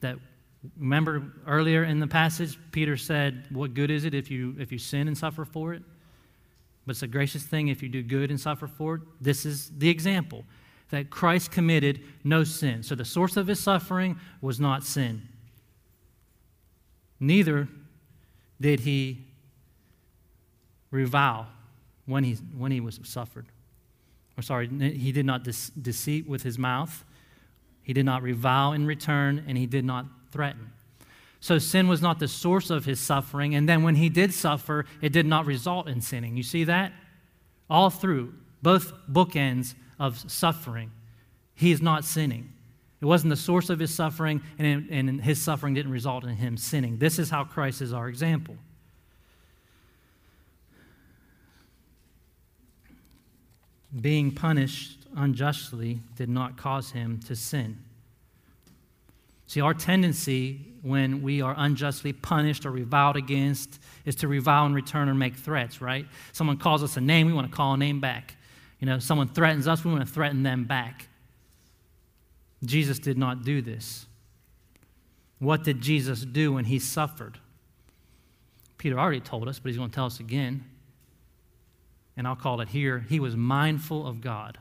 that 0.00 0.18
Remember 0.78 1.22
earlier 1.46 1.84
in 1.84 2.00
the 2.00 2.06
passage, 2.06 2.58
Peter 2.70 2.96
said, 2.96 3.46
What 3.50 3.74
good 3.74 3.90
is 3.90 4.04
it 4.04 4.14
if 4.14 4.30
you, 4.30 4.56
if 4.58 4.72
you 4.72 4.78
sin 4.78 5.08
and 5.08 5.16
suffer 5.16 5.44
for 5.44 5.74
it? 5.74 5.82
But 6.86 6.92
it's 6.92 7.02
a 7.02 7.06
gracious 7.06 7.42
thing 7.42 7.68
if 7.68 7.82
you 7.82 7.88
do 7.88 8.02
good 8.02 8.30
and 8.30 8.40
suffer 8.40 8.66
for 8.66 8.96
it. 8.96 9.02
This 9.20 9.46
is 9.46 9.70
the 9.76 9.88
example 9.88 10.44
that 10.90 11.10
Christ 11.10 11.50
committed 11.50 12.00
no 12.22 12.44
sin. 12.44 12.82
So 12.82 12.94
the 12.94 13.04
source 13.04 13.36
of 13.36 13.46
his 13.46 13.60
suffering 13.60 14.18
was 14.40 14.60
not 14.60 14.84
sin. 14.84 15.22
Neither 17.18 17.68
did 18.60 18.80
he 18.80 19.24
revile 20.90 21.48
when 22.06 22.24
he, 22.24 22.34
when 22.56 22.70
he 22.70 22.80
was 22.80 23.00
suffered. 23.02 23.46
Or 24.36 24.42
sorry, 24.42 24.68
he 24.68 25.12
did 25.12 25.26
not 25.26 25.42
deceit 25.44 26.28
with 26.28 26.42
his 26.42 26.58
mouth. 26.58 27.04
He 27.82 27.92
did 27.92 28.04
not 28.04 28.22
revile 28.22 28.72
in 28.72 28.86
return, 28.86 29.44
and 29.46 29.56
he 29.56 29.66
did 29.66 29.84
not 29.84 30.06
threaten. 30.34 30.72
So 31.40 31.58
sin 31.58 31.88
was 31.88 32.02
not 32.02 32.18
the 32.18 32.26
source 32.26 32.70
of 32.70 32.84
his 32.84 32.98
suffering. 32.98 33.54
And 33.54 33.68
then 33.68 33.82
when 33.82 33.94
he 33.94 34.08
did 34.08 34.34
suffer, 34.34 34.84
it 35.00 35.12
did 35.12 35.26
not 35.26 35.46
result 35.46 35.88
in 35.88 36.00
sinning. 36.00 36.36
You 36.36 36.42
see 36.42 36.64
that? 36.64 36.92
All 37.70 37.88
through 37.88 38.34
both 38.62 38.92
bookends 39.10 39.74
of 39.98 40.30
suffering, 40.30 40.90
he 41.54 41.70
is 41.70 41.80
not 41.80 42.04
sinning. 42.04 42.52
It 43.00 43.04
wasn't 43.04 43.30
the 43.30 43.36
source 43.36 43.70
of 43.70 43.78
his 43.78 43.94
suffering, 43.94 44.42
and, 44.58 44.88
and 44.90 45.20
his 45.22 45.40
suffering 45.40 45.74
didn't 45.74 45.92
result 45.92 46.24
in 46.24 46.34
him 46.36 46.56
sinning. 46.56 46.98
This 46.98 47.18
is 47.18 47.30
how 47.30 47.44
Christ 47.44 47.80
is 47.80 47.92
our 47.92 48.08
example. 48.08 48.56
Being 54.00 54.32
punished 54.32 55.06
unjustly 55.14 56.00
did 56.16 56.28
not 56.28 56.56
cause 56.56 56.90
him 56.90 57.20
to 57.26 57.36
sin. 57.36 57.78
See, 59.54 59.60
our 59.60 59.72
tendency 59.72 60.66
when 60.82 61.22
we 61.22 61.40
are 61.40 61.54
unjustly 61.56 62.12
punished 62.12 62.66
or 62.66 62.72
reviled 62.72 63.14
against 63.14 63.78
is 64.04 64.16
to 64.16 64.26
revile 64.26 64.66
in 64.66 64.74
return 64.74 65.08
or 65.08 65.14
make 65.14 65.36
threats, 65.36 65.80
right? 65.80 66.06
Someone 66.32 66.56
calls 66.56 66.82
us 66.82 66.96
a 66.96 67.00
name, 67.00 67.28
we 67.28 67.32
want 67.32 67.48
to 67.48 67.56
call 67.56 67.72
a 67.72 67.76
name 67.76 68.00
back. 68.00 68.34
You 68.80 68.88
know, 68.88 68.98
someone 68.98 69.28
threatens 69.28 69.68
us, 69.68 69.84
we 69.84 69.92
want 69.92 70.04
to 70.04 70.12
threaten 70.12 70.42
them 70.42 70.64
back. 70.64 71.06
Jesus 72.64 72.98
did 72.98 73.16
not 73.16 73.44
do 73.44 73.62
this. 73.62 74.06
What 75.38 75.62
did 75.62 75.80
Jesus 75.80 76.24
do 76.24 76.54
when 76.54 76.64
he 76.64 76.80
suffered? 76.80 77.38
Peter 78.76 78.98
already 78.98 79.20
told 79.20 79.46
us, 79.46 79.60
but 79.60 79.68
he's 79.68 79.78
going 79.78 79.90
to 79.90 79.94
tell 79.94 80.06
us 80.06 80.18
again. 80.18 80.64
And 82.16 82.26
I'll 82.26 82.34
call 82.34 82.60
it 82.60 82.70
here. 82.70 83.06
He 83.08 83.20
was 83.20 83.36
mindful 83.36 84.04
of 84.04 84.20
God. 84.20 84.58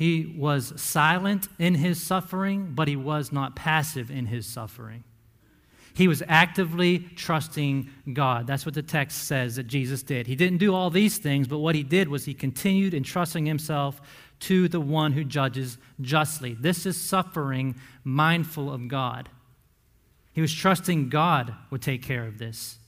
He 0.00 0.34
was 0.34 0.72
silent 0.80 1.48
in 1.58 1.74
his 1.74 2.02
suffering, 2.02 2.72
but 2.74 2.88
he 2.88 2.96
was 2.96 3.32
not 3.32 3.54
passive 3.54 4.10
in 4.10 4.24
his 4.24 4.46
suffering. 4.46 5.04
He 5.92 6.08
was 6.08 6.22
actively 6.26 7.00
trusting 7.00 7.90
God. 8.14 8.46
That's 8.46 8.64
what 8.64 8.74
the 8.74 8.82
text 8.82 9.24
says 9.24 9.56
that 9.56 9.66
Jesus 9.66 10.02
did. 10.02 10.26
He 10.26 10.36
didn't 10.36 10.56
do 10.56 10.74
all 10.74 10.88
these 10.88 11.18
things, 11.18 11.46
but 11.46 11.58
what 11.58 11.74
he 11.74 11.82
did 11.82 12.08
was 12.08 12.24
he 12.24 12.32
continued 12.32 12.94
entrusting 12.94 13.44
himself 13.44 14.00
to 14.40 14.68
the 14.68 14.80
one 14.80 15.12
who 15.12 15.22
judges 15.22 15.76
justly. 16.00 16.54
This 16.54 16.86
is 16.86 16.98
suffering 16.98 17.74
mindful 18.02 18.72
of 18.72 18.88
God. 18.88 19.28
He 20.32 20.40
was 20.40 20.54
trusting 20.54 21.10
God 21.10 21.54
would 21.68 21.82
take 21.82 22.02
care 22.02 22.26
of 22.26 22.38
this. 22.38 22.78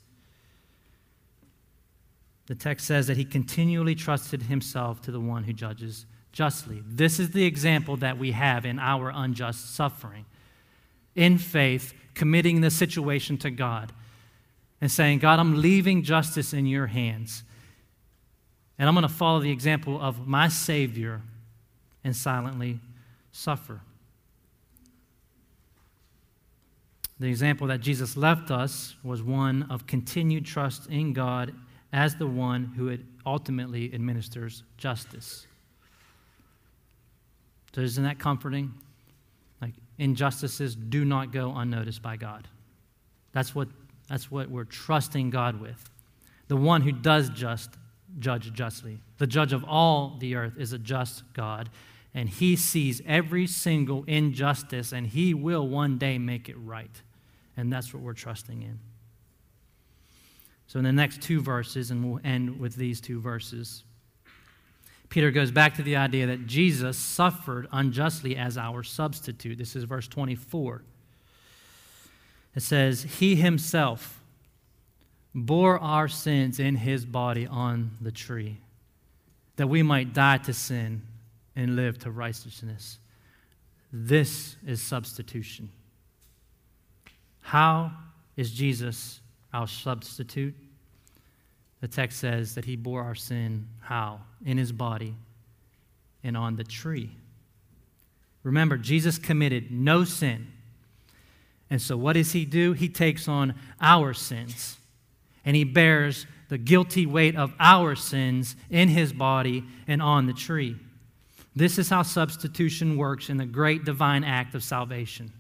The 2.47 2.55
text 2.55 2.87
says 2.87 3.07
that 3.09 3.19
he 3.19 3.27
continually 3.27 3.97
trusted 3.97 4.45
himself 4.45 5.03
to 5.03 5.11
the 5.11 5.21
one 5.21 5.45
who 5.45 5.53
judges 5.53 6.07
justly. 6.33 6.83
This 6.87 7.21
is 7.21 7.31
the 7.31 7.45
example 7.45 7.97
that 7.99 8.19
we 8.19 8.33
have 8.33 8.65
in 8.65 8.79
our 8.79 9.13
unjust 9.15 9.75
suffering. 9.75 10.25
In 11.15 11.39
faith, 11.39 11.95
committing 12.15 12.61
the 12.61 12.71
situation 12.71 13.37
to 13.39 13.51
God 13.51 13.93
and 14.81 14.91
saying, 14.91 15.21
God, 15.21 15.39
I'm 15.39 15.61
leaving 15.61 16.03
justice 16.03 16.53
in 16.53 16.67
your 16.67 16.87
hands. 16.87 17.45
And 18.79 18.89
I'm 18.89 18.95
going 18.95 19.03
to 19.03 19.15
follow 19.15 19.41
the 19.41 19.51
example 19.51 20.01
of 20.01 20.27
my 20.27 20.49
Savior 20.49 21.21
and 22.03 22.17
silently 22.17 22.81
suffer. 23.31 23.81
The 27.21 27.29
example 27.29 27.69
that 27.69 27.81
Jesus 27.81 28.17
left 28.17 28.51
us 28.51 28.97
was 29.05 29.23
one 29.23 29.65
of 29.71 29.87
continued 29.87 30.45
trust 30.45 30.89
in 30.89 31.13
God 31.13 31.55
as 31.93 32.17
the 32.17 32.27
one 32.27 32.73
who 32.77 32.97
ultimately 33.25 33.95
administers 33.95 34.65
justice. 34.77 35.47
So, 37.75 37.81
isn't 37.81 38.05
that 38.05 38.19
comforting? 38.19 38.75
Like, 39.61 39.75
injustices 39.99 40.75
do 40.77 41.05
not 41.05 41.33
go 41.33 41.55
unnoticed 41.55 42.03
by 42.03 42.17
God. 42.17 42.49
That's 43.33 43.55
what, 43.55 43.69
that's 44.09 44.31
what 44.31 44.51
we're 44.51 44.65
trusting 44.65 45.31
God 45.31 45.61
with. 45.61 45.89
The 46.49 46.57
one 46.57 46.83
who 46.83 46.93
does 46.93 47.31
just 47.31 47.71
judge 48.19 48.53
justly. 48.53 49.01
The 49.19 49.27
judge 49.27 49.53
of 49.53 49.65
all 49.65 50.17
the 50.19 50.35
earth 50.37 50.59
is 50.59 50.73
a 50.73 50.79
just 50.79 51.23
God, 51.33 51.71
and 52.15 52.29
he 52.29 52.57
sees 52.57 53.01
every 53.07 53.47
single 53.47 54.05
injustice, 54.05 54.93
and 54.93 55.07
he 55.07 55.33
will 55.33 55.67
one 55.67 55.97
day 55.97 56.19
make 56.19 56.49
it 56.49 56.57
right. 56.59 57.03
And 57.57 57.73
that's 57.73 57.95
what 57.95 58.03
we're 58.03 58.13
trusting 58.13 58.63
in. 58.63 58.79
So, 60.67 60.79
in 60.79 60.85
the 60.85 60.93
next 60.93 61.23
two 61.23 61.41
verses, 61.41 61.91
and 61.91 62.05
we'll 62.05 62.21
end 62.25 62.59
with 62.59 62.77
these 62.77 63.01
two 63.01 63.21
verses. 63.21 63.85
Peter 65.13 65.31
goes 65.31 65.51
back 65.51 65.75
to 65.75 65.83
the 65.83 65.95
idea 65.95 66.27
that 66.27 66.47
Jesus 66.47 66.97
suffered 66.97 67.69
unjustly 67.71 68.35
as 68.35 68.57
our 68.57 68.83
substitute. 68.83 69.59
This 69.59 69.77
is 69.77 69.85
verse 69.85 70.09
24. 70.09 70.81
It 72.57 72.63
says, 72.63 73.03
He 73.03 73.35
himself 73.37 74.23
bore 75.35 75.79
our 75.79 76.09
sins 76.09 76.59
in 76.59 76.77
his 76.77 77.05
body 77.05 77.47
on 77.47 77.91
the 78.01 78.11
tree, 78.11 78.57
that 79.57 79.67
we 79.67 79.83
might 79.83 80.15
die 80.15 80.39
to 80.39 80.55
sin 80.55 81.03
and 81.55 81.77
live 81.77 81.99
to 81.99 82.11
righteousness. 82.11 82.99
This 83.93 84.57
is 84.67 84.81
substitution. 84.81 85.69
How 87.43 87.93
is 88.35 88.51
Jesus 88.51 89.21
our 89.53 89.69
substitute? 89.69 90.55
The 91.83 91.89
text 91.89 92.21
says 92.21 92.55
that 92.55 92.65
he 92.65 92.77
bore 92.77 93.03
our 93.03 93.17
sin, 93.17 93.67
how? 93.81 94.21
In 94.47 94.57
his 94.57 94.71
body 94.71 95.17
and 96.23 96.37
on 96.37 96.55
the 96.55 96.63
tree. 96.63 97.11
Remember, 98.45 98.77
Jesus 98.77 99.19
committed 99.19 99.73
no 99.73 100.05
sin. 100.05 100.47
And 101.69 101.83
so, 101.83 101.97
what 101.97 102.13
does 102.13 102.33
he 102.33 102.45
do? 102.45 102.73
He 102.73 102.89
takes 102.89 103.27
on 103.27 103.55
our 103.81 104.15
sins 104.15 104.77
and 105.45 105.57
he 105.57 105.65
bears 105.65 106.25
the 106.49 106.59
guilty 106.59 107.05
weight 107.05 107.35
of 107.35 107.53
our 107.59 107.97
sins 107.97 108.55
in 108.71 108.89
his 108.89 109.13
body 109.13 109.65
and 109.89 110.01
on 110.01 110.27
the 110.27 110.33
tree. 110.33 110.77
This 111.57 111.79
is 111.79 111.89
how 111.89 112.03
substitution 112.03 112.97
works 112.97 113.29
in 113.29 113.39
the 113.39 113.47
great 113.47 113.85
divine 113.85 114.23
act 114.23 114.55
of 114.55 114.63
salvation. 114.63 115.33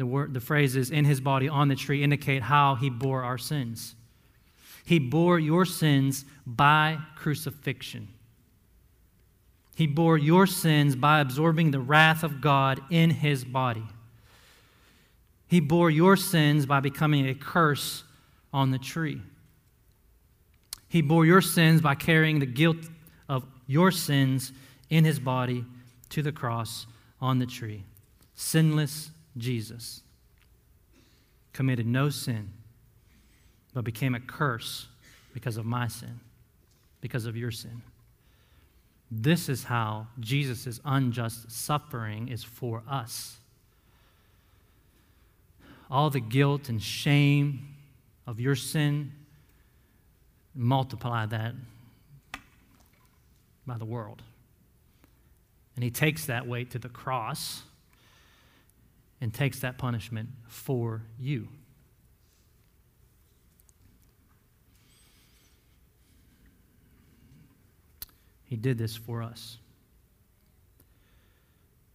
The, 0.00 0.06
word, 0.06 0.32
the 0.32 0.40
phrases 0.40 0.90
in 0.90 1.04
his 1.04 1.20
body 1.20 1.46
on 1.46 1.68
the 1.68 1.76
tree 1.76 2.02
indicate 2.02 2.40
how 2.40 2.74
he 2.74 2.88
bore 2.88 3.22
our 3.22 3.36
sins. 3.36 3.94
He 4.82 4.98
bore 4.98 5.38
your 5.38 5.66
sins 5.66 6.24
by 6.46 6.96
crucifixion. 7.16 8.08
He 9.76 9.86
bore 9.86 10.16
your 10.16 10.46
sins 10.46 10.96
by 10.96 11.20
absorbing 11.20 11.70
the 11.70 11.80
wrath 11.80 12.22
of 12.22 12.40
God 12.40 12.80
in 12.88 13.10
his 13.10 13.44
body. 13.44 13.82
He 15.46 15.60
bore 15.60 15.90
your 15.90 16.16
sins 16.16 16.64
by 16.64 16.80
becoming 16.80 17.28
a 17.28 17.34
curse 17.34 18.02
on 18.54 18.70
the 18.70 18.78
tree. 18.78 19.20
He 20.88 21.02
bore 21.02 21.26
your 21.26 21.42
sins 21.42 21.82
by 21.82 21.94
carrying 21.94 22.38
the 22.38 22.46
guilt 22.46 22.88
of 23.28 23.44
your 23.66 23.90
sins 23.90 24.50
in 24.88 25.04
his 25.04 25.20
body 25.20 25.66
to 26.08 26.22
the 26.22 26.32
cross 26.32 26.86
on 27.20 27.38
the 27.38 27.44
tree. 27.44 27.84
Sinless 28.34 29.10
Jesus 29.36 30.02
committed 31.52 31.86
no 31.86 32.08
sin, 32.10 32.50
but 33.74 33.84
became 33.84 34.14
a 34.14 34.20
curse 34.20 34.86
because 35.32 35.56
of 35.56 35.64
my 35.64 35.88
sin, 35.88 36.20
because 37.00 37.26
of 37.26 37.36
your 37.36 37.50
sin. 37.50 37.82
This 39.10 39.48
is 39.48 39.64
how 39.64 40.06
Jesus' 40.20 40.80
unjust 40.84 41.50
suffering 41.50 42.28
is 42.28 42.44
for 42.44 42.82
us. 42.88 43.38
All 45.90 46.10
the 46.10 46.20
guilt 46.20 46.68
and 46.68 46.80
shame 46.80 47.74
of 48.26 48.38
your 48.38 48.54
sin, 48.54 49.12
multiply 50.54 51.26
that 51.26 51.54
by 53.66 53.78
the 53.78 53.84
world. 53.84 54.22
And 55.74 55.82
he 55.82 55.90
takes 55.90 56.26
that 56.26 56.46
weight 56.46 56.70
to 56.72 56.78
the 56.78 56.88
cross 56.88 57.62
and 59.20 59.32
takes 59.34 59.60
that 59.60 59.78
punishment 59.78 60.30
for 60.48 61.02
you. 61.18 61.48
He 68.44 68.56
did 68.56 68.78
this 68.78 68.96
for 68.96 69.22
us 69.22 69.58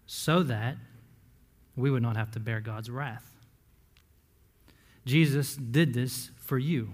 so 0.06 0.44
that 0.44 0.78
we 1.76 1.92
would 1.92 2.02
not 2.02 2.16
have 2.16 2.32
to 2.32 2.40
bear 2.40 2.62
God's 2.62 2.90
wrath. 2.90 3.30
Jesus 5.06 5.56
did 5.56 5.94
this 5.94 6.32
for 6.38 6.58
you. 6.58 6.90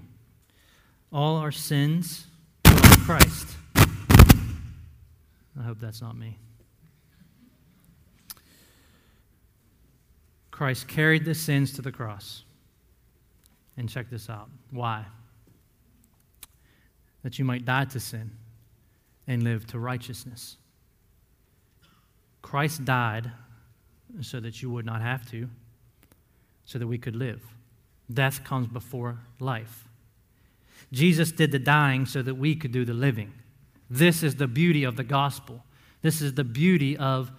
All 1.14 1.38
our 1.38 1.52
sins 1.52 2.26
Christ. 2.64 3.48
I 5.60 5.64
hope 5.64 5.80
that's 5.80 6.02
not 6.02 6.18
me. 6.18 6.38
Christ 10.62 10.88
carried 10.88 11.26
the 11.26 11.34
sins 11.34 11.74
to 11.74 11.82
the 11.82 11.92
cross. 11.92 12.44
And 13.78 13.90
check 13.90 14.12
this 14.12 14.30
out. 14.30 14.48
Why? 14.70 15.06
That 17.24 17.40
you 17.40 17.46
might 17.46 17.66
die 17.66 17.86
to 17.86 18.00
sin 18.00 18.30
and 19.26 19.42
live 19.42 19.66
to 19.72 19.80
righteousness. 19.80 20.58
Christ 22.44 22.86
died 22.86 23.32
so 24.22 24.40
that 24.40 24.62
you 24.62 24.70
would 24.70 24.86
not 24.86 25.02
have 25.02 25.28
to, 25.32 25.50
so 26.66 26.78
that 26.78 26.86
we 26.86 27.00
could 27.00 27.16
live. 27.16 27.42
Death 28.14 28.44
comes 28.44 28.68
before 28.68 29.18
life. 29.40 29.88
Jesus 30.92 31.32
did 31.32 31.52
the 31.52 31.58
dying 31.58 32.06
so 32.06 32.22
that 32.22 32.36
we 32.36 32.56
could 32.56 32.72
do 32.72 32.86
the 32.86 32.94
living. 32.94 33.34
This 33.90 34.22
is 34.22 34.36
the 34.36 34.48
beauty 34.48 34.84
of 34.84 34.96
the 34.96 35.04
gospel. 35.04 35.64
This 36.04 36.22
is 36.22 36.36
the 36.36 36.44
beauty 36.44 36.96
of 36.96 37.32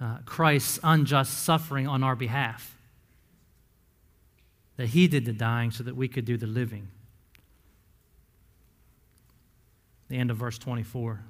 uh, 0.00 0.18
Christ's 0.24 0.78
unjust 0.82 1.42
suffering 1.44 1.86
on 1.86 2.02
our 2.02 2.16
behalf. 2.16 2.76
That 4.76 4.88
he 4.88 5.08
did 5.08 5.24
the 5.24 5.32
dying 5.32 5.70
so 5.70 5.82
that 5.84 5.96
we 5.96 6.08
could 6.08 6.24
do 6.24 6.36
the 6.36 6.46
living. 6.46 6.88
The 10.08 10.16
end 10.16 10.30
of 10.30 10.36
verse 10.36 10.58
24. 10.58 11.20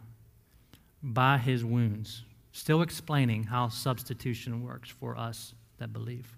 By 1.02 1.38
his 1.38 1.64
wounds, 1.64 2.24
still 2.52 2.82
explaining 2.82 3.44
how 3.44 3.68
substitution 3.68 4.62
works 4.62 4.90
for 4.90 5.16
us 5.16 5.54
that 5.78 5.92
believe. 5.92 6.36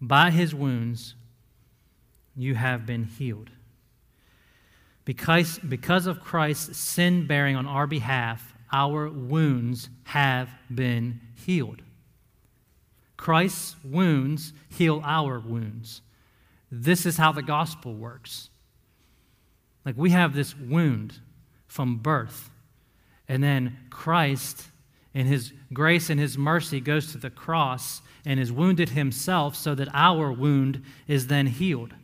By 0.00 0.30
his 0.30 0.54
wounds, 0.54 1.14
you 2.36 2.54
have 2.54 2.86
been 2.86 3.04
healed. 3.04 3.50
Because, 5.04 5.58
because 5.58 6.06
of 6.06 6.20
Christ's 6.20 6.78
sin 6.78 7.26
bearing 7.26 7.56
on 7.56 7.66
our 7.66 7.86
behalf, 7.86 8.53
our 8.74 9.08
wounds 9.08 9.88
have 10.02 10.50
been 10.68 11.20
healed. 11.46 11.80
Christ's 13.16 13.76
wounds 13.84 14.52
heal 14.68 15.00
our 15.04 15.38
wounds. 15.38 16.02
This 16.72 17.06
is 17.06 17.16
how 17.16 17.30
the 17.30 17.42
gospel 17.42 17.94
works. 17.94 18.50
Like 19.84 19.96
we 19.96 20.10
have 20.10 20.34
this 20.34 20.56
wound 20.56 21.20
from 21.68 21.98
birth, 21.98 22.50
and 23.28 23.42
then 23.44 23.78
Christ, 23.90 24.64
in 25.14 25.26
his 25.26 25.52
grace 25.72 26.10
and 26.10 26.18
his 26.18 26.36
mercy, 26.36 26.80
goes 26.80 27.12
to 27.12 27.18
the 27.18 27.30
cross 27.30 28.02
and 28.26 28.40
is 28.40 28.50
wounded 28.50 28.90
himself 28.90 29.54
so 29.54 29.76
that 29.76 29.88
our 29.94 30.32
wound 30.32 30.82
is 31.06 31.28
then 31.28 31.46
healed. 31.46 31.94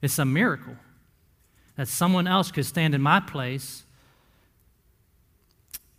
It's 0.00 0.18
a 0.18 0.24
miracle 0.24 0.76
that 1.76 1.88
someone 1.88 2.26
else 2.26 2.50
could 2.50 2.64
stand 2.64 2.94
in 2.94 3.02
my 3.02 3.20
place, 3.20 3.84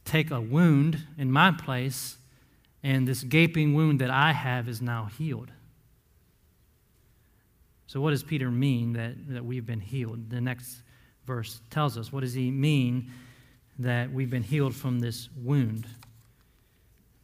take 0.10 0.32
a 0.32 0.42
wound 0.42 1.04
in 1.18 1.32
my 1.32 1.52
place, 1.52 2.18
and 2.82 3.08
this 3.08 3.24
gaping 3.24 3.74
wound 3.74 4.02
that 4.02 4.10
I 4.10 4.34
have 4.34 4.68
is 4.68 4.82
now 4.82 5.10
healed. 5.18 5.52
So, 7.88 8.02
what 8.02 8.12
does 8.12 8.24
Peter 8.24 8.50
mean 8.50 8.94
that, 8.94 9.14
that 9.30 9.46
we've 9.46 9.66
been 9.66 9.80
healed? 9.80 10.30
The 10.30 10.42
next 10.42 10.82
verse 11.26 11.62
tells 11.70 11.98
us. 11.98 12.12
What 12.12 12.22
does 12.22 12.34
he 12.34 12.52
mean 12.52 13.12
that 13.78 14.12
we've 14.12 14.30
been 14.30 14.44
healed 14.44 14.76
from 14.76 15.00
this 15.00 15.30
wound? 15.38 15.88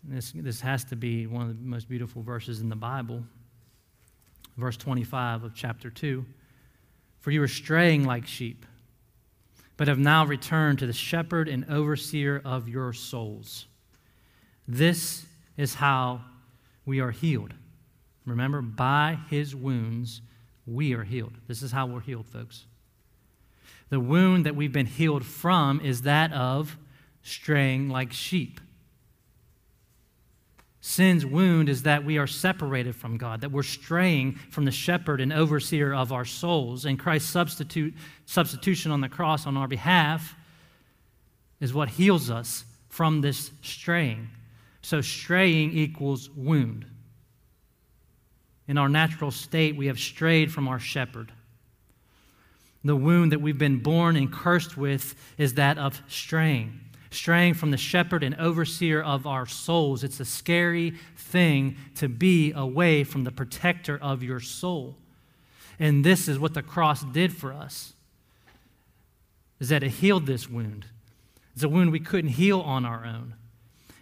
This, 0.04 0.32
this 0.36 0.62
has 0.62 0.84
to 0.86 0.96
be 0.96 1.26
one 1.26 1.50
of 1.50 1.58
the 1.58 1.64
most 1.64 1.90
beautiful 1.90 2.22
verses 2.22 2.62
in 2.62 2.70
the 2.70 2.76
Bible. 2.76 3.24
Verse 4.58 4.78
25 4.78 5.44
of 5.44 5.56
chapter 5.56 5.90
2 5.90 6.24
For 7.20 7.32
you 7.32 7.40
were 7.40 7.48
straying 7.48 8.06
like 8.06 8.28
sheep, 8.28 8.66
but 9.78 9.88
have 9.88 10.00
now 10.00 10.26
returned 10.26 10.80
to 10.80 10.88
the 10.88 10.94
shepherd 10.94 11.48
and 11.48 11.70
overseer 11.70 12.42
of 12.44 12.70
your 12.70 12.94
souls. 12.94 13.68
This 14.68 15.26
is 15.58 15.76
how 15.76 16.22
we 16.86 17.00
are 17.00 17.12
healed. 17.12 17.54
Remember, 18.26 18.62
by 18.62 19.20
his 19.30 19.56
wounds, 19.56 20.22
we 20.66 20.94
are 20.94 21.04
healed. 21.04 21.34
This 21.48 21.62
is 21.62 21.72
how 21.72 21.86
we're 21.86 22.00
healed, 22.00 22.28
folks. 22.28 22.66
The 23.90 24.00
wound 24.00 24.46
that 24.46 24.56
we've 24.56 24.72
been 24.72 24.88
healed 24.88 25.26
from 25.26 25.80
is 25.80 26.04
that 26.04 26.34
of 26.34 26.78
straying 27.22 27.90
like 27.90 28.14
sheep. 28.14 28.60
Sin's 30.88 31.26
wound 31.26 31.68
is 31.68 31.82
that 31.82 32.06
we 32.06 32.20
are 32.20 32.28
separated 32.28 32.96
from 32.96 33.18
God, 33.18 33.42
that 33.42 33.52
we're 33.52 33.64
straying 33.64 34.34
from 34.52 34.66
the 34.66 34.72
shepherd 34.72 35.20
and 35.20 35.34
overseer 35.34 35.92
of 35.92 36.14
our 36.14 36.26
souls. 36.26 36.86
And 36.86 37.00
Christ's 37.00 37.32
substitute, 37.32 37.96
substitution 38.28 38.92
on 38.92 39.02
the 39.02 39.10
cross 39.10 39.48
on 39.48 39.58
our 39.58 39.68
behalf 39.68 40.36
is 41.60 41.74
what 41.74 41.90
heals 41.90 42.30
us 42.30 42.66
from 42.88 43.22
this 43.22 43.50
straying. 43.64 44.30
So, 44.84 45.02
straying 45.02 45.72
equals 45.72 46.30
wound. 46.30 46.86
In 48.68 48.78
our 48.78 48.88
natural 48.88 49.32
state, 49.32 49.76
we 49.76 49.88
have 49.88 49.98
strayed 49.98 50.54
from 50.54 50.68
our 50.68 50.80
shepherd. 50.80 51.32
The 52.84 52.96
wound 52.96 53.32
that 53.32 53.42
we've 53.42 53.58
been 53.58 53.80
born 53.80 54.16
and 54.16 54.32
cursed 54.32 54.78
with 54.78 55.16
is 55.40 55.56
that 55.56 55.80
of 55.80 56.00
straying, 56.08 56.80
straying 57.16 57.56
from 57.56 57.72
the 57.72 57.78
shepherd 57.78 58.24
and 58.24 58.36
overseer 58.36 59.02
of 59.02 59.26
our 59.26 59.46
souls. 59.46 60.04
It's 60.04 60.20
a 60.20 60.26
scary 60.26 60.96
thing 61.18 61.78
to 61.96 62.08
be 62.08 62.52
away 62.52 63.04
from 63.04 63.24
the 63.24 63.32
protector 63.32 63.98
of 64.02 64.22
your 64.22 64.40
soul. 64.40 64.96
And 65.80 66.04
this 66.04 66.28
is 66.28 66.40
what 66.40 66.54
the 66.54 66.62
cross 66.62 67.04
did 67.04 67.36
for 67.36 67.54
us. 67.54 67.94
Is 69.60 69.70
that 69.70 69.84
it 69.84 69.90
healed 69.90 70.26
this 70.26 70.50
wound. 70.50 70.86
It's 71.54 71.64
a 71.64 71.70
wound 71.70 71.92
we 71.92 72.00
couldn't 72.00 72.32
heal 72.32 72.60
on 72.60 72.86
our 72.86 73.06
own. 73.06 73.36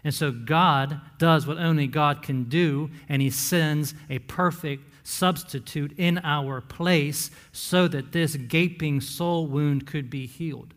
And 0.03 0.13
so 0.13 0.31
God 0.31 0.99
does 1.17 1.47
what 1.47 1.57
only 1.57 1.87
God 1.87 2.21
can 2.21 2.43
do, 2.45 2.89
and 3.07 3.21
He 3.21 3.29
sends 3.29 3.93
a 4.09 4.19
perfect 4.19 4.83
substitute 5.03 5.93
in 5.97 6.17
our 6.19 6.61
place 6.61 7.31
so 7.51 7.87
that 7.87 8.11
this 8.11 8.35
gaping 8.35 9.01
soul 9.01 9.47
wound 9.47 9.85
could 9.87 10.09
be 10.09 10.25
healed. 10.25 10.73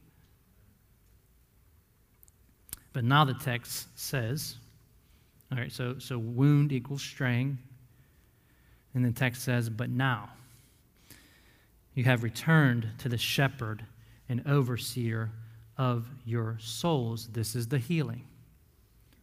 But 2.97 3.05
now 3.05 3.27
the 3.27 3.35
text 3.35 3.89
says, 3.95 4.57
all 5.53 5.59
right, 5.59 5.71
so, 5.71 5.99
so 5.99 6.17
wound 6.17 6.73
equals 6.73 7.03
straying. 7.03 7.59
And 8.95 9.05
the 9.05 9.13
text 9.13 9.43
says, 9.43 9.69
but 9.69 9.91
now 9.91 10.31
you 11.95 12.05
have 12.05 12.23
returned 12.23 12.89
to 13.01 13.11
the 13.11 13.19
shepherd 13.19 13.85
and 14.31 14.43
overseer 14.47 15.31
of 15.77 16.09
your 16.25 16.57
souls. 16.59 17.29
This 17.35 17.55
is 17.55 17.69
the 17.69 17.77
healing. 17.77 18.25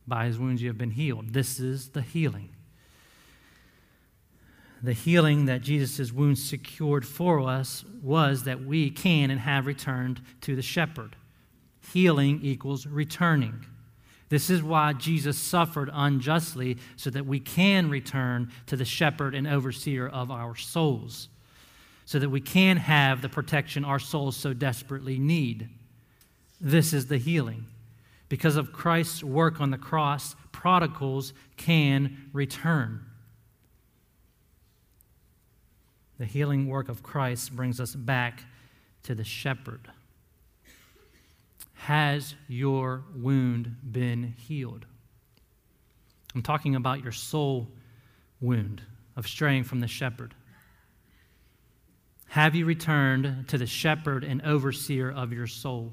By 0.06 0.28
his 0.28 0.38
wounds 0.38 0.62
you 0.62 0.68
have 0.68 0.78
been 0.78 0.92
healed. 0.92 1.34
This 1.34 1.60
is 1.60 1.90
the 1.90 2.04
healing. 2.04 2.50
The 4.84 4.94
healing 4.94 5.46
that 5.46 5.64
Jesus' 5.64 6.12
wounds 6.12 6.48
secured 6.48 7.08
for 7.08 7.50
us 7.50 7.84
was 8.04 8.44
that 8.44 8.64
we 8.64 8.92
can 8.92 9.32
and 9.32 9.40
have 9.40 9.66
returned 9.66 10.22
to 10.42 10.56
the 10.56 10.62
shepherd. 10.62 11.16
Healing 11.92 12.40
equals 12.42 12.86
returning. 12.86 13.66
This 14.30 14.50
is 14.50 14.64
why 14.64 14.94
Jesus 14.94 15.38
suffered 15.38 15.90
unjustly, 15.94 16.78
so 16.96 17.10
that 17.12 17.26
we 17.26 17.40
can 17.40 17.90
return 17.90 18.52
to 18.68 18.76
the 18.76 18.86
shepherd 18.86 19.36
and 19.36 19.46
overseer 19.46 20.08
of 20.08 20.32
our 20.32 20.56
souls, 20.56 21.30
so 22.06 22.18
that 22.18 22.30
we 22.30 22.42
can 22.42 22.78
have 22.78 23.22
the 23.22 23.30
protection 23.30 23.86
our 23.86 24.00
souls 24.00 24.36
so 24.36 24.54
desperately 24.54 25.20
need. 25.20 25.70
This 26.60 26.94
is 26.94 27.08
the 27.08 27.18
healing. 27.18 27.66
Because 28.30 28.56
of 28.56 28.74
Christ's 28.74 29.24
work 29.24 29.62
on 29.62 29.70
the 29.70 29.78
cross, 29.78 30.36
prodigals 30.52 31.34
can 31.58 32.30
return. 32.34 33.06
The 36.18 36.26
healing 36.26 36.68
work 36.68 36.90
of 36.90 37.04
Christ 37.04 37.56
brings 37.56 37.80
us 37.80 37.94
back 37.94 38.46
to 39.04 39.14
the 39.14 39.24
shepherd. 39.24 39.92
Has 41.84 42.36
your 42.48 43.04
wound 43.14 43.76
been 43.92 44.36
healed? 44.38 44.86
I'm 46.34 46.42
talking 46.42 46.76
about 46.76 47.04
your 47.04 47.12
soul 47.12 47.68
wound 48.40 48.82
of 49.18 49.28
straying 49.28 49.66
from 49.66 49.82
the 49.82 49.88
shepherd. 49.90 50.34
Have 52.30 52.56
you 52.56 52.66
returned 52.66 53.50
to 53.50 53.58
the 53.58 53.66
shepherd 53.66 54.24
and 54.24 54.42
overseer 54.44 55.12
of 55.12 55.34
your 55.34 55.46
soul? 55.46 55.92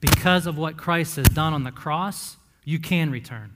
Because 0.00 0.46
of 0.46 0.56
what 0.56 0.78
Christ 0.78 1.16
has 1.16 1.26
done 1.26 1.52
on 1.52 1.64
the 1.64 1.72
cross, 1.72 2.38
you 2.64 2.78
can 2.78 3.10
return. 3.10 3.52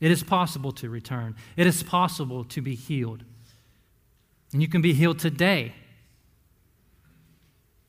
It 0.00 0.10
is 0.10 0.22
possible 0.22 0.72
to 0.72 0.88
return, 0.88 1.36
it 1.58 1.66
is 1.66 1.82
possible 1.82 2.42
to 2.44 2.62
be 2.62 2.74
healed. 2.74 3.22
And 4.54 4.62
you 4.62 4.68
can 4.68 4.80
be 4.80 4.94
healed 4.94 5.18
today. 5.18 5.74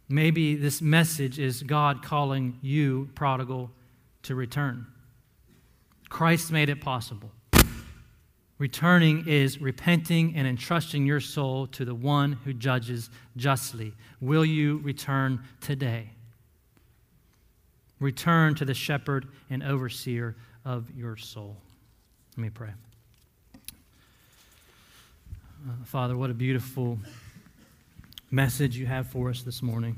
Maybe 0.10 0.55
this 0.55 0.82
message 0.82 1.38
is 1.38 1.62
God 1.62 2.01
calling 2.03 2.57
you, 2.64 3.10
prodigal, 3.14 3.70
to 4.24 4.34
return. 4.34 4.88
Christ 6.10 6.51
made 6.51 6.70
it 6.70 6.82
possible. 6.82 7.32
Returning 8.57 9.26
is 9.28 9.62
repenting 9.62 10.36
and 10.36 10.47
entrusting 10.47 11.05
your 11.05 11.22
soul 11.22 11.68
to 11.68 11.86
the 11.86 11.93
one 11.93 12.34
who 12.43 12.53
judges 12.53 13.10
justly. 13.38 13.93
Will 14.20 14.43
you 14.43 14.80
return 14.80 15.43
today? 15.62 16.10
Return 17.99 18.55
to 18.55 18.66
the 18.66 18.74
shepherd 18.74 19.28
and 19.49 19.62
overseer 19.62 20.36
of 20.66 20.89
your 20.95 21.16
soul. 21.16 21.55
Let 22.36 22.43
me 22.43 22.49
pray. 22.49 22.72
Uh, 25.68 25.72
Father, 25.86 26.18
what 26.18 26.30
a 26.30 26.34
beautiful 26.34 26.97
message 28.32 28.78
you 28.78 28.86
have 28.86 29.08
for 29.08 29.30
us 29.30 29.42
this 29.42 29.64
morning. 29.64 29.98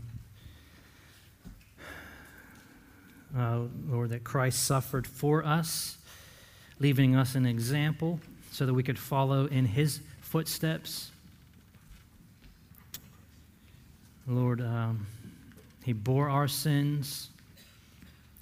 Uh, 3.37 3.61
Lord, 3.89 4.09
that 4.09 4.23
Christ 4.23 4.63
suffered 4.63 5.05
for 5.05 5.45
us, 5.45 5.97
leaving 6.79 7.15
us 7.15 7.35
an 7.35 7.45
example 7.45 8.19
so 8.51 8.65
that 8.65 8.73
we 8.73 8.83
could 8.83 8.99
follow 8.99 9.47
in 9.47 9.65
his 9.65 9.99
footsteps. 10.21 11.11
Lord, 14.27 14.61
um, 14.61 15.07
he 15.83 15.91
bore 15.91 16.29
our 16.29 16.47
sins 16.47 17.29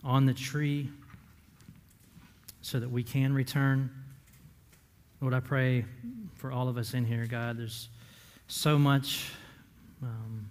on 0.03 0.25
the 0.25 0.33
tree 0.33 0.89
so 2.61 2.79
that 2.79 2.89
we 2.89 3.01
can 3.01 3.33
return. 3.33 3.89
Lord, 5.19 5.33
I 5.33 5.39
pray 5.39 5.85
for 6.35 6.51
all 6.51 6.67
of 6.67 6.77
us 6.77 6.93
in 6.93 7.05
here, 7.05 7.25
God. 7.25 7.57
There's 7.57 7.89
so 8.47 8.77
much 8.77 9.31
um, 10.01 10.49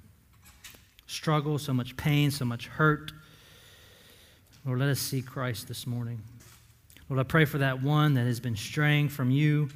struggle, 1.07 1.59
so 1.59 1.73
much 1.73 1.97
pain, 1.97 2.31
so 2.31 2.45
much 2.45 2.67
hurt. 2.67 3.13
Lord, 4.65 4.81
let 4.81 4.89
us 4.89 5.01
see 5.01 5.23
Christ 5.23 5.69
this 5.69 5.87
morning. 5.87 6.21
Lord, 7.09 7.21
I 7.21 7.23
pray 7.23 7.47
for 7.47 7.59
that 7.59 7.83
one 7.83 8.15
that 8.15 8.27
has 8.27 8.39
been 8.39 8.57
straying 8.57 9.09
from 9.09 9.31
you, 9.31 9.71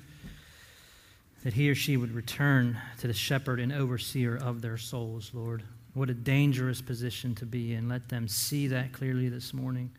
that 1.44 1.54
he 1.54 1.70
or 1.70 1.74
she 1.74 1.96
would 1.96 2.14
return 2.14 2.78
to 2.98 3.06
the 3.06 3.14
shepherd 3.14 3.58
and 3.58 3.72
overseer 3.72 4.36
of 4.36 4.60
their 4.60 4.76
souls, 4.76 5.30
Lord. 5.32 5.62
What 5.94 6.10
a 6.10 6.14
dangerous 6.14 6.80
position 6.80 7.34
to 7.36 7.46
be 7.46 7.74
in. 7.74 7.88
Let 7.88 8.08
them 8.08 8.28
see 8.28 8.66
that 8.68 8.92
clearly 8.92 9.28
this 9.28 9.52
morning. 9.52 9.90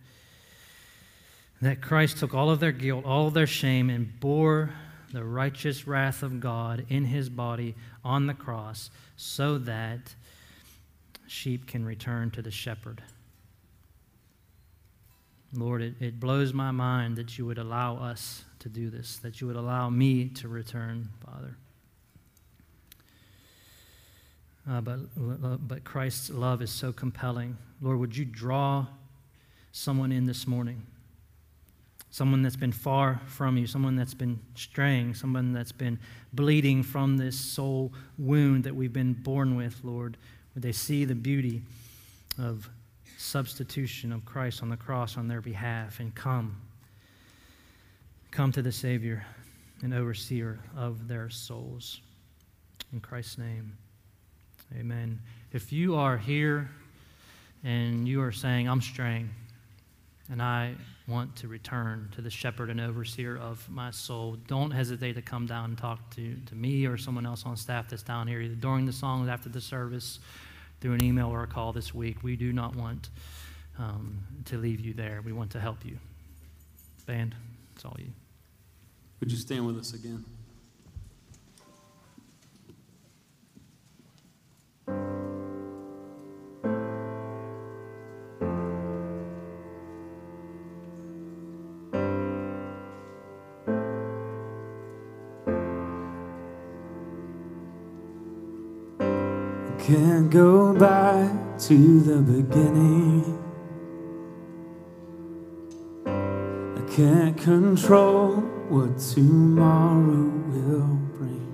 That 1.61 1.82
Christ 1.82 2.17
took 2.17 2.34
all 2.34 2.49
of 2.49 2.59
their 2.59 2.71
guilt, 2.71 3.05
all 3.05 3.28
of 3.28 3.34
their 3.34 3.47
shame, 3.47 3.89
and 3.89 4.19
bore 4.19 4.71
the 5.14 5.24
righteous 5.24 5.88
wrath 5.88 6.24
of 6.24 6.39
God 6.39 6.86
in 6.89 7.05
his 7.05 7.30
body 7.30 7.76
on 8.03 8.26
the 8.26 8.34
cross 8.34 8.89
so 9.16 9.59
that 9.59 10.16
sheep 11.28 11.68
can 11.68 11.86
return 11.86 12.32
to 12.32 12.41
the 12.41 12.51
shepherd. 12.51 13.01
Lord, 15.55 15.84
it, 15.84 15.93
it 16.01 16.20
blows 16.20 16.51
my 16.51 16.72
mind 16.72 17.16
that 17.18 17.38
you 17.38 17.45
would 17.45 17.59
allow 17.59 17.97
us 17.97 18.43
to 18.59 18.70
do 18.70 18.89
this, 18.89 19.18
that 19.18 19.39
you 19.39 19.45
would 19.45 19.55
allow 19.55 19.89
me 19.89 20.30
to 20.30 20.47
return, 20.47 21.09
Father. 21.24 21.57
Uh, 24.68 24.82
but, 24.82 24.99
uh, 25.43 25.57
but 25.57 25.84
Christ's 25.84 26.32
love 26.32 26.61
is 26.61 26.72
so 26.72 26.91
compelling. 26.91 27.57
Lord, 27.82 27.99
would 27.99 28.18
you 28.18 28.26
draw 28.26 28.88
someone 29.72 30.11
in 30.11 30.26
this 30.26 30.47
morning? 30.47 30.84
Someone 32.14 32.43
that's 32.43 32.55
been 32.55 32.72
far 32.72 33.20
from 33.26 33.57
you, 33.57 33.66
someone 33.66 33.95
that's 33.95 34.14
been 34.14 34.39
straying, 34.53 35.16
someone 35.16 35.51
that's 35.51 35.72
been 35.72 35.97
bleeding 36.32 36.84
from 36.84 37.18
this 37.18 37.36
soul 37.36 37.91
wound 38.20 38.66
that 38.66 38.76
we've 38.76 38.93
been 38.93 39.14
born 39.14 39.55
with, 39.55 39.80
Lord. 39.84 40.18
Would 40.53 40.61
they 40.61 40.74
see 40.74 41.05
the 41.05 41.16
beauty 41.16 41.64
of 42.38 42.70
substitution 43.18 44.11
of 44.11 44.26
Christ 44.26 44.61
on 44.61 44.70
the 44.70 44.78
cross 44.78 45.18
on 45.18 45.28
their 45.28 45.41
behalf 45.41 45.99
and 45.99 46.14
come. 46.14 46.55
Come 48.30 48.51
to 48.51 48.61
the 48.61 48.72
Savior 48.72 49.26
and 49.82 49.91
overseer 49.91 50.59
of 50.78 51.07
their 51.07 51.32
souls. 51.32 51.99
In 52.91 52.99
Christ's 52.99 53.39
name, 53.39 53.76
amen. 54.78 55.20
If 55.51 55.74
you 55.74 55.95
are 55.95 56.16
here 56.16 56.70
and 57.64 58.07
you 58.07 58.22
are 58.22 58.32
saying, 58.32 58.70
I'm 58.70 58.82
straying 58.82 59.32
and 60.30 60.39
I 60.39 60.76
want 61.08 61.36
to 61.38 61.47
return 61.47 62.10
to 62.16 62.22
the 62.22 62.30
shepherd 62.30 62.70
and 62.70 62.80
overseer 62.80 63.38
of 63.38 63.70
my 63.70 63.91
soul, 63.91 64.38
don't 64.47 64.72
hesitate 64.72 65.14
to 65.14 65.22
come 65.22 65.45
down 65.45 65.66
and 65.66 65.78
talk 65.78 66.10
to, 66.16 66.36
to 66.45 66.56
me 66.56 66.86
or 66.86 66.97
someone 66.97 67.26
else 67.26 67.45
on 67.45 67.58
staff 67.58 67.89
that's 67.89 68.04
down 68.04 68.28
here, 68.28 68.39
either 68.39 68.56
during 68.56 68.86
the 68.86 68.93
songs, 68.93 69.28
after 69.28 69.49
the 69.49 69.62
service 69.62 70.20
through 70.80 70.93
an 70.93 71.04
email 71.04 71.28
or 71.28 71.43
a 71.43 71.47
call 71.47 71.74
this 71.74 71.93
week. 71.93 72.24
We 72.24 72.36
do 72.36 72.54
not 72.54 72.76
want 72.76 73.10
um, 73.78 74.20
to 74.45 74.58
leave 74.58 74.80
you 74.80 74.93
there. 74.93 75.22
We 75.24 75.34
want 75.34 75.51
to 75.51 75.60
help 75.60 75.86
you. 75.86 75.97
Band, 77.06 77.36
it's 77.76 77.84
all 77.84 77.95
you. 77.99 78.12
Would 79.20 79.32
you 79.32 79.38
stand 79.38 79.66
with 79.66 79.78
us 79.78 79.93
again? 79.93 80.24
Can't 99.86 100.29
go 100.29 100.73
back 100.73 101.59
to 101.67 101.99
the 101.99 102.21
beginning. 102.21 103.38
I 106.05 106.81
can't 106.89 107.38
control 107.38 108.36
what 108.69 108.97
tomorrow 108.97 110.31
will 110.53 110.95
bring. 111.17 111.51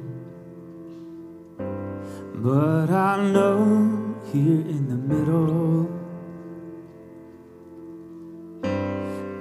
But 2.35 2.91
I 2.91 3.31
know 3.31 4.15
here 4.31 4.61
in 4.61 4.89
the 4.89 5.15
middle 5.15 5.89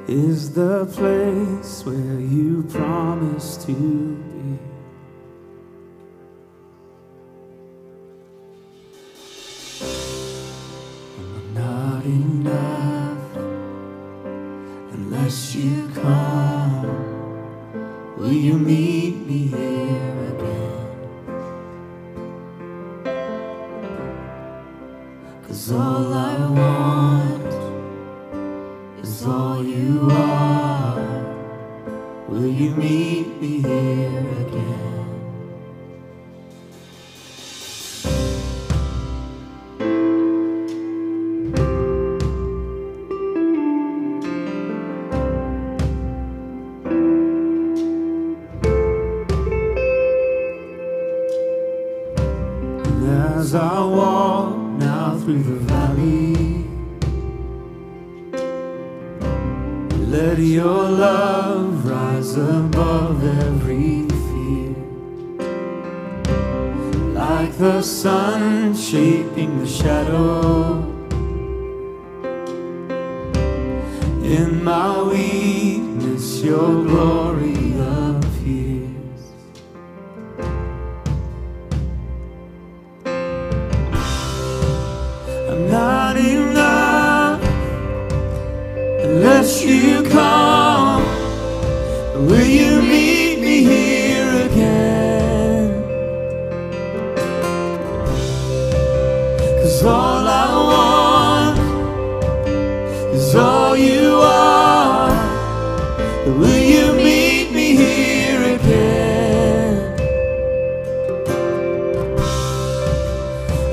is 0.08 0.54
the 0.54 0.86
place 0.86 1.84
where 1.84 2.18
you 2.18 2.62
promised 2.70 3.66
to 3.66 4.27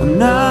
Not 0.06 0.45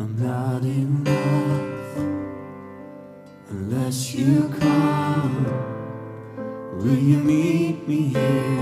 I'm 0.00 0.16
not 0.18 0.64
enough 0.64 1.96
unless 3.50 4.14
you 4.14 4.48
come. 4.58 5.44
Will 6.78 6.96
you 6.96 7.18
meet 7.18 7.86
me 7.86 8.08
here? 8.08 8.59